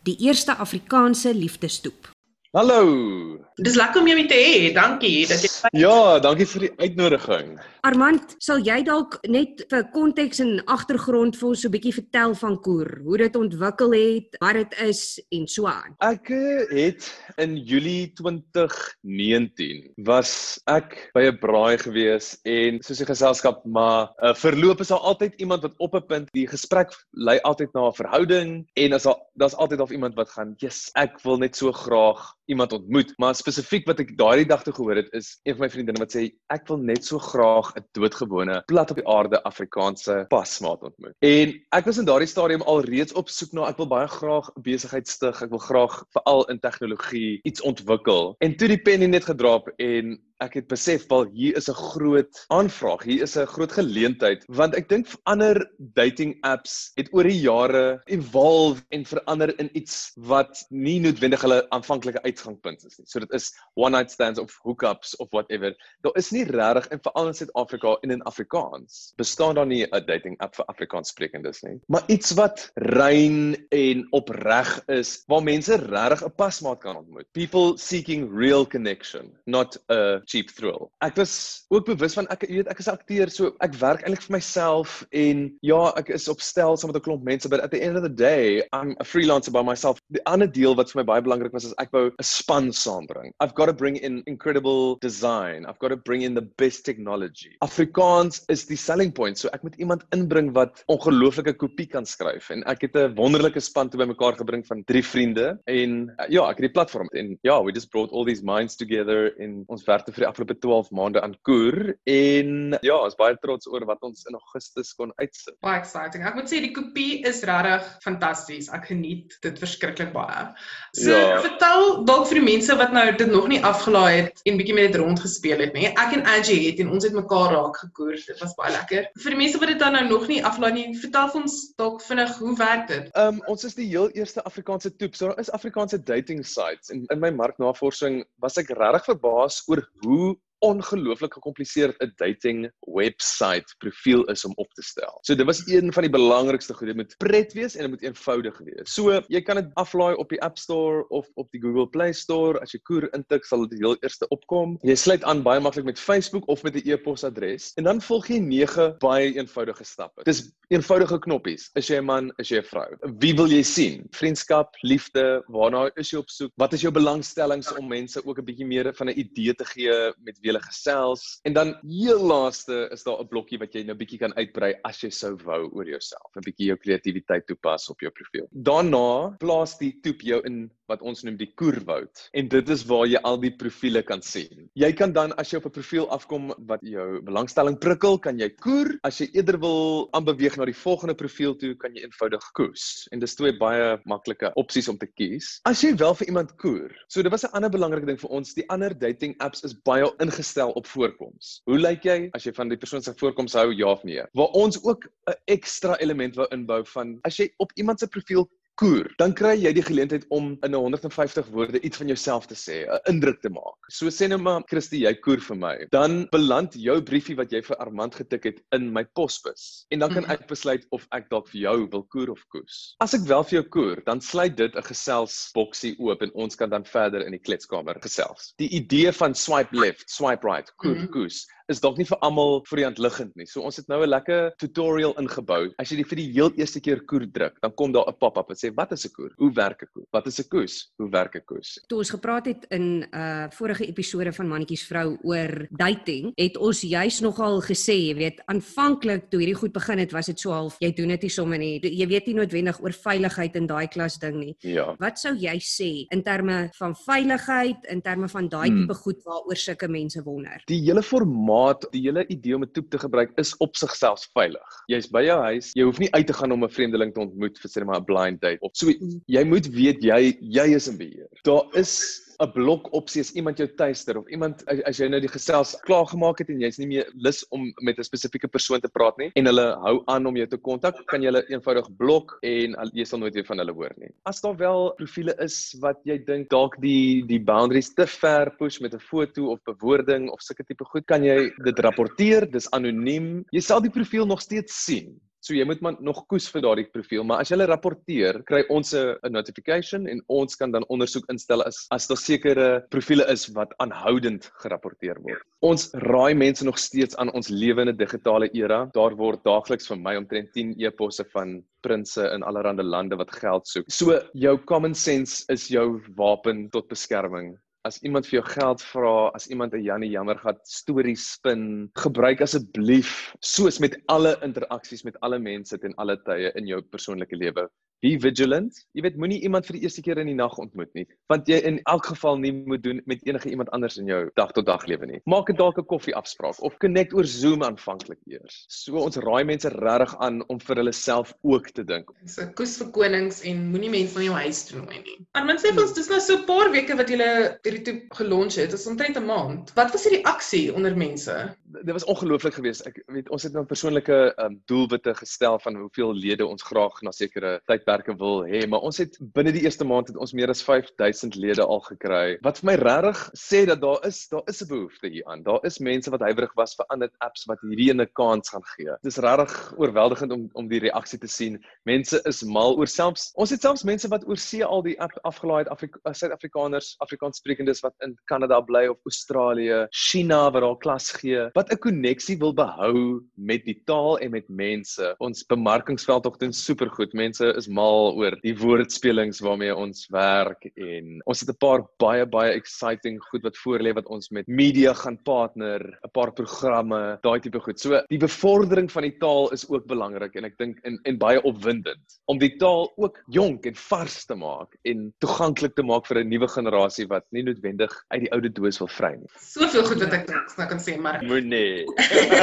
die 0.10 0.18
eerste 0.26 0.58
Afrikaanse 0.58 1.38
liefdestoep. 1.38 2.15
Hallo. 2.56 3.36
Dis 3.60 3.76
lekker 3.76 4.00
om 4.00 4.08
jou 4.08 4.22
te 4.28 4.36
hê. 4.36 4.72
Dankie 4.76 5.26
dat 5.28 5.44
jy 5.44 5.50
Ja, 5.76 6.20
dankie 6.24 6.46
vir 6.48 6.64
die 6.66 6.72
uitnodiging. 6.80 7.56
Armand, 7.88 8.36
sal 8.44 8.62
jy 8.64 8.78
dalk 8.88 9.18
net 9.32 9.62
vir 9.72 9.84
konteks 9.94 10.40
en 10.44 10.58
agtergrond 10.72 11.36
vir 11.36 11.50
ons 11.50 11.62
so 11.62 11.68
'n 11.68 11.72
bietjie 11.72 11.94
vertel 11.96 12.36
van 12.36 12.56
Koer, 12.64 13.02
hoe 13.04 13.18
dit 13.18 13.36
ontwikkel 13.36 13.92
het, 13.94 14.38
wat 14.40 14.54
dit 14.56 14.76
is 14.88 15.20
en 15.32 15.48
so 15.48 15.68
aan? 15.68 15.96
Ek 16.00 16.32
eh, 16.32 16.64
het 16.72 17.12
in 17.38 17.58
Julie 17.58 18.14
2019 18.16 19.94
was 20.08 20.60
ek 20.68 21.12
by 21.14 21.28
'n 21.28 21.40
braai 21.40 21.78
gewees 21.78 22.40
en 22.46 22.82
soos 22.82 22.98
die 22.98 23.06
geselskap 23.06 23.66
maar 23.66 24.12
uh, 24.24 24.34
verloop 24.34 24.80
is 24.80 24.88
daar 24.88 25.04
altyd 25.04 25.36
iemand 25.40 25.62
wat 25.62 25.76
op 25.80 25.96
'n 25.96 26.08
punt 26.08 26.30
die 26.34 26.48
gesprek 26.48 26.92
lei 27.12 27.40
altyd 27.44 27.74
na 27.74 27.88
'n 27.88 28.00
verhouding 28.00 28.68
en 28.76 28.94
as 28.94 29.04
daar 29.04 29.20
daar's 29.36 29.56
altyd 29.56 29.80
of 29.80 29.92
iemand 29.92 30.16
wat 30.16 30.30
gaan, 30.30 30.56
"Jesus, 30.58 30.92
ek 30.96 31.20
wil 31.24 31.38
net 31.38 31.56
so 31.56 31.72
graag 31.72 32.36
iemand 32.46 32.74
ontmoet." 32.74 33.14
Maar 33.18 33.36
spesifiek 33.36 33.86
wat 33.86 34.00
ek 34.00 34.18
daardie 34.18 34.46
dag 34.46 34.64
toe 34.64 34.74
gehoor 34.74 34.96
het 34.96 35.14
is 35.14 35.40
een 35.44 35.56
van 35.56 35.66
my 35.66 35.70
vriendinne 35.70 36.00
wat 36.00 36.16
sê, 36.16 36.30
"Ek 36.54 36.68
wil 36.68 36.78
net 36.78 37.06
so 37.06 37.20
graag 37.20 37.74
'n 37.76 37.86
doodgewone 37.92 38.64
plat 38.66 38.90
op 38.90 38.98
die 38.98 39.08
aarde 39.08 39.44
Afrikaanse 39.44 40.26
pasmaat 40.30 40.82
ontmoet." 40.82 41.16
En 41.20 41.54
ek 41.70 41.86
was 41.86 41.98
in 41.98 42.06
daardie 42.06 42.28
stadium 42.28 42.62
al 42.62 42.82
reeds 42.82 43.14
op 43.14 43.30
soek 43.30 43.54
na 43.54 43.68
ek 43.68 43.78
wil 43.78 43.88
baie 43.88 44.08
graag 44.08 44.50
'n 44.56 44.62
besigheid 44.62 45.08
stig. 45.08 45.42
Ek 45.42 45.50
wil 45.50 45.60
graag 45.60 46.04
veral 46.10 46.46
in 46.50 46.60
tegnologie 46.60 47.40
iets 47.44 47.62
ontwikkel. 47.62 48.36
En 48.40 48.56
toe 48.56 48.68
die 48.68 48.82
pen 48.82 49.10
net 49.10 49.26
gedraap 49.26 49.68
en 49.78 50.20
ek 50.44 50.58
het 50.60 50.68
besef 50.68 51.06
wel 51.08 51.30
hier 51.32 51.56
is 51.56 51.70
'n 51.70 51.74
groot 51.74 52.46
aanvraag. 52.50 53.04
Hier 53.04 53.22
is 53.24 53.38
'n 53.38 53.46
groot 53.46 53.72
geleentheid 53.72 54.44
want 54.48 54.76
ek 54.76 54.90
dink 54.90 55.08
ander 55.24 55.56
dating 55.78 56.38
apps 56.44 56.92
het 56.96 57.10
oor 57.14 57.24
die 57.24 57.40
jare 57.40 58.02
evolve 58.06 58.84
en 58.90 59.06
verander 59.06 59.60
in 59.60 59.70
iets 59.74 60.12
wat 60.16 60.66
nie 60.70 61.00
noodwendig 61.00 61.42
hulle 61.42 61.70
aanvanklike 61.70 62.22
uitgangspunt 62.24 62.86
is 62.86 62.98
nie. 62.98 63.08
So 63.08 63.20
dit 63.20 63.32
is 63.32 63.54
one 63.76 63.96
night 63.98 64.12
stands 64.12 64.40
of 64.40 64.60
hookups 64.64 65.16
of 65.16 65.30
whatever. 65.32 65.74
Daar 66.02 66.16
is 66.16 66.32
nie 66.32 66.44
regtig 66.44 66.92
in 66.92 67.00
veral 67.00 67.28
in 67.28 67.34
Suid-Afrika 67.34 67.98
en 68.02 68.12
in 68.12 68.24
Afrikaans 68.24 69.14
bestaan 69.16 69.56
daar 69.56 69.68
nie 69.68 69.86
'n 69.86 70.06
dating 70.06 70.36
app 70.40 70.56
vir 70.56 70.66
Afrikaanssprekendes 70.66 71.62
nie. 71.64 71.80
Maar 71.88 72.04
iets 72.08 72.32
wat 72.34 72.72
rein 72.76 73.56
en 73.70 74.08
opreg 74.12 74.84
is 74.88 75.24
waar 75.28 75.44
mense 75.44 75.76
regtig 75.76 76.26
'n 76.26 76.36
pasmaat 76.36 76.80
kan 76.80 76.98
ontmoet. 76.98 77.32
People 77.32 77.78
seeking 77.78 78.30
real 78.38 78.66
connection, 78.66 79.32
not 79.46 79.78
a 79.90 80.25
cheap 80.26 80.50
thrill. 80.50 80.90
Ek 81.06 81.16
was 81.16 81.66
ook 81.70 81.86
bewus 81.86 82.16
van 82.18 82.28
ek 82.34 82.46
jy 82.48 82.62
weet 82.62 82.72
ek 82.72 82.80
is 82.80 82.88
'n 82.88 82.98
akteur 82.98 83.30
so 83.30 83.52
ek 83.62 83.74
werk 83.82 84.04
eintlik 84.04 84.26
vir 84.28 84.36
myself 84.38 85.04
en 85.12 85.52
ja, 85.62 85.94
ek 85.98 86.10
is 86.10 86.28
op 86.28 86.42
stel 86.42 86.78
saam 86.78 86.92
met 86.92 86.98
'n 87.02 87.06
klomp 87.08 87.24
mense 87.24 87.50
but 87.50 87.60
at 87.60 87.72
the 87.72 87.82
end 87.82 87.98
of 87.98 88.04
the 88.04 88.10
day 88.10 88.64
I'm 88.74 88.96
a 89.00 89.06
freelancer 89.06 89.52
by 89.52 89.64
myself. 89.64 90.00
Die 90.12 90.24
ander 90.26 90.48
deel 90.48 90.76
wat 90.76 90.92
vir 90.92 91.04
my 91.04 91.06
baie 91.06 91.22
belangrik 91.22 91.54
was 91.54 91.66
is 91.66 91.74
ek 91.78 91.92
wou 91.92 92.08
'n 92.10 92.24
span 92.24 92.72
saambring. 92.72 93.32
I've 93.42 93.56
got 93.56 93.68
to 93.68 93.74
bring 93.74 93.98
in 93.98 94.24
incredible 94.26 94.98
design. 95.02 95.66
I've 95.66 95.80
got 95.80 95.90
to 95.90 95.98
bring 95.98 96.22
in 96.24 96.34
the 96.34 96.48
best 96.58 96.86
technology. 96.86 97.56
Afrikaans 97.62 98.44
is 98.50 98.66
die 98.66 98.78
selling 98.78 99.12
point. 99.12 99.38
So 99.38 99.50
ek 99.54 99.64
moet 99.64 99.76
iemand 99.76 100.06
inbring 100.12 100.54
wat 100.54 100.84
ongelooflike 100.88 101.56
kopie 101.58 101.88
kan 101.90 102.06
skryf 102.06 102.50
en 102.52 102.64
ek 102.66 102.82
het 102.88 102.96
'n 102.96 103.16
wonderlike 103.16 103.60
span 103.60 103.90
toe 103.90 104.00
bymekaar 104.00 104.38
gebring 104.38 104.66
van 104.66 104.84
drie 104.86 105.04
vriende 105.04 105.60
en 105.66 106.14
ja, 106.30 106.50
ek 106.50 106.58
het 106.58 106.68
die 106.68 106.76
platform 106.78 107.10
en 107.14 107.38
ja, 107.44 107.62
we 107.64 107.72
just 107.72 107.92
brought 107.92 108.12
all 108.12 108.26
these 108.26 108.44
minds 108.44 108.76
together 108.76 109.34
en 109.40 109.64
ons 109.68 109.86
werk 109.86 110.06
vir 110.16 110.26
die 110.26 110.30
afgelope 110.30 110.56
12 110.64 110.92
maande 110.96 111.22
aan 111.24 111.36
koer 111.48 111.96
en 112.10 112.78
ja, 112.86 112.96
ons 112.98 113.16
baie 113.20 113.36
trots 113.44 113.68
oor 113.68 113.86
wat 113.90 114.02
ons 114.08 114.24
in 114.30 114.38
Augustus 114.38 114.94
kon 114.98 115.12
uitsit. 115.22 115.56
baie 115.66 115.80
exciting. 115.80 116.24
Ek 116.26 116.36
moet 116.38 116.50
sê 116.52 116.62
die 116.64 116.72
kopie 116.76 117.22
is 117.28 117.44
regtig 117.48 117.86
fantasties. 118.04 118.70
Ek 118.74 118.88
geniet 118.92 119.36
dit 119.44 119.60
verskriklik 119.60 120.14
baie. 120.16 120.48
So 120.96 121.12
Ja. 121.12 121.42
vertel 121.44 122.04
dalk 122.06 122.28
vir 122.30 122.40
die 122.40 122.46
mense 122.46 122.76
wat 122.78 122.94
nou 122.94 123.06
dit 123.12 123.28
nog 123.32 123.48
nie 123.52 123.62
afgelaai 123.64 124.22
het 124.22 124.42
en 124.46 124.58
bietjie 124.58 124.76
met 124.76 124.92
dit 124.94 125.02
rondgespeel 125.02 125.60
het 125.66 125.74
nie. 125.74 125.88
Ek 125.88 126.14
en 126.14 126.26
Angie 126.26 126.60
het 126.70 126.80
en 126.80 126.90
ons 126.96 127.04
het 127.04 127.14
mekaar 127.14 127.52
raak 127.54 127.78
gekoers. 127.84 128.26
Dit 128.26 128.40
was 128.40 128.56
baie 128.56 128.72
lekker. 128.72 129.08
Vir 129.24 129.32
die 129.36 129.38
mense 129.44 129.60
wat 129.60 129.68
dit 129.74 129.80
dan 129.80 129.94
nou 129.94 130.06
nog 130.10 130.28
nie 130.28 130.42
afgelaai 130.46 130.74
nie, 130.74 130.88
vertel 131.00 131.30
ons 131.42 131.74
dalk 131.78 132.02
vinnig 132.02 132.38
hoe 132.40 132.56
werk 132.58 132.88
dit? 132.88 133.12
Um 133.16 133.42
ons 133.48 133.64
is 133.68 133.76
die 133.76 133.88
heel 133.90 134.10
eerste 134.16 134.44
Afrikaanse 134.46 134.92
toep. 134.98 135.16
So 135.16 135.28
daar 135.28 135.40
is 135.40 135.52
Afrikaanse 135.52 135.98
dating 136.04 136.44
sites 136.46 136.90
en 136.90 137.06
in 137.12 137.20
my 137.20 137.32
marknavorsing 137.32 138.24
was 138.42 138.58
ek 138.58 138.70
regtig 138.78 139.06
verbaas 139.06 139.62
oor 139.68 139.82
hoe 140.06 140.38
ongelooflik 140.60 141.34
gekompliseerd 141.34 141.96
'n 142.00 142.14
dating 142.16 142.72
website 142.80 143.76
profiel 143.78 144.24
is 144.32 144.46
om 144.46 144.54
op 144.56 144.72
te 144.74 144.82
stel. 144.82 145.18
So 145.22 145.36
dit 145.36 145.46
was 145.46 145.68
een 145.68 145.94
van 145.94 146.04
die 146.04 146.12
belangrikste 146.12 146.74
goed. 146.74 146.88
Dit 146.88 146.96
moet 146.96 147.18
pret 147.18 147.54
wees 147.54 147.76
en 147.76 147.82
dit 147.82 147.90
moet 147.90 148.04
eenvoudig 148.04 148.58
wees. 148.58 148.94
So 148.94 149.22
jy 149.28 149.42
kan 149.42 149.56
dit 149.56 149.70
aflaai 149.74 150.16
op 150.16 150.30
die 150.30 150.42
App 150.42 150.58
Store 150.58 151.08
of 151.08 151.28
op 151.36 151.52
die 151.52 151.62
Google 151.62 151.88
Play 151.88 152.14
Store. 152.14 152.60
As 152.60 152.72
jy 152.72 152.80
koer 152.84 153.10
intik, 153.14 153.46
sal 153.46 153.68
dit 153.68 153.80
heel 153.80 153.98
eerste 154.02 154.28
opkom. 154.28 154.78
Jy 154.82 154.96
sluit 154.96 155.24
aan 155.24 155.44
baie 155.44 155.60
maklik 155.60 155.86
met 155.86 156.00
Facebook 156.00 156.48
of 156.48 156.64
met 156.64 156.76
'n 156.76 156.90
e-posadres 156.90 157.72
en 157.76 157.84
dan 157.84 158.02
volg 158.02 158.28
jy 158.28 158.40
9 158.40 158.96
baie 159.00 159.36
eenvoudige 159.36 159.84
stappe. 159.84 160.24
Dis 160.24 160.52
eenvoudige 160.70 161.20
knoppies. 161.20 161.70
Is 161.76 161.88
jy 161.88 161.98
'n 161.98 162.06
man, 162.06 162.32
is 162.38 162.50
jy 162.50 162.58
'n 162.58 162.64
vrou? 162.64 162.88
Wie 163.20 163.36
wil 163.36 163.48
jy 163.48 163.64
sien? 163.64 164.08
Vriendskap, 164.12 164.76
liefde, 164.82 165.44
waarna 165.48 165.90
is 165.96 166.12
jy 166.12 166.18
op 166.18 166.30
soek? 166.30 166.52
Wat 166.56 166.74
is 166.74 166.82
jou 166.82 166.92
belangstellings 166.92 167.74
om 167.76 167.88
mense 167.88 168.26
ook 168.26 168.40
'n 168.40 168.46
bietjie 168.46 168.66
meer 168.66 168.94
van 168.94 169.10
'n 169.10 169.20
idee 169.20 169.54
te 169.54 169.66
gee 169.66 170.14
met 170.24 170.38
wie 170.42 170.55
hulle 170.56 170.64
gesels? 170.64 171.26
En 171.44 171.54
dan 171.54 171.76
heel 171.84 172.24
laaste 172.24 172.88
is 172.92 173.04
daar 173.04 173.20
'n 173.22 173.28
blokkie 173.28 173.60
wat 173.60 173.76
jy 173.76 173.84
nou 173.84 173.96
bietjie 173.96 174.20
kan 174.20 174.34
uitbrei 174.34 174.74
as 174.84 175.04
jy 175.04 175.12
sou 175.12 175.36
wou 175.44 175.70
oor 175.72 175.86
jouself. 175.86 176.32
'n 176.36 176.46
Bietjie 176.46 176.72
jou 176.72 176.78
kreatiwiteit 176.78 177.48
toepas 177.48 177.90
op 177.90 178.00
jou 178.00 178.12
profiel. 178.12 178.48
Daarna 178.52 179.36
plaas 179.40 179.78
die 179.78 180.00
toep 180.02 180.22
jou 180.22 180.42
in 180.46 180.72
wat 180.88 181.02
ons 181.02 181.24
noem 181.26 181.38
die 181.38 181.50
koerwoud 181.58 182.30
en 182.38 182.50
dit 182.52 182.70
is 182.70 182.84
waar 182.86 183.08
jy 183.10 183.20
al 183.26 183.40
die 183.42 183.52
profile 183.58 184.04
kan 184.06 184.22
sien. 184.22 184.70
Jy 184.78 184.92
kan 184.94 185.14
dan 185.16 185.34
as 185.42 185.52
jy 185.52 185.58
op 185.58 185.66
'n 185.66 185.76
profiel 185.78 186.10
afkom 186.10 186.54
wat 186.68 186.82
jou 186.82 187.22
belangstelling 187.22 187.80
prikkel, 187.80 188.20
kan 188.20 188.40
jy 188.40 188.50
koer. 188.50 188.98
As 189.04 189.20
jy 189.20 189.30
eerder 189.34 189.58
wil 189.60 190.10
aanbeweeg 190.14 190.58
na 190.58 190.66
die 190.66 190.74
volgende 190.74 191.16
profiel 191.16 191.56
toe, 191.56 191.76
kan 191.76 191.96
jy 191.96 192.04
eenvoudig 192.04 192.44
koes. 192.54 193.08
En 193.12 193.20
dis 193.20 193.36
twee 193.36 193.58
baie 193.58 194.00
maklike 194.06 194.52
opsies 194.56 194.90
om 194.90 194.98
te 194.98 195.08
kies. 195.08 195.60
As 195.66 195.82
jy 195.82 195.96
wel 195.96 196.14
vir 196.14 196.28
iemand 196.28 196.56
koer. 196.58 196.92
So 197.08 197.22
dit 197.22 197.32
was 197.32 197.44
'n 197.44 197.54
ander 197.54 197.70
belangrike 197.70 198.06
ding 198.06 198.20
vir 198.20 198.30
ons. 198.30 198.54
Die 198.54 198.70
ander 198.70 198.94
dating 198.94 199.36
apps 199.40 199.64
is 199.64 199.74
baie 199.74 200.06
ingestel 200.36 200.72
op 200.72 200.88
voorkoms. 200.88 201.62
Hoe 201.64 201.78
lyk 201.80 202.04
jy 202.04 202.18
as 202.36 202.44
jy 202.44 202.54
van 202.56 202.70
die 202.72 202.78
persoon 202.78 203.04
se 203.04 203.14
voorkoms 203.20 203.56
hou 203.56 203.70
ja 203.74 203.92
of 203.92 204.04
nee? 204.04 204.24
Waar 204.36 204.52
ons 204.60 204.82
ook 204.84 205.08
'n 205.30 205.36
ekstra 205.46 205.96
element 205.98 206.36
wou 206.36 206.48
inbou 206.52 206.84
van 206.86 207.20
as 207.24 207.38
jy 207.38 207.50
op 207.58 207.72
iemand 207.76 208.00
se 208.00 208.08
profiel 208.08 208.50
koer, 208.76 209.08
dan 209.18 209.34
kry 209.34 209.54
jy 209.56 209.72
die 209.74 209.84
geleentheid 209.84 210.26
om 210.30 210.58
in 210.64 210.72
'n 210.76 210.80
150 210.80 211.48
woorde 211.54 211.80
iets 211.82 211.98
van 211.98 212.08
jouself 212.08 212.46
te 212.48 212.56
sê, 212.56 212.86
'n 212.88 213.00
indruk 213.14 213.42
te 213.42 213.50
maak. 213.50 213.78
So 213.90 214.08
sê 214.08 214.28
nou 214.28 214.38
maar, 214.38 214.64
Christie, 214.68 215.00
jy 215.06 215.14
koer 215.14 215.40
vir 215.40 215.56
my. 215.58 215.88
Dan 215.92 216.28
beland 216.32 216.74
jou 216.74 217.02
briefie 217.02 217.36
wat 217.36 217.52
jy 217.52 217.62
vir 217.62 217.78
Armand 217.78 218.16
getik 218.16 218.44
het 218.44 218.62
in 218.72 218.92
my 218.92 219.04
posbus. 219.16 219.86
En 219.92 220.00
dan 220.00 220.14
kan 220.14 220.24
Mhm. 220.24 220.32
ek 220.32 220.48
besluit 220.48 220.86
of 220.92 221.08
ek 221.12 221.30
dalk 221.30 221.48
vir 221.50 221.62
jou 221.62 221.88
wil 221.92 222.04
koer 222.04 222.30
of 222.32 222.44
koes. 222.50 222.96
As 223.00 223.14
ek 223.14 223.22
wel 223.22 223.44
vir 223.44 223.62
jou 223.62 223.70
koer, 223.70 224.02
dan 224.06 224.22
sluit 224.22 224.56
dit 224.58 224.76
'n 224.76 224.82
geselsboksie 224.84 225.96
oop 226.00 226.22
en 226.22 226.32
ons 226.34 226.56
kan 226.56 226.70
dan 226.70 226.84
verder 226.86 227.26
in 227.26 227.32
die 227.32 227.40
kletskamer 227.40 227.96
gesels. 228.02 228.54
Die 228.58 228.70
idee 228.70 229.12
van 229.12 229.34
swipe 229.34 229.76
left, 229.76 230.10
swipe 230.10 230.44
right, 230.48 230.70
koer, 230.78 230.96
Mhm. 230.96 231.12
koes 231.12 231.46
is 231.68 231.80
dalk 231.82 231.98
nie 231.98 232.06
vir 232.06 232.18
almal 232.22 232.62
vir 232.70 232.78
die 232.78 232.86
hand 232.86 233.00
liggend 233.00 233.36
nie. 233.36 233.46
So 233.46 233.62
ons 233.62 233.78
het 233.78 233.88
nou 233.88 234.02
'n 234.04 234.10
lekker 234.10 234.52
tutorial 234.58 235.14
ingebou. 235.18 235.72
As 235.80 235.90
jy 235.92 235.98
die 235.98 236.04
vir 236.04 236.16
die 236.18 236.32
heel 236.32 236.52
eerste 236.58 236.80
keer 236.80 237.02
koer 237.06 237.26
druk, 237.32 237.60
dan 237.62 237.72
kom 237.76 237.92
daar 237.92 238.08
'n 238.08 238.14
pop-up 238.20 238.50
wat 238.50 238.58
sê 238.58 238.74
wat 238.76 238.92
is 238.92 239.06
'n 239.06 239.10
koer? 239.16 239.32
Hoe 239.38 239.52
werk 239.54 239.82
'n 239.84 239.88
koer? 239.94 240.06
Wat 240.12 240.28
is 240.28 240.40
'n 240.40 240.50
koes? 240.50 240.92
Hoe 240.98 241.10
werk 241.10 241.36
'n 241.36 241.42
koes? 241.46 241.80
Toe 241.88 241.98
ons 242.00 242.10
gepraat 242.10 242.46
het 242.46 242.66
in 242.70 243.08
uh 243.14 243.48
vorige 243.52 243.86
episode 243.88 244.34
van 244.34 244.48
Mannetjies 244.48 244.88
vrou 244.88 245.18
oor 245.24 245.68
dating, 245.72 246.32
het 246.36 246.58
ons 246.58 246.82
juis 246.82 247.20
nogal 247.22 247.62
gesê, 247.62 247.94
jy 248.10 248.16
weet, 248.16 248.42
aanvanklik 248.48 249.30
toe 249.30 249.40
hierdie 249.40 249.56
goed 249.56 249.74
begin 249.74 250.00
het, 250.00 250.12
was 250.12 250.26
dit 250.26 250.40
so 250.40 250.52
half 250.52 250.76
jy 250.80 250.92
doen 250.94 251.08
dit 251.10 251.22
nie 251.22 251.30
sommer 251.30 251.58
nie. 251.58 251.80
Jy 251.80 252.08
weet 252.08 252.26
nie 252.28 252.36
noodwendig 252.36 252.82
oor 252.82 252.92
veiligheid 252.94 253.56
in 253.56 253.68
daai 253.68 253.88
klas 253.88 254.18
ding 254.20 254.36
nie. 254.40 254.56
Ja. 254.60 254.96
Wat 255.00 255.20
sou 255.20 255.34
jy 255.36 255.58
sê 255.60 256.06
in 256.12 256.24
terme 256.24 256.70
van 256.80 256.96
veiligheid, 256.96 257.86
in 257.90 258.02
terme 258.02 258.28
van 258.30 258.48
daai 258.50 258.70
Hmm. 258.70 258.82
tipe 258.88 258.94
goed 258.94 259.24
waaroor 259.24 259.56
sulke 259.56 259.88
mense 259.88 260.24
wonder? 260.24 260.62
Die 260.68 260.82
hele 260.82 261.02
formaat, 261.04 261.55
die 261.92 262.02
hele 262.06 262.26
idee 262.28 262.56
om 262.56 262.64
'n 262.64 262.72
toep 262.72 262.90
te 262.90 263.00
gebruik 263.00 263.32
is 263.42 263.54
op 263.64 263.76
sigself 263.76 264.28
veilig. 264.34 264.82
Jy's 264.92 265.08
by 265.12 265.24
jou 265.26 265.40
huis, 265.42 265.72
jy 265.76 265.84
hoef 265.88 266.00
nie 266.00 266.12
uit 266.12 266.28
te 266.28 266.34
gaan 266.34 266.52
om 266.52 266.64
'n 266.64 266.70
vreemdeling 266.70 267.14
te 267.14 267.20
ontmoet 267.20 267.58
vir 267.58 267.70
sê 267.72 267.86
maar 267.86 268.00
'n 268.00 268.06
blind 268.06 268.42
date 268.42 268.60
of 268.62 268.72
so. 268.74 268.92
Jy 269.28 269.44
moet 269.44 269.68
weet 269.68 270.04
jy 270.04 270.38
jy 270.42 270.68
is 270.76 270.88
in 270.88 270.98
beheer. 270.98 271.30
Daar 271.44 271.66
is 271.74 272.25
'n 272.40 272.52
blok 272.52 272.90
opsie 272.94 273.22
as 273.22 273.32
iemand 273.36 273.58
jou 273.58 273.68
tuister 273.68 274.18
of 274.18 274.28
iemand 274.30 274.64
as, 274.68 274.82
as 274.90 275.00
jy 275.00 275.08
nou 275.10 275.20
die 275.24 275.32
gesels 275.32 275.76
klaar 275.88 276.06
gemaak 276.12 276.40
het 276.40 276.50
en 276.50 276.62
jy's 276.62 276.80
nie 276.80 276.88
meer 276.88 277.10
lus 277.16 277.44
om 277.56 277.72
met 277.82 278.00
'n 278.00 278.04
spesifieke 278.04 278.48
persoon 278.48 278.82
te 278.82 278.92
praat 278.92 279.18
nie 279.18 279.32
en 279.36 279.46
hulle 279.46 279.68
hou 279.86 280.04
aan 280.08 280.26
om 280.26 280.36
jou 280.36 280.48
te 280.48 280.58
kontak, 280.58 280.96
kan 281.08 281.22
jy 281.22 281.32
hulle 281.32 281.46
eenvoudig 281.50 281.90
blok 281.98 282.38
en 282.44 282.76
jy 282.94 283.06
sal 283.06 283.20
nooit 283.20 283.34
weer 283.34 283.46
van 283.46 283.58
hulle 283.58 283.74
hoor 283.74 283.94
nie. 283.98 284.12
As 284.26 284.42
daar 284.42 284.58
wel 284.58 284.94
profile 284.98 285.36
is 285.40 285.76
wat 285.82 286.00
jy 286.06 286.18
dink 286.18 286.50
dalk 286.50 286.80
die 286.82 287.24
die 287.28 287.40
boundaries 287.40 287.94
te 287.94 288.08
ver 288.08 288.52
push 288.60 288.80
met 288.82 288.94
'n 288.94 289.00
foto 289.00 289.52
of 289.52 289.60
bewoording 289.66 290.30
of 290.30 290.42
sulke 290.42 290.64
tipe 290.64 290.86
goed, 290.86 291.06
kan 291.06 291.24
jy 291.24 291.52
dit 291.64 291.80
rapporteer, 291.80 292.50
dis 292.50 292.70
anoniem. 292.72 293.46
Jy 293.52 293.62
sal 293.62 293.82
die 293.82 293.92
profiel 293.92 294.26
nog 294.26 294.42
steeds 294.42 294.86
sien. 294.86 295.20
So 295.46 295.54
jy 295.54 295.66
moet 295.70 295.82
maar 295.86 295.98
nog 296.02 296.24
koes 296.32 296.48
vir 296.50 296.64
daardie 296.66 296.88
profiel, 296.90 297.22
maar 297.28 297.44
as 297.44 297.52
jy 297.52 297.54
hulle 297.54 297.68
rapporteer, 297.70 298.40
kry 298.50 298.64
ons 298.74 298.96
'n 298.98 299.30
notification 299.30 300.08
en 300.10 300.22
ons 300.28 300.58
kan 300.58 300.72
dan 300.74 300.86
ondersoek 300.90 301.28
instel 301.30 301.62
as 301.62 301.86
as 301.94 302.08
daar 302.10 302.18
sekere 302.18 302.66
profile 302.90 303.28
is 303.30 303.46
wat 303.54 303.76
aanhoudend 303.78 304.50
gerapporteer 304.64 305.22
word. 305.22 305.46
Ons 305.62 305.92
raai 305.94 306.34
mense 306.34 306.66
nog 306.66 306.80
steeds 306.82 307.16
aan 307.18 307.30
ons 307.38 307.50
lewende 307.50 307.94
digitale 307.94 308.50
era. 308.54 308.90
Daar 308.94 309.14
word 309.16 309.44
daagliks 309.46 309.88
vir 309.88 309.98
my 309.98 310.16
omtrent 310.18 310.50
10 310.54 310.74
e-posse 310.82 311.26
van 311.34 311.62
prinses 311.84 312.34
in 312.34 312.42
allerlei 312.42 312.82
lande 312.82 313.16
wat 313.16 313.32
geld 313.32 313.68
soek. 313.68 313.86
So 313.88 314.18
jou 314.34 314.58
common 314.66 314.96
sense 314.96 315.46
is 315.54 315.68
jou 315.68 316.02
wapen 316.18 316.70
tot 316.72 316.90
beskerming 316.90 317.54
as 317.86 318.00
iemand 318.02 318.26
vir 318.26 318.40
jou 318.40 318.46
geld 318.50 318.82
vra, 318.82 319.30
as 319.38 319.46
iemand 319.54 319.74
'n 319.74 319.84
Jannie 319.86 320.10
jammer 320.10 320.38
gehad 320.42 320.60
stories 320.68 321.26
spin, 321.38 321.90
gebruik 322.02 322.42
asseblief 322.42 323.36
soos 323.42 323.80
met 323.80 323.98
alle 324.10 324.36
interaksies 324.42 325.04
met 325.06 325.20
alle 325.22 325.40
mense 325.40 325.78
ten 325.78 325.94
alle 325.98 326.18
tye 326.26 326.52
in 326.56 326.68
jou 326.68 326.82
persoonlike 326.82 327.36
lewe. 327.38 327.70
Be 328.04 328.16
vigilant. 328.20 328.76
Jy 328.94 329.04
weet 329.06 329.18
moenie 329.20 329.40
iemand 329.48 329.66
vir 329.68 329.78
die 329.78 329.86
eerste 329.88 330.02
keer 330.06 330.20
in 330.22 330.30
die 330.30 330.38
nag 330.38 330.58
ontmoet 330.62 330.92
nie, 330.98 331.06
want 331.32 331.48
jy 331.50 331.62
in 331.68 331.80
elk 331.92 332.10
geval 332.12 332.38
nie 332.42 332.52
moet 332.54 332.84
doen 332.84 333.02
met 333.10 333.24
enige 333.28 333.50
iemand 333.50 333.72
anders 333.76 333.98
in 334.02 334.10
jou 334.10 334.22
dag 334.40 334.52
tot 334.58 334.68
dag 334.68 334.86
lewe 334.90 335.08
nie. 335.10 335.22
Maak 335.26 335.50
'n 335.50 335.56
dalk 335.56 335.80
'n 335.80 335.86
koffie 335.86 336.16
afspraak 336.16 336.62
of 336.62 336.78
connect 336.84 337.14
oor 337.14 337.26
Zoom 337.26 337.64
aanvanklik 337.64 338.20
eers. 338.28 338.66
So 338.70 338.98
ons 339.00 339.18
raai 339.18 339.44
mense 339.44 339.70
regtig 339.70 340.16
aan 340.20 340.44
om 340.50 340.60
vir 340.60 340.76
hulle 340.76 340.94
self 340.94 341.34
ook 341.44 341.72
te 341.72 341.84
dink. 341.84 342.12
So 342.26 342.46
koes 342.56 342.78
vir 342.78 342.92
konings 342.92 343.42
en 343.44 343.72
moenie 343.72 343.90
mense 343.90 344.18
na 344.18 344.26
jou 344.26 344.36
huis 344.36 344.66
toe 344.66 344.80
nooi 344.82 345.00
nie. 345.02 345.18
Armand 345.34 345.60
sê 345.60 345.74
vir 345.74 345.84
ons 345.84 345.94
dis 345.94 346.10
nou 346.10 346.20
so 346.20 346.38
'n 346.38 346.46
paar 346.46 346.72
weke 346.72 346.96
wat 346.96 347.10
julle 347.10 347.60
hierdie 347.64 347.84
toe 347.84 348.02
gelons 348.12 348.56
het. 348.56 348.70
Dit 348.70 348.80
is 348.80 348.88
omtrent 348.88 349.18
'n 349.18 349.26
maand. 349.26 349.72
Wat 349.76 349.92
was 349.92 350.04
die 350.04 350.18
reaksie 350.18 350.74
onder 350.74 350.96
mense? 350.96 351.56
dit 351.84 351.94
was 351.94 352.04
ongelooflik 352.04 352.54
geweest. 352.54 352.86
Ek 352.88 353.00
weet 353.12 353.30
ons 353.34 353.44
het 353.44 353.54
nou 353.56 353.66
persoonlike 353.68 354.18
um, 354.42 354.58
doelwitte 354.70 355.16
gestel 355.18 355.58
van 355.60 355.76
hoeveel 355.80 356.14
lede 356.14 356.48
ons 356.48 356.64
graag 356.64 357.02
na 357.06 357.12
sekere 357.16 357.58
tydperke 357.86 358.16
wil 358.18 358.44
hê, 358.46 358.66
maar 358.68 358.84
ons 358.86 358.98
het 358.98 359.16
binne 359.36 359.54
die 359.54 359.64
eerste 359.66 359.86
maand 359.86 360.10
het 360.10 360.18
ons 360.18 360.34
meer 360.34 360.50
as 360.50 360.64
5000 360.66 361.36
lede 361.38 361.64
al 361.64 361.82
gekry. 361.86 362.38
Wat 362.44 362.60
vir 362.60 362.70
my 362.72 362.76
regtig 362.82 363.22
sê 363.38 363.66
dat 363.70 363.82
daar 363.82 364.02
is 364.08 364.28
daar 364.32 364.44
is 364.50 364.62
'n 364.62 364.68
behoefte 364.68 365.08
hieraan. 365.08 365.44
Daar 365.44 365.60
is 365.66 365.80
mense 365.80 366.10
wat 366.10 366.22
huiwerig 366.22 366.54
was 366.56 366.76
vir 366.76 366.86
ander 366.90 367.10
apps 367.22 367.46
wat 367.46 367.60
hierdie 367.62 367.94
'n 367.94 368.08
kans 368.14 368.50
gaan 368.50 368.64
gee. 368.76 368.92
Dit 369.04 369.12
is 369.12 369.18
regtig 369.18 369.74
oorweldigend 369.78 370.32
om 370.32 370.50
om 370.54 370.68
die 370.68 370.80
reaksie 370.80 371.20
te 371.20 371.28
sien. 371.28 371.64
Mense 371.86 372.22
is 372.26 372.44
mal 372.44 372.78
oor 372.78 372.88
selfs 372.88 373.32
ons 373.36 373.50
het 373.50 373.62
selfs 373.62 373.84
mense 373.84 374.08
wat 374.08 374.28
oor 374.28 374.38
see 374.38 374.64
al 374.64 374.82
die 374.82 375.00
app 375.00 375.12
afgelaai 375.24 375.64
het 375.64 375.70
Afri 375.70 375.90
Suid-Afrikaners, 376.12 376.96
Afrikaanssprekendes 377.00 377.82
wat 377.82 377.94
in 378.02 378.18
Kanada 378.26 378.62
bly 378.62 378.88
of 378.88 378.98
Australië, 379.06 379.88
China 379.92 380.52
wat 380.52 380.62
daar 380.62 380.78
klas 380.78 381.12
gee, 381.12 381.50
wat 381.54 381.72
'n 381.72 381.78
koneksie 381.78 382.38
wil 382.38 382.54
behou 382.54 383.24
met 383.36 383.66
die 383.66 383.82
taal 383.86 384.20
en 384.20 384.32
met 384.32 384.50
mense. 384.50 385.16
Ons 385.20 385.46
bemarkingsveld 385.46 386.24
tog 386.24 386.38
doen 386.38 386.54
supergoed. 386.54 387.14
Mense 387.14 387.54
is 387.56 387.68
mal 387.76 388.16
oor 388.16 388.38
die 388.44 388.56
woordspelings 388.58 389.42
waarmee 389.44 389.76
ons 389.76 390.06
werk 390.14 390.68
en 390.76 391.20
ons 391.26 391.42
het 391.44 391.50
'n 391.50 391.60
paar 391.60 391.84
baie 392.00 392.26
baie 392.26 392.54
exciting 392.56 393.20
goed 393.30 393.44
wat 393.44 393.58
voorlê 393.64 393.94
wat 393.94 394.08
ons 394.08 394.32
met 394.32 394.48
media 394.48 394.94
gaan 394.94 395.18
partner, 395.24 395.82
'n 395.82 396.12
paar 396.14 396.32
programme, 396.32 397.20
daai 397.24 397.40
tipe 397.40 397.60
goed. 397.60 397.80
So 397.80 398.02
die 398.10 398.20
bevordering 398.20 398.92
van 398.92 399.04
die 399.04 399.18
taal 399.20 399.52
is 399.52 399.68
ook 399.70 399.88
belangrik 399.88 400.36
en 400.36 400.46
ek 400.46 400.58
dink 400.58 400.80
en 400.84 401.00
en 401.06 401.18
baie 401.18 401.42
opwindend 401.44 402.20
om 402.26 402.40
die 402.40 402.56
taal 402.58 402.92
ook 402.98 403.22
jonk 403.28 403.66
en 403.66 403.76
vars 403.76 404.26
te 404.26 404.36
maak 404.36 404.76
en 404.84 405.14
toeganklik 405.20 405.76
te 405.76 405.84
maak 405.84 406.06
vir 406.08 406.24
'n 406.24 406.30
nuwe 406.30 406.48
generasie 406.48 407.08
wat 407.08 407.26
nie 407.32 407.44
noodwendig 407.44 407.92
uit 408.10 408.22
die 408.22 408.32
oude 408.32 408.50
doos 408.50 408.80
wil 408.80 408.88
vry 408.88 409.14
nie. 409.16 409.30
Soveel 409.40 409.86
goed 409.86 410.00
wat 410.04 410.14
ek 410.14 410.30
nou 410.30 410.68
kan 410.70 410.80
sê, 410.80 410.98
maar 410.98 411.24
Moenie. 411.24 411.86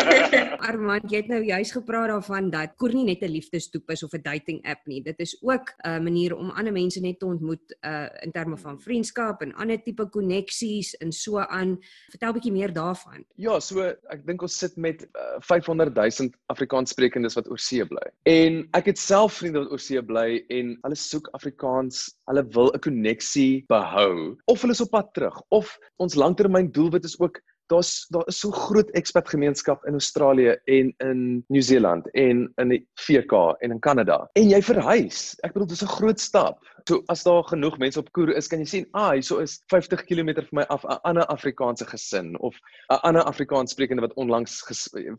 Armand, 0.68 1.10
jy 1.10 1.22
het 1.22 1.28
nou 1.28 1.42
juis 1.42 1.72
gepraat 1.72 2.10
daarvan 2.12 2.50
dat 2.50 2.76
Koer 2.76 2.94
nie 2.94 3.04
net 3.04 3.22
'n 3.22 3.32
liefdestoep 3.32 3.90
is 3.90 4.02
of 4.02 4.14
'n 4.14 4.22
dating 4.22 4.60
app 4.66 4.80
nie. 4.86 5.02
Dit 5.02 5.18
is 5.22 5.36
ook 5.40 5.72
'n 5.86 6.02
manier 6.02 6.36
om 6.36 6.50
ander 6.50 6.72
mense 6.72 7.00
net 7.00 7.18
te 7.18 7.26
ontmoet 7.26 7.76
uh 7.86 8.08
in 8.22 8.32
terme 8.32 8.56
van 8.56 8.80
vriendskap 8.80 9.42
en 9.42 9.54
ander 9.54 9.82
tipe 9.82 10.08
koneksies 10.08 10.94
en 11.00 11.12
so 11.12 11.38
aan. 11.38 11.78
Vertel 12.10 12.28
'n 12.30 12.36
bietjie 12.38 12.52
meer 12.52 12.72
daarvan. 12.72 13.24
Ja, 13.36 13.60
so 13.60 13.80
ek 14.10 14.26
dink 14.26 14.42
ons 14.42 14.58
sit 14.58 14.76
met 14.76 15.02
uh, 15.02 15.38
500 15.40 15.94
000 15.94 16.30
Afrikaanssprekendes 16.46 17.34
wat 17.34 17.48
oor 17.48 17.58
see 17.58 17.84
bly. 17.86 18.06
En 18.22 18.68
ek 18.72 18.86
het 18.92 18.98
self 18.98 19.38
vriende 19.40 19.62
wat 19.62 19.70
oor 19.70 19.82
see 19.82 20.02
bly 20.02 20.44
en 20.48 20.76
hulle 20.82 20.98
soek 20.98 21.28
Afrikaans. 21.38 22.16
Hulle 22.26 22.44
wil 22.54 22.72
'n 22.74 22.80
koneksie 22.80 23.64
behou 23.68 24.36
of 24.46 24.60
hulle 24.60 24.72
is 24.72 24.80
op 24.80 24.90
pad 24.90 25.14
terug 25.14 25.42
of 25.48 25.78
ons 25.96 26.14
langtermyn 26.14 26.72
doelwit 26.72 27.04
is 27.04 27.18
ook 27.20 27.40
daar's 27.72 28.06
daar 28.12 28.26
is 28.30 28.40
so 28.40 28.50
groot 28.50 28.90
expat 28.98 29.28
gemeenskap 29.28 29.86
in 29.88 29.98
Australië 29.98 30.56
en 30.64 30.92
in 30.98 31.44
Nieu-Seeland 31.48 32.10
en 32.10 32.44
in 32.56 32.74
die 32.74 32.82
VK 33.00 33.32
en 33.64 33.70
in 33.70 33.80
Kanada. 33.80 34.18
En 34.38 34.48
jy 34.48 34.62
verhuis. 34.62 35.32
Ek 35.46 35.54
bedoel 35.56 35.72
dis 35.72 35.84
'n 35.84 35.94
groot 35.96 36.20
stap. 36.20 36.60
So 36.88 37.02
as 37.12 37.22
daar 37.22 37.44
genoeg 37.46 37.78
mense 37.78 38.00
op 38.00 38.10
koer 38.16 38.32
is, 38.36 38.48
kan 38.50 38.62
jy 38.62 38.66
sien, 38.66 38.86
ah, 38.92 39.12
hierso 39.14 39.38
is 39.42 39.60
50 39.72 40.04
km 40.08 40.32
vir 40.40 40.48
my 40.58 40.64
af 40.74 40.84
'n 40.84 40.98
ander 41.08 41.26
Afrikaanse 41.30 41.86
gesin 41.86 42.34
of 42.40 42.56
'n 42.90 43.00
ander 43.02 43.22
Afrikaanssprekende 43.22 44.02
wat 44.02 44.16
onlangs 44.16 44.62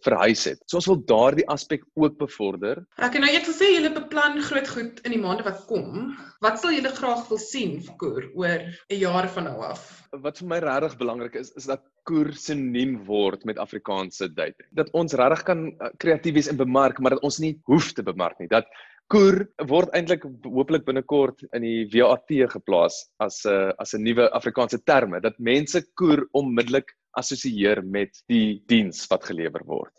verhuis 0.03 0.43
het. 0.45 0.59
So 0.67 0.77
ons 0.77 0.87
wil 0.87 1.03
daardie 1.05 1.47
aspek 1.47 1.83
ook 1.95 2.17
bevorder. 2.17 2.85
ek 2.97 3.13
het 3.13 3.21
nou 3.21 3.31
net 3.31 3.47
gesê 3.47 3.73
julle 3.75 3.93
beplan 3.93 4.41
groot 4.41 4.67
goed 4.67 4.99
in 5.05 5.11
die 5.11 5.21
maande 5.21 5.43
wat 5.43 5.65
kom. 5.67 6.17
Wat 6.41 6.59
sal 6.59 6.71
julle 6.71 6.91
graag 6.91 7.27
wil 7.29 7.37
sien 7.37 7.81
vir 7.81 7.95
Koer 7.97 8.29
oor 8.35 8.59
'n 8.89 8.99
jaar 8.99 9.29
van 9.29 9.43
nou 9.43 9.63
af? 9.63 10.03
Wat 10.11 10.37
vir 10.37 10.47
my 10.47 10.59
regtig 10.59 10.97
belangrik 10.97 11.35
is, 11.35 11.51
is 11.55 11.65
dat 11.65 11.81
koer 12.03 12.33
sinoniem 12.35 12.97
word 13.07 13.45
met 13.47 13.57
Afrikaanse 13.57 14.27
dating. 14.33 14.67
Dat 14.71 14.91
ons 14.91 15.13
regtig 15.13 15.43
kan 15.47 15.65
uh, 15.71 15.91
kreatief 15.97 16.33
wees 16.33 16.49
en 16.51 16.59
bemark, 16.59 16.99
maar 16.99 17.15
dat 17.15 17.23
ons 17.23 17.39
nie 17.39 17.55
hoef 17.69 17.93
te 17.93 18.03
bemark 18.03 18.39
nie. 18.39 18.49
Dat 18.51 18.67
koer 19.11 19.43
word 19.69 19.93
eintlik 19.93 20.23
hopelik 20.43 20.85
binnekort 20.85 21.43
in 21.53 21.61
die 21.61 21.87
WAT 21.93 22.29
geplaas 22.53 23.03
as 23.19 23.45
'n 23.45 23.51
uh, 23.51 23.71
as 23.79 23.93
'n 23.93 24.03
nuwe 24.03 24.29
Afrikaanse 24.31 24.83
terme 24.85 25.21
dat 25.21 25.39
mense 25.39 25.83
koer 25.95 26.27
onmiddellik 26.33 26.95
assosieer 27.17 27.83
met 27.83 28.23
die 28.27 28.63
diens 28.67 29.07
wat 29.09 29.25
gelewer 29.25 29.63
word 29.65 29.93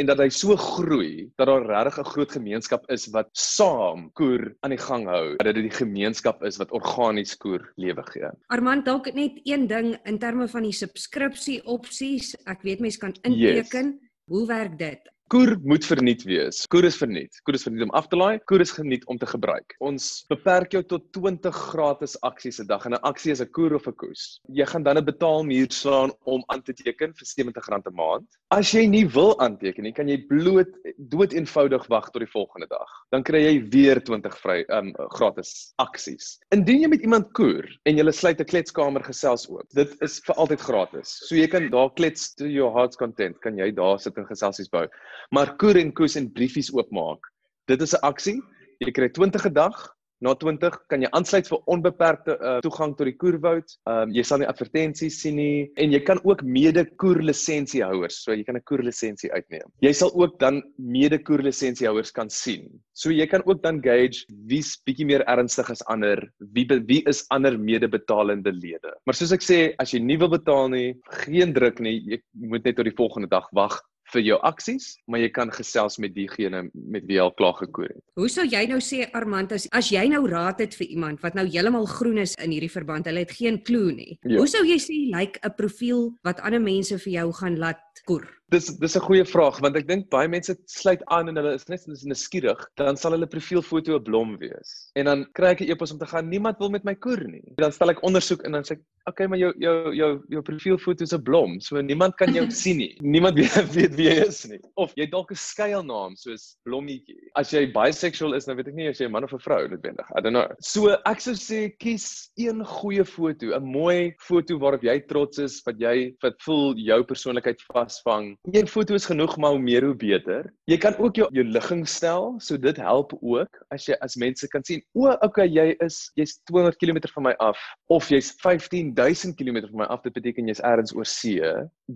en 0.00 0.08
dat 0.08 0.18
hy 0.18 0.28
so 0.32 0.56
groei 0.58 1.30
dat 1.38 1.46
daar 1.46 1.66
regtig 1.66 1.98
'n 1.98 2.10
groot 2.12 2.32
gemeenskap 2.32 2.82
is 2.90 3.06
wat 3.14 3.28
saam 3.32 4.10
koer 4.12 4.54
aan 4.60 4.74
die 4.74 4.84
gang 4.86 5.06
hou 5.06 5.36
dat 5.36 5.54
dit 5.54 5.70
die 5.70 5.78
gemeenskap 5.78 6.42
is 6.42 6.56
wat 6.56 6.72
organies 6.72 7.36
koer 7.36 7.72
lewe 7.76 8.02
gee. 8.10 8.30
Armand, 8.48 8.84
dalk 8.84 9.12
net 9.14 9.40
een 9.44 9.66
ding 9.66 9.96
in 10.04 10.18
terme 10.18 10.48
van 10.48 10.62
die 10.62 10.72
subskripsie 10.72 11.62
opsies. 11.64 12.34
Ek 12.46 12.62
weet 12.62 12.80
mense 12.80 12.98
kan 12.98 13.14
inteken. 13.22 13.86
Yes. 13.86 14.10
Hoe 14.26 14.46
werk 14.46 14.78
dit? 14.78 15.13
Koer 15.32 15.54
moet 15.64 15.86
verniet 15.88 16.20
wees. 16.28 16.58
Koer 16.68 16.84
is 16.84 16.98
verniet. 17.00 17.38
Koer 17.48 17.56
is 17.56 17.62
verniet 17.64 17.86
om 17.86 17.92
af 17.96 18.10
te 18.12 18.16
laai, 18.20 18.36
koer 18.44 18.60
is 18.60 18.74
geniet 18.76 19.06
om 19.08 19.16
te 19.16 19.24
gebruik. 19.24 19.72
Ons 19.80 20.26
beperk 20.28 20.74
jou 20.76 20.82
tot 20.84 21.06
20 21.16 21.48
gratis 21.72 22.18
aksies 22.28 22.60
'n 22.60 22.66
dag 22.68 22.84
en 22.84 22.92
'n 22.92 23.00
aksie 23.08 23.32
is 23.32 23.40
'n 23.40 23.48
koer 23.48 23.74
of 23.74 23.88
'n 23.88 23.96
koes. 23.96 24.38
Jy 24.52 24.66
gaan 24.66 24.82
dan 24.84 24.98
'n 24.98 25.04
betaalmuur 25.04 25.72
slaan 25.72 26.12
om 26.26 26.44
aan 26.48 26.62
te 26.62 26.74
teken 26.74 27.14
vir 27.16 27.24
R70 27.24 27.88
'n 27.88 27.94
maand. 27.94 28.28
As 28.50 28.70
jy 28.74 28.86
nie 28.86 29.06
wil 29.08 29.40
aanteken 29.40 29.84
nie, 29.84 29.92
kan 29.92 30.08
jy 30.08 30.26
bloot 30.28 30.68
dood 30.98 31.32
eenvoudig 31.32 31.88
wag 31.88 32.10
tot 32.10 32.20
die 32.20 32.30
volgende 32.30 32.68
dag. 32.68 32.90
Dan 33.10 33.22
kry 33.22 33.40
jy 33.40 33.70
weer 33.70 34.00
20 34.00 34.36
vry 34.38 34.64
um 34.68 34.92
gratis 35.08 35.72
aksies. 35.78 36.38
Indien 36.52 36.82
jy 36.82 36.88
met 36.88 37.00
iemand 37.00 37.32
koer 37.32 37.64
en 37.86 37.96
jy 37.96 38.12
sluit 38.12 38.40
'n 38.40 38.44
kletskamer 38.44 39.02
gesels 39.02 39.48
oop, 39.48 39.66
dit 39.72 40.02
is 40.02 40.20
vir 40.20 40.36
altyd 40.36 40.60
gratis. 40.60 41.08
So 41.28 41.34
jy 41.34 41.48
kan 41.48 41.70
daar 41.70 41.90
klets 41.96 42.34
to 42.34 42.46
your 42.46 42.70
heart's 42.72 42.96
content, 42.96 43.40
kan 43.40 43.56
jy 43.56 43.70
daar 43.72 43.98
sit 43.98 44.18
en 44.18 44.26
geselsies 44.26 44.68
bou. 44.68 44.86
Maar 45.30 45.56
koer 45.56 45.80
en 45.80 45.92
koes 45.92 46.16
en 46.16 46.32
briefies 46.32 46.72
oopmaak. 46.74 47.30
Dit 47.66 47.82
is 47.82 47.94
'n 47.94 48.02
aksie. 48.02 48.40
Jy 48.80 48.92
kry 48.92 49.08
20 49.08 49.46
'n 49.46 49.54
dag. 49.54 49.94
Na 50.24 50.32
20 50.38 50.76
kan 50.88 51.02
jy 51.02 51.08
aansluit 51.12 51.48
vir 51.50 51.60
onbeperkte 51.74 52.34
uh, 52.38 52.58
toegang 52.64 52.94
tot 52.96 53.08
die 53.10 53.16
koerwoud. 53.18 53.74
Ehm 53.90 54.06
um, 54.06 54.14
jy 54.14 54.22
sal 54.24 54.40
nie 54.40 54.48
advertensies 54.48 55.18
sien 55.20 55.36
nie 55.36 55.66
en 55.80 55.92
jy 55.92 56.00
kan 56.06 56.20
ook 56.24 56.44
mede 56.46 56.84
koerlisensiehouers, 57.02 58.22
so 58.24 58.32
jy 58.32 58.44
kan 58.46 58.56
'n 58.56 58.64
koerlisensie 58.70 59.32
uitneem. 59.34 59.66
Jy 59.84 59.92
sal 59.92 60.14
ook 60.14 60.38
dan 60.40 60.62
mede 60.78 61.18
koerlisensiehouers 61.18 62.14
kan 62.14 62.30
sien. 62.30 62.70
So 62.94 63.10
jy 63.10 63.26
kan 63.26 63.42
ook 63.44 63.62
dan 63.62 63.82
gauge 63.82 64.24
wie's 64.48 64.78
bietjie 64.86 65.06
meer 65.06 65.26
ernstig 65.28 65.70
as 65.70 65.84
ander, 65.92 66.22
wie 66.54 66.66
wie 66.88 67.02
is 67.10 67.26
ander 67.30 67.58
medebetalende 67.58 68.52
lede. 68.52 68.94
Maar 69.04 69.14
soos 69.14 69.32
ek 69.32 69.42
sê, 69.42 69.74
as 69.78 69.92
jy 69.92 70.00
nie 70.00 70.16
wil 70.16 70.30
betaal 70.30 70.70
nie, 70.70 70.94
geen 71.26 71.52
druk 71.52 71.80
nie, 71.80 72.00
jy 72.00 72.22
moet 72.32 72.64
net 72.64 72.76
tot 72.76 72.88
die 72.88 72.96
volgende 72.96 73.28
dag 73.28 73.50
wag 73.52 73.82
vir 74.12 74.22
jou 74.22 74.38
aksies, 74.46 74.94
maar 75.06 75.20
jy 75.20 75.30
kan 75.34 75.50
gesels 75.54 75.98
met 76.02 76.14
diegene 76.14 76.64
met 76.72 77.06
wie 77.08 77.16
jy 77.18 77.24
al 77.24 77.34
klaar 77.38 77.56
gekoer 77.58 77.88
het. 77.90 78.02
Hoe 78.20 78.28
sou 78.28 78.44
jy 78.46 78.64
nou 78.70 78.80
sê 78.84 79.08
Armand 79.16 79.52
as 79.56 79.66
as 79.72 79.90
jy 79.92 80.04
nou 80.12 80.24
raad 80.28 80.60
het 80.60 80.76
vir 80.78 80.86
iemand 80.96 81.22
wat 81.24 81.34
nou 81.38 81.46
heeltemal 81.48 81.86
groen 81.86 82.18
is 82.24 82.36
in 82.42 82.54
hierdie 82.54 82.72
verband, 82.72 83.08
hulle 83.10 83.24
het 83.24 83.34
geen 83.34 83.60
klou 83.64 83.92
nie. 83.92 84.18
Ja. 84.22 84.38
Hoe 84.38 84.48
sou 84.50 84.64
jy 84.66 84.78
sê 84.82 84.98
lyk 85.08 85.34
like 85.34 85.40
'n 85.44 85.56
profiel 85.56 86.12
wat 86.24 86.40
ander 86.40 86.60
mense 86.60 86.98
vir 86.98 87.12
jou 87.12 87.32
gaan 87.32 87.58
laat 87.58 87.80
koer? 88.02 88.26
Dis 88.52 88.66
dis 88.78 88.96
'n 88.96 89.00
goeie 89.00 89.24
vraag 89.24 89.58
want 89.64 89.76
ek 89.76 89.86
dink 89.88 90.10
baie 90.12 90.28
mense 90.28 90.54
sluit 90.68 91.02
aan 91.10 91.28
en 91.28 91.36
hulle 91.36 91.54
is 91.54 91.66
net 91.68 91.86
is 91.88 92.04
nuuskierig, 92.04 92.60
dan 92.76 92.96
sal 92.96 93.12
hulle 93.16 93.26
profielfoto 93.26 93.96
'n 93.96 94.04
blom 94.04 94.36
wees. 94.38 94.90
En 94.94 95.06
dan 95.06 95.24
kry 95.34 95.54
ek 95.54 95.62
'n 95.62 95.70
e-pos 95.70 95.92
om 95.92 95.98
te 95.98 96.06
gaan, 96.06 96.28
niemand 96.28 96.58
wil 96.58 96.70
met 96.70 96.84
my 96.84 96.94
koer 96.94 97.24
nie. 97.24 97.42
Dan 97.56 97.72
stel 97.72 97.90
ek 97.90 98.02
ondersoek 98.04 98.44
en 98.44 98.52
dan 98.52 98.62
sê 98.62 98.72
ek, 98.72 98.80
"Oké, 99.08 99.10
okay, 99.10 99.26
maar 99.26 99.38
jou 99.38 99.52
jou 99.58 99.94
jou 99.94 100.22
jou 100.28 100.42
profielfoto 100.42 101.02
is 101.02 101.12
'n 101.12 101.22
blom, 101.22 101.60
so 101.60 101.80
niemand 101.80 102.16
kan 102.16 102.32
jou 102.34 102.46
sien 102.62 102.76
nie. 102.76 102.96
Niemand 103.00 103.34
weet 103.34 103.94
wie 103.96 104.08
jy 104.08 104.26
is 104.26 104.46
nie. 104.46 104.60
Of 104.76 104.92
jy 104.96 105.06
dalk 105.06 105.30
'n 105.30 105.36
skuilnaam 105.36 106.16
soos 106.16 106.56
Blommetjie. 106.64 107.30
As 107.34 107.50
jy 107.50 107.72
bisexual 107.72 108.34
is, 108.34 108.44
dan 108.44 108.56
weet 108.56 108.68
ek 108.68 108.74
nie 108.74 108.88
as 108.88 109.00
jy 109.00 109.06
'n 109.06 109.12
man 109.12 109.24
of 109.24 109.32
'n 109.32 109.38
vrou 109.38 109.68
noodwendig. 109.68 110.06
I 110.16 110.20
don't 110.20 110.34
know. 110.34 110.48
So 110.60 110.96
ek 111.06 111.20
sou 111.20 111.34
sê 111.34 111.72
kies 111.78 112.30
een 112.36 112.64
goeie 112.64 113.04
foto, 113.04 113.56
'n 113.56 113.64
mooi 113.64 114.14
foto 114.20 114.58
waarop 114.58 114.82
jy 114.82 115.00
trots 115.08 115.38
is, 115.38 115.62
wat 115.66 115.78
jy 115.80 116.14
wat 116.22 116.40
voel 116.42 116.74
jou 116.76 117.02
persoonlikheid 117.02 117.60
vasvang. 117.84 118.32
Een 118.52 118.68
foto 118.68 118.94
is 118.94 119.06
genoeg, 119.06 119.36
maar 119.36 119.50
hoe 119.56 119.62
meer 119.62 119.84
hoe 119.84 119.94
beter. 119.94 120.50
Jy 120.70 120.78
kan 120.82 120.96
ook 120.98 121.16
jou 121.20 121.28
jou 121.34 121.44
ligging 121.44 121.84
stel, 121.88 122.34
so 122.38 122.56
dit 122.58 122.76
help 122.76 123.14
ook 123.20 123.62
as 123.74 123.86
jy 123.88 123.96
as 124.04 124.16
mense 124.20 124.48
kan 124.52 124.64
sien, 124.64 124.82
o, 124.94 125.10
okay, 125.26 125.46
jy 125.48 125.74
is 125.84 126.10
jy's 126.18 126.38
200 126.50 126.78
km 126.80 127.00
van 127.14 127.28
my 127.28 127.34
af 127.42 127.60
of 127.92 128.08
jy's 128.12 128.32
15000 128.42 129.36
km 129.38 129.60
van 129.70 129.80
my 129.82 129.88
af. 129.92 130.02
Dit 130.04 130.16
beteken 130.16 130.48
jy's 130.48 130.62
ergens 130.64 130.94
oor 130.94 131.06
see. 131.08 131.40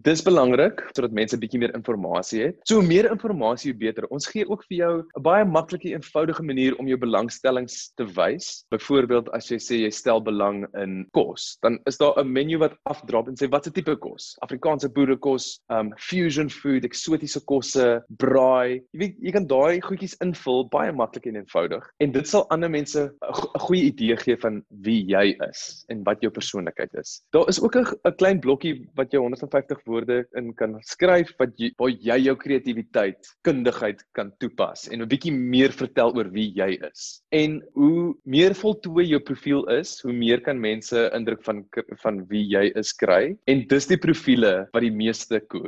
Dis 0.05 0.23
belangrik 0.25 0.83
sodat 0.93 1.15
mense 1.17 1.39
bietjie 1.39 1.61
meer 1.63 1.75
inligting 1.77 2.45
het. 2.45 2.61
So 2.69 2.81
hoe 2.81 2.87
meer 2.87 3.09
inligting 3.11 3.65
hoe 3.69 3.75
beter. 3.79 4.07
Ons 4.15 4.29
gee 4.29 4.47
ook 4.49 4.65
vir 4.69 4.77
jou 4.79 4.95
'n 5.03 5.23
baie 5.23 5.45
maklike 5.45 5.93
eenvoudige 5.93 6.43
manier 6.43 6.77
om 6.79 6.87
jou 6.89 6.99
belangstellings 6.99 7.93
te 7.97 8.05
wys. 8.05 8.65
Byvoorbeeld 8.71 9.31
as 9.33 9.49
jy 9.51 9.59
sê 9.59 9.81
jy 9.85 9.91
stel 9.91 10.21
belang 10.21 10.67
in 10.77 11.07
kos, 11.13 11.59
dan 11.63 11.79
is 11.87 11.99
daar 11.99 12.15
'n 12.19 12.33
menu 12.33 12.59
wat 12.59 12.77
afdrop 12.85 13.29
en 13.29 13.37
sê 13.37 13.49
watse 13.49 13.73
tipe 13.73 13.97
kos? 13.97 14.37
Afrikaanse 14.41 14.89
boerekos, 14.89 15.61
um 15.79 15.93
fusion 15.99 16.51
food, 16.51 16.85
eksotiese 16.89 17.43
kosse, 17.49 17.87
braai. 18.21 18.81
Jy 18.93 19.03
weet 19.03 19.19
jy 19.23 19.35
kan 19.35 19.49
daai 19.51 19.81
goedjies 19.85 20.17
invul 20.25 20.67
baie 20.73 20.93
maklik 20.93 21.29
en 21.31 21.41
eenvoudig 21.41 21.87
en 22.05 22.13
dit 22.15 22.29
sal 22.29 22.47
ander 22.55 22.71
mense 22.73 22.99
'n 22.99 23.35
go 23.39 23.51
goeie 23.69 23.89
idee 23.91 24.17
gee 24.17 24.37
van 24.37 24.63
wie 24.85 25.03
jy 25.13 25.37
is 25.49 25.85
en 25.93 26.03
wat 26.07 26.23
jou 26.23 26.31
persoonlikheid 26.31 26.95
is. 27.01 27.23
Daar 27.33 27.49
is 27.49 27.61
ook 27.63 27.77
'n 27.77 28.17
klein 28.19 28.41
blokkie 28.41 28.75
wat 28.97 29.13
jy 29.13 29.21
150 29.21 29.85
woorde 29.87 30.25
in 30.37 30.53
kan 30.55 30.79
skryf 30.83 31.33
wat 31.39 31.51
jy 31.59 31.73
waar 31.79 31.91
jy 31.91 32.19
jou 32.27 32.37
kreatiwiteit, 32.37 33.21
kundigheid 33.45 34.03
kan 34.15 34.33
toepas 34.41 34.89
en 34.89 35.03
'n 35.03 35.09
bietjie 35.09 35.33
meer 35.33 35.73
vertel 35.73 36.15
oor 36.17 36.31
wie 36.31 36.53
jy 36.55 36.79
is. 36.91 37.23
En 37.33 37.63
hoe 37.75 38.15
meer 38.25 38.55
voltooi 38.55 39.07
jou 39.07 39.21
profiel 39.21 39.67
is, 39.79 40.01
hoe 40.03 40.13
meer 40.13 40.41
kan 40.41 40.61
mense 40.61 41.11
indruk 41.15 41.43
van 41.45 41.65
van 42.03 42.27
wie 42.29 42.45
jy 42.49 42.73
is 42.77 42.93
kry 42.93 43.37
en 43.47 43.67
dis 43.69 43.87
die 43.87 43.99
profile 43.99 44.69
wat 44.73 44.83
die 44.83 44.95
meeste 44.95 45.41
koer. 45.49 45.68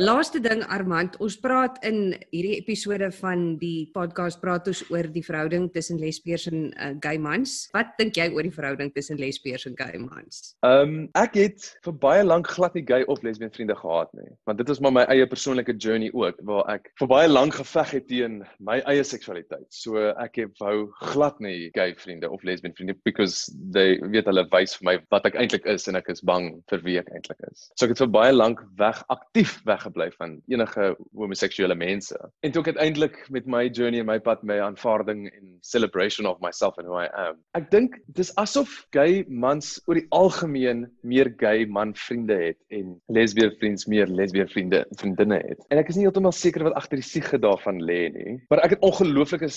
Laaste 0.00 0.40
ding 0.40 0.62
Armand, 0.72 1.18
ons 1.20 1.34
praat 1.36 1.74
in 1.84 2.14
hierdie 2.32 2.54
episode 2.56 3.10
van 3.18 3.42
die 3.60 3.90
podcast 3.92 4.38
praat 4.40 4.70
ons 4.70 4.78
oor 4.88 5.04
die 5.12 5.20
verhouding 5.20 5.66
tussen 5.74 5.98
lesbiers 6.00 6.46
en 6.48 6.70
uh, 6.70 6.94
gay 7.04 7.18
mans. 7.20 7.66
Wat 7.74 7.90
dink 7.98 8.16
jy 8.16 8.30
oor 8.32 8.46
die 8.48 8.54
verhouding 8.54 8.88
tussen 8.94 9.20
lesbiers 9.20 9.66
en 9.68 9.76
gay 9.76 9.98
mans? 10.00 10.54
Ehm 10.64 10.94
um, 10.94 10.94
ek 11.20 11.36
het 11.36 11.66
vir 11.84 11.96
baie 12.00 12.22
lank 12.24 12.48
glad 12.48 12.78
nie 12.78 12.84
gay 12.88 13.04
of 13.12 13.20
lesbien 13.26 13.52
vriende 13.52 13.76
gehad 13.76 14.08
nie, 14.16 14.30
want 14.48 14.62
dit 14.62 14.72
is 14.72 14.80
maar 14.80 14.94
my 14.96 15.02
eie 15.12 15.26
persoonlike 15.28 15.74
journey 15.76 16.08
ook 16.16 16.40
waar 16.48 16.64
ek 16.78 16.88
vir 17.02 17.12
baie 17.12 17.28
lank 17.28 17.58
geveg 17.60 17.92
het 17.98 18.08
teen 18.08 18.40
my 18.56 18.78
eie 18.88 19.04
seksualiteit. 19.04 19.68
So 19.68 20.00
ek 20.16 20.40
het 20.40 20.64
wou 20.64 20.88
glad 21.10 21.44
nie 21.44 21.68
gay 21.76 21.92
vriende 22.00 22.32
of 22.32 22.40
lesbien 22.48 22.72
vriende 22.78 22.96
because 23.04 23.52
they 23.76 24.00
weet 24.00 24.32
hulle 24.32 24.48
wys 24.56 24.78
vir 24.80 24.88
my 24.94 24.96
wat 25.12 25.28
ek 25.28 25.36
eintlik 25.44 25.68
is 25.68 25.84
en 25.92 26.00
ek 26.00 26.08
is 26.16 26.24
bang 26.24 26.54
vir 26.72 26.88
wie 26.88 26.96
ek 27.04 27.12
eintlik 27.12 27.44
is. 27.52 27.68
So 27.76 27.84
ek 27.84 27.98
het 27.98 28.04
vir 28.06 28.12
baie 28.16 28.32
lank 28.32 28.64
weg 28.80 29.04
aktief 29.12 29.58
weggebly 29.90 30.10
van 30.16 30.40
enige 30.48 30.96
homoseksuele 31.14 31.74
mense. 31.74 32.16
En 32.40 32.52
toe 32.52 32.62
ek 32.62 32.76
uiteindelik 32.76 33.26
met 33.30 33.46
my 33.46 33.68
journey 33.68 34.00
en 34.00 34.06
my 34.06 34.18
pad 34.18 34.42
my 34.42 34.58
aanvaarding 34.60 35.28
en 35.30 35.58
celebration 35.60 36.26
of 36.26 36.40
myself 36.40 36.78
and 36.78 36.86
who 36.86 36.98
I 37.00 37.08
am. 37.12 37.38
Ek 37.54 37.70
dink 37.70 37.98
dis 38.06 38.32
asof 38.36 38.86
gay 38.90 39.24
mans 39.28 39.80
oor 39.86 39.98
die 39.98 40.06
algemeen 40.10 40.88
meer 41.02 41.32
gay 41.38 41.66
man 41.66 41.94
vriende 41.94 42.36
het 42.36 42.58
en 42.70 42.96
lesbien 43.08 43.52
vriends 43.58 43.86
meer 43.86 44.06
lesbien 44.06 44.48
vriende 44.48 44.84
vriendinne 44.98 45.40
het. 45.46 45.64
En 45.70 45.78
ek 45.78 45.88
is 45.88 45.98
nie 45.98 46.06
heeltemal 46.06 46.32
seker 46.32 46.64
wat 46.64 46.76
agter 46.78 47.00
die 47.00 47.06
siege 47.06 47.38
daarvan 47.38 47.82
lê 47.82 48.08
nie, 48.14 48.38
maar 48.50 48.62
ek 48.64 48.76
het 48.76 48.86
ongelooflike 48.86 49.50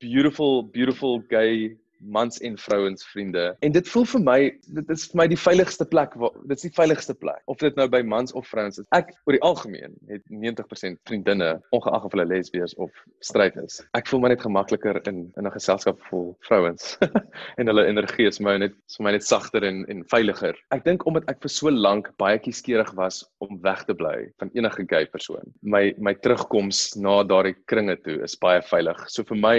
beautiful 0.00 0.64
beautiful 0.70 1.22
gay 1.28 1.76
mans 2.00 2.40
en 2.40 2.58
vrouens 2.58 3.04
vriende. 3.06 3.56
En 3.60 3.72
dit 3.72 3.88
voel 3.88 4.06
vir 4.14 4.22
my 4.24 4.38
dit 4.78 4.90
is 4.90 5.06
vir 5.10 5.20
my 5.20 5.26
die 5.30 5.38
veiligste 5.38 5.86
plek 5.88 6.14
waar 6.20 6.34
dit 6.48 6.56
is 6.56 6.66
die 6.68 6.74
veiligste 6.76 7.14
plek 7.14 7.40
of 7.52 7.60
dit 7.62 7.76
nou 7.76 7.86
by 7.92 8.02
mans 8.06 8.32
of 8.32 8.48
vrouens 8.48 8.80
is. 8.80 8.88
Ek 8.96 9.12
oor 9.26 9.36
die 9.36 9.42
algemeen 9.46 9.96
het 10.10 10.24
90% 10.32 11.00
vriendinne 11.08 11.52
ongeag 11.76 12.06
of 12.06 12.14
hulle 12.16 12.26
lesbies 12.28 12.74
of 12.80 12.90
straight 13.26 13.56
is. 13.60 13.80
Ek 13.98 14.08
voel 14.10 14.24
my 14.24 14.32
net 14.32 14.44
gemakliker 14.44 15.00
in 15.08 15.28
in 15.36 15.46
'n 15.46 15.52
geselskap 15.52 16.00
vol 16.10 16.36
vrouens 16.48 16.96
en 17.58 17.66
hulle 17.70 17.86
energie 17.86 18.26
is 18.28 18.40
my 18.40 18.56
net 18.58 18.74
vir 18.96 19.04
my 19.04 19.12
net 19.16 19.26
sagter 19.26 19.64
en 19.64 19.84
en 19.88 20.04
veiliger. 20.12 20.56
Ek 20.70 20.84
dink 20.84 21.06
omdat 21.06 21.28
ek 21.28 21.42
vir 21.42 21.52
so 21.52 21.70
lank 21.70 22.10
baie 22.18 22.38
kieskeurig 22.38 22.92
was 22.96 23.24
om 23.44 23.60
weg 23.62 23.84
te 23.84 23.94
bly 23.94 24.30
van 24.38 24.50
enige 24.54 24.86
gay 24.88 25.06
persoon. 25.06 25.52
My 25.62 25.94
my 25.98 26.14
terugkoms 26.14 26.96
na 26.96 27.22
daardie 27.22 27.56
kringe 27.66 27.96
toe 28.04 28.20
is 28.24 28.36
baie 28.36 28.62
veilig. 28.62 28.98
So 29.08 29.24
vir 29.24 29.36
my 29.36 29.56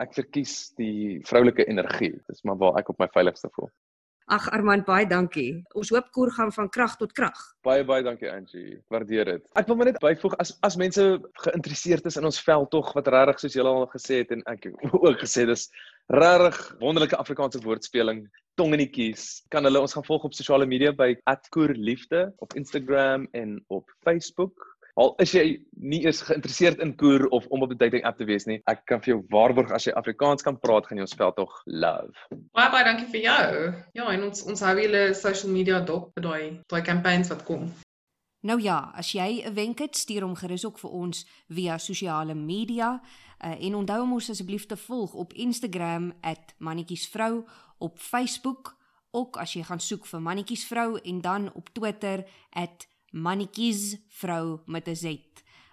ek 0.00 0.14
verkies 0.14 0.74
die 0.78 1.20
vroulike 1.28 1.66
energie. 1.74 2.14
Dis 2.30 2.46
maar 2.48 2.60
waar 2.62 2.80
ek 2.80 2.94
op 2.94 3.02
my 3.02 3.10
veiligste 3.12 3.50
voel. 3.56 3.70
Ag 4.32 4.46
Armand, 4.56 4.86
baie 4.88 5.04
dankie. 5.04 5.58
Ons 5.76 5.90
hoop 5.92 6.06
koer 6.16 6.30
gaan 6.32 6.52
van 6.56 6.70
krag 6.72 6.94
tot 6.96 7.10
krag. 7.12 7.40
Baie 7.66 7.84
baie 7.84 8.04
dankie 8.06 8.30
Angie. 8.32 8.78
Waardeer 8.88 9.28
dit. 9.28 9.42
Ek 9.60 9.68
wil 9.68 9.76
maar 9.76 9.90
net 9.90 10.00
byvoeg 10.00 10.36
as 10.40 10.54
as 10.64 10.78
mense 10.80 11.04
geïnteresseerd 11.44 12.08
is 12.08 12.16
in 12.16 12.24
ons 12.24 12.40
veldtog 12.40 12.94
wat 12.96 13.10
regtig 13.12 13.42
soos 13.42 13.58
julle 13.58 13.74
al 13.74 13.84
gesê 13.92 14.22
het 14.22 14.32
en 14.32 14.40
ek 14.48 14.70
ook 15.04 15.20
gesê 15.20 15.44
dis 15.50 15.66
regtig 16.08 16.56
wonderlike 16.80 17.20
Afrikaanse 17.20 17.60
woordspeling 17.66 18.24
tongenetjies. 18.56 19.44
Kan 19.52 19.68
hulle 19.68 19.82
ons 19.84 19.92
gaan 19.92 20.08
volg 20.08 20.24
op 20.30 20.36
sosiale 20.36 20.66
media 20.66 20.94
by 20.96 21.12
@koerliefde 21.52 22.30
op 22.40 22.56
Instagram 22.56 23.28
en 23.32 23.58
op 23.68 23.92
Facebook. 24.08 24.73
Al 24.94 25.14
is 25.18 25.32
jy 25.34 25.42
nie 25.82 26.04
eers 26.04 26.20
geïnteresseerd 26.22 26.78
in 26.84 26.92
koer 26.94 27.24
of 27.34 27.46
om 27.50 27.64
op 27.66 27.72
'n 27.74 27.78
dating 27.78 28.04
app 28.06 28.18
te 28.18 28.24
wees 28.24 28.46
nie, 28.46 28.60
ek 28.70 28.84
kan 28.86 29.00
vir 29.00 29.14
jou 29.14 29.24
waarborg 29.28 29.72
as 29.72 29.86
jy 29.86 29.92
Afrikaans 29.92 30.42
kan 30.42 30.58
praat, 30.58 30.86
gaan 30.86 30.98
jy 30.98 31.02
ons 31.02 31.16
veld 31.18 31.36
tog 31.36 31.62
love. 31.66 32.14
Baie 32.54 32.70
baie 32.70 32.84
dankie 32.84 33.10
vir 33.10 33.20
jou. 33.20 33.74
Ja, 33.92 34.06
en 34.12 34.22
ons 34.22 34.44
ons 34.46 34.60
hou 34.60 34.76
julle 34.78 35.14
social 35.14 35.52
media 35.52 35.80
dop 35.80 36.12
vir 36.14 36.22
daai 36.22 36.60
daai 36.70 36.82
campaigns 36.82 37.28
wat 37.28 37.42
kom. 37.44 37.72
Nou 38.44 38.60
ja, 38.60 38.92
as 38.94 39.12
jy 39.12 39.42
'n 39.42 39.54
wenk 39.54 39.78
het, 39.78 39.96
stuur 39.96 40.22
hom 40.22 40.36
gerus 40.36 40.64
ook 40.64 40.78
vir 40.78 40.90
ons 40.90 41.26
via 41.48 41.78
sosiale 41.78 42.34
media 42.34 43.00
uh, 43.44 43.66
en 43.66 43.74
onthou 43.74 44.02
om 44.02 44.12
ons 44.12 44.30
asseblief 44.30 44.66
te 44.66 44.76
volg 44.76 45.14
op 45.14 45.32
Instagram 45.32 46.12
@mannetjiesvrou, 46.58 47.44
op 47.78 47.98
Facebook 47.98 48.76
ook 49.10 49.36
as 49.36 49.52
jy 49.54 49.62
gaan 49.62 49.80
soek 49.80 50.06
vir 50.06 50.20
mannetjiesvrou 50.20 50.98
en 50.98 51.20
dan 51.20 51.52
op 51.54 51.68
Twitter 51.68 52.24
@ 52.50 52.93
mannetjies 53.14 53.96
vrou 54.08 54.60
met 54.66 54.88
'n 54.88 54.96
Z. 54.96 55.06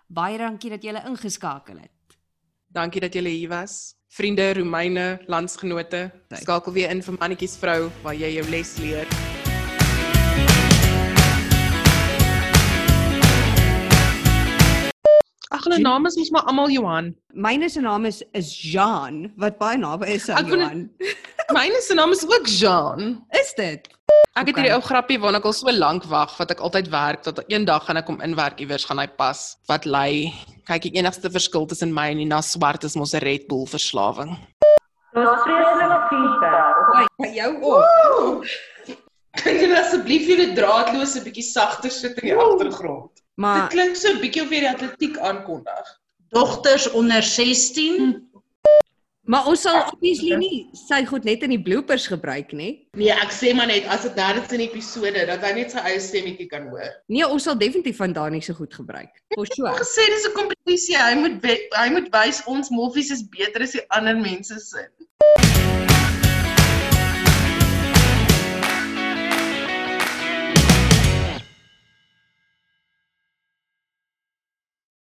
Baie 0.07 0.37
dankie 0.37 0.69
dat 0.69 0.83
julle 0.83 1.01
ingeskakel 1.07 1.77
het. 1.77 2.17
Dankie 2.67 3.01
dat 3.01 3.13
julle 3.13 3.29
hier 3.29 3.49
was. 3.49 3.95
Vriende, 4.07 4.53
Romeine, 4.53 5.19
landsgenote, 5.27 6.11
skakel 6.29 6.73
weer 6.73 6.89
in 6.89 7.01
vir 7.01 7.13
mannetjies 7.17 7.57
vrou 7.57 7.89
waar 8.03 8.13
jy 8.13 8.33
jou 8.33 8.49
les 8.49 8.77
leer. 8.77 9.07
Ag, 15.51 15.63
hulle 15.63 15.79
name 15.79 16.07
is 16.07 16.15
mos 16.15 16.29
maar 16.29 16.43
almal 16.43 16.69
Johan. 16.69 17.15
Myne 17.33 17.69
se 17.69 17.81
naam 17.81 18.05
is 18.05 18.21
is 18.31 18.53
Jean 18.71 19.33
wat 19.35 19.57
baie 19.57 19.77
naby 19.77 20.05
is 20.05 20.29
aan 20.29 20.45
Johan. 20.45 20.89
Myne 21.57 21.81
se 21.81 21.93
naam 21.93 22.11
is 22.11 22.23
ook 22.23 22.47
Jean. 22.47 23.25
Is 23.29 23.53
dit? 23.55 23.89
Ek 24.31 24.47
het 24.47 24.55
Okay. 24.55 24.63
hierdie 24.63 24.75
ou 24.77 24.81
grappie 24.81 25.19
waarna 25.19 25.39
ek 25.41 25.45
al 25.45 25.53
so 25.53 25.67
lank 25.75 26.05
wag, 26.07 26.37
wat 26.39 26.51
ek 26.51 26.61
altyd 26.63 26.87
werk 26.87 27.21
tot 27.23 27.41
eendag 27.51 27.83
gaan 27.83 27.97
ek 27.99 28.07
hom 28.07 28.21
inwerk 28.23 28.61
iewers 28.63 28.85
gaan 28.87 28.97
hy 28.99 29.07
pas. 29.07 29.57
Wat 29.67 29.83
lei? 29.83 30.31
Kyk, 30.65 30.83
die 30.83 30.95
enigste 30.95 31.27
verskil 31.29 31.67
tussen 31.67 31.91
my 31.93 32.11
en 32.11 32.17
Nina 32.17 32.39
Swart 32.41 32.85
is 32.85 32.95
mos 32.95 33.13
'n 33.13 33.19
Red 33.19 33.49
Bull 33.49 33.65
verslawing. 33.67 34.37
Oi, 36.95 37.05
by 37.19 37.27
jou 37.35 37.51
op. 37.61 38.45
Kan 39.43 39.55
jy 39.59 39.67
asseblief 39.75 40.25
julle 40.27 40.53
draadlose 40.55 41.21
bietjie 41.25 41.43
sagter 41.43 41.91
sit 41.91 42.17
in 42.23 42.29
die 42.31 42.35
agtergrond? 42.37 43.11
Maar 43.35 43.67
klink 43.67 43.95
so 43.97 44.07
'n 44.13 44.21
bietjie 44.21 44.43
of 44.43 44.49
jy 44.49 44.61
die 44.61 44.69
atletiek 44.71 45.17
aankondig. 45.19 45.87
Dogters 46.31 46.87
onder 46.91 47.21
16? 47.21 48.30
Maar 49.31 49.47
ons 49.47 49.63
sal 49.63 49.79
obviously 49.87 50.35
nie 50.39 50.57
sy 50.75 51.01
goed 51.07 51.25
net 51.27 51.45
in 51.47 51.53
die 51.55 51.61
bloopers 51.63 52.07
gebruik 52.11 52.51
nie. 52.57 52.71
Nee, 52.99 53.13
ek 53.15 53.31
sê 53.35 53.53
maar 53.55 53.69
net 53.71 53.87
as 53.93 54.03
dit 54.07 54.19
nêrens 54.19 54.51
in 54.51 54.63
die 54.65 54.69
episode 54.69 55.25
dat 55.29 55.45
hy 55.47 55.53
net 55.61 55.75
sy 55.75 55.83
eie 55.87 56.01
stemmetjie 56.03 56.49
kan 56.51 56.67
hoor. 56.73 56.91
Nee, 57.07 57.27
ons 57.27 57.47
sal 57.47 57.59
definitief 57.59 58.01
van 58.03 58.15
Dani 58.17 58.43
se 58.43 58.55
goed 58.57 58.75
gebruik. 58.75 59.13
For 59.37 59.47
sure. 59.55 59.77
Gesê 59.79 60.07
dis 60.11 60.27
'n 60.27 60.35
kompetisie. 60.35 60.99
Hy 60.99 61.15
moet 61.23 61.51
hy 61.79 61.89
moet 61.95 62.11
wys 62.11 62.43
ons 62.45 62.73
moffies 62.75 63.11
is 63.15 63.23
beter 63.23 63.63
as 63.63 63.77
die 63.79 63.85
ander 63.95 64.19
mense 64.19 64.59
se. 64.59 64.89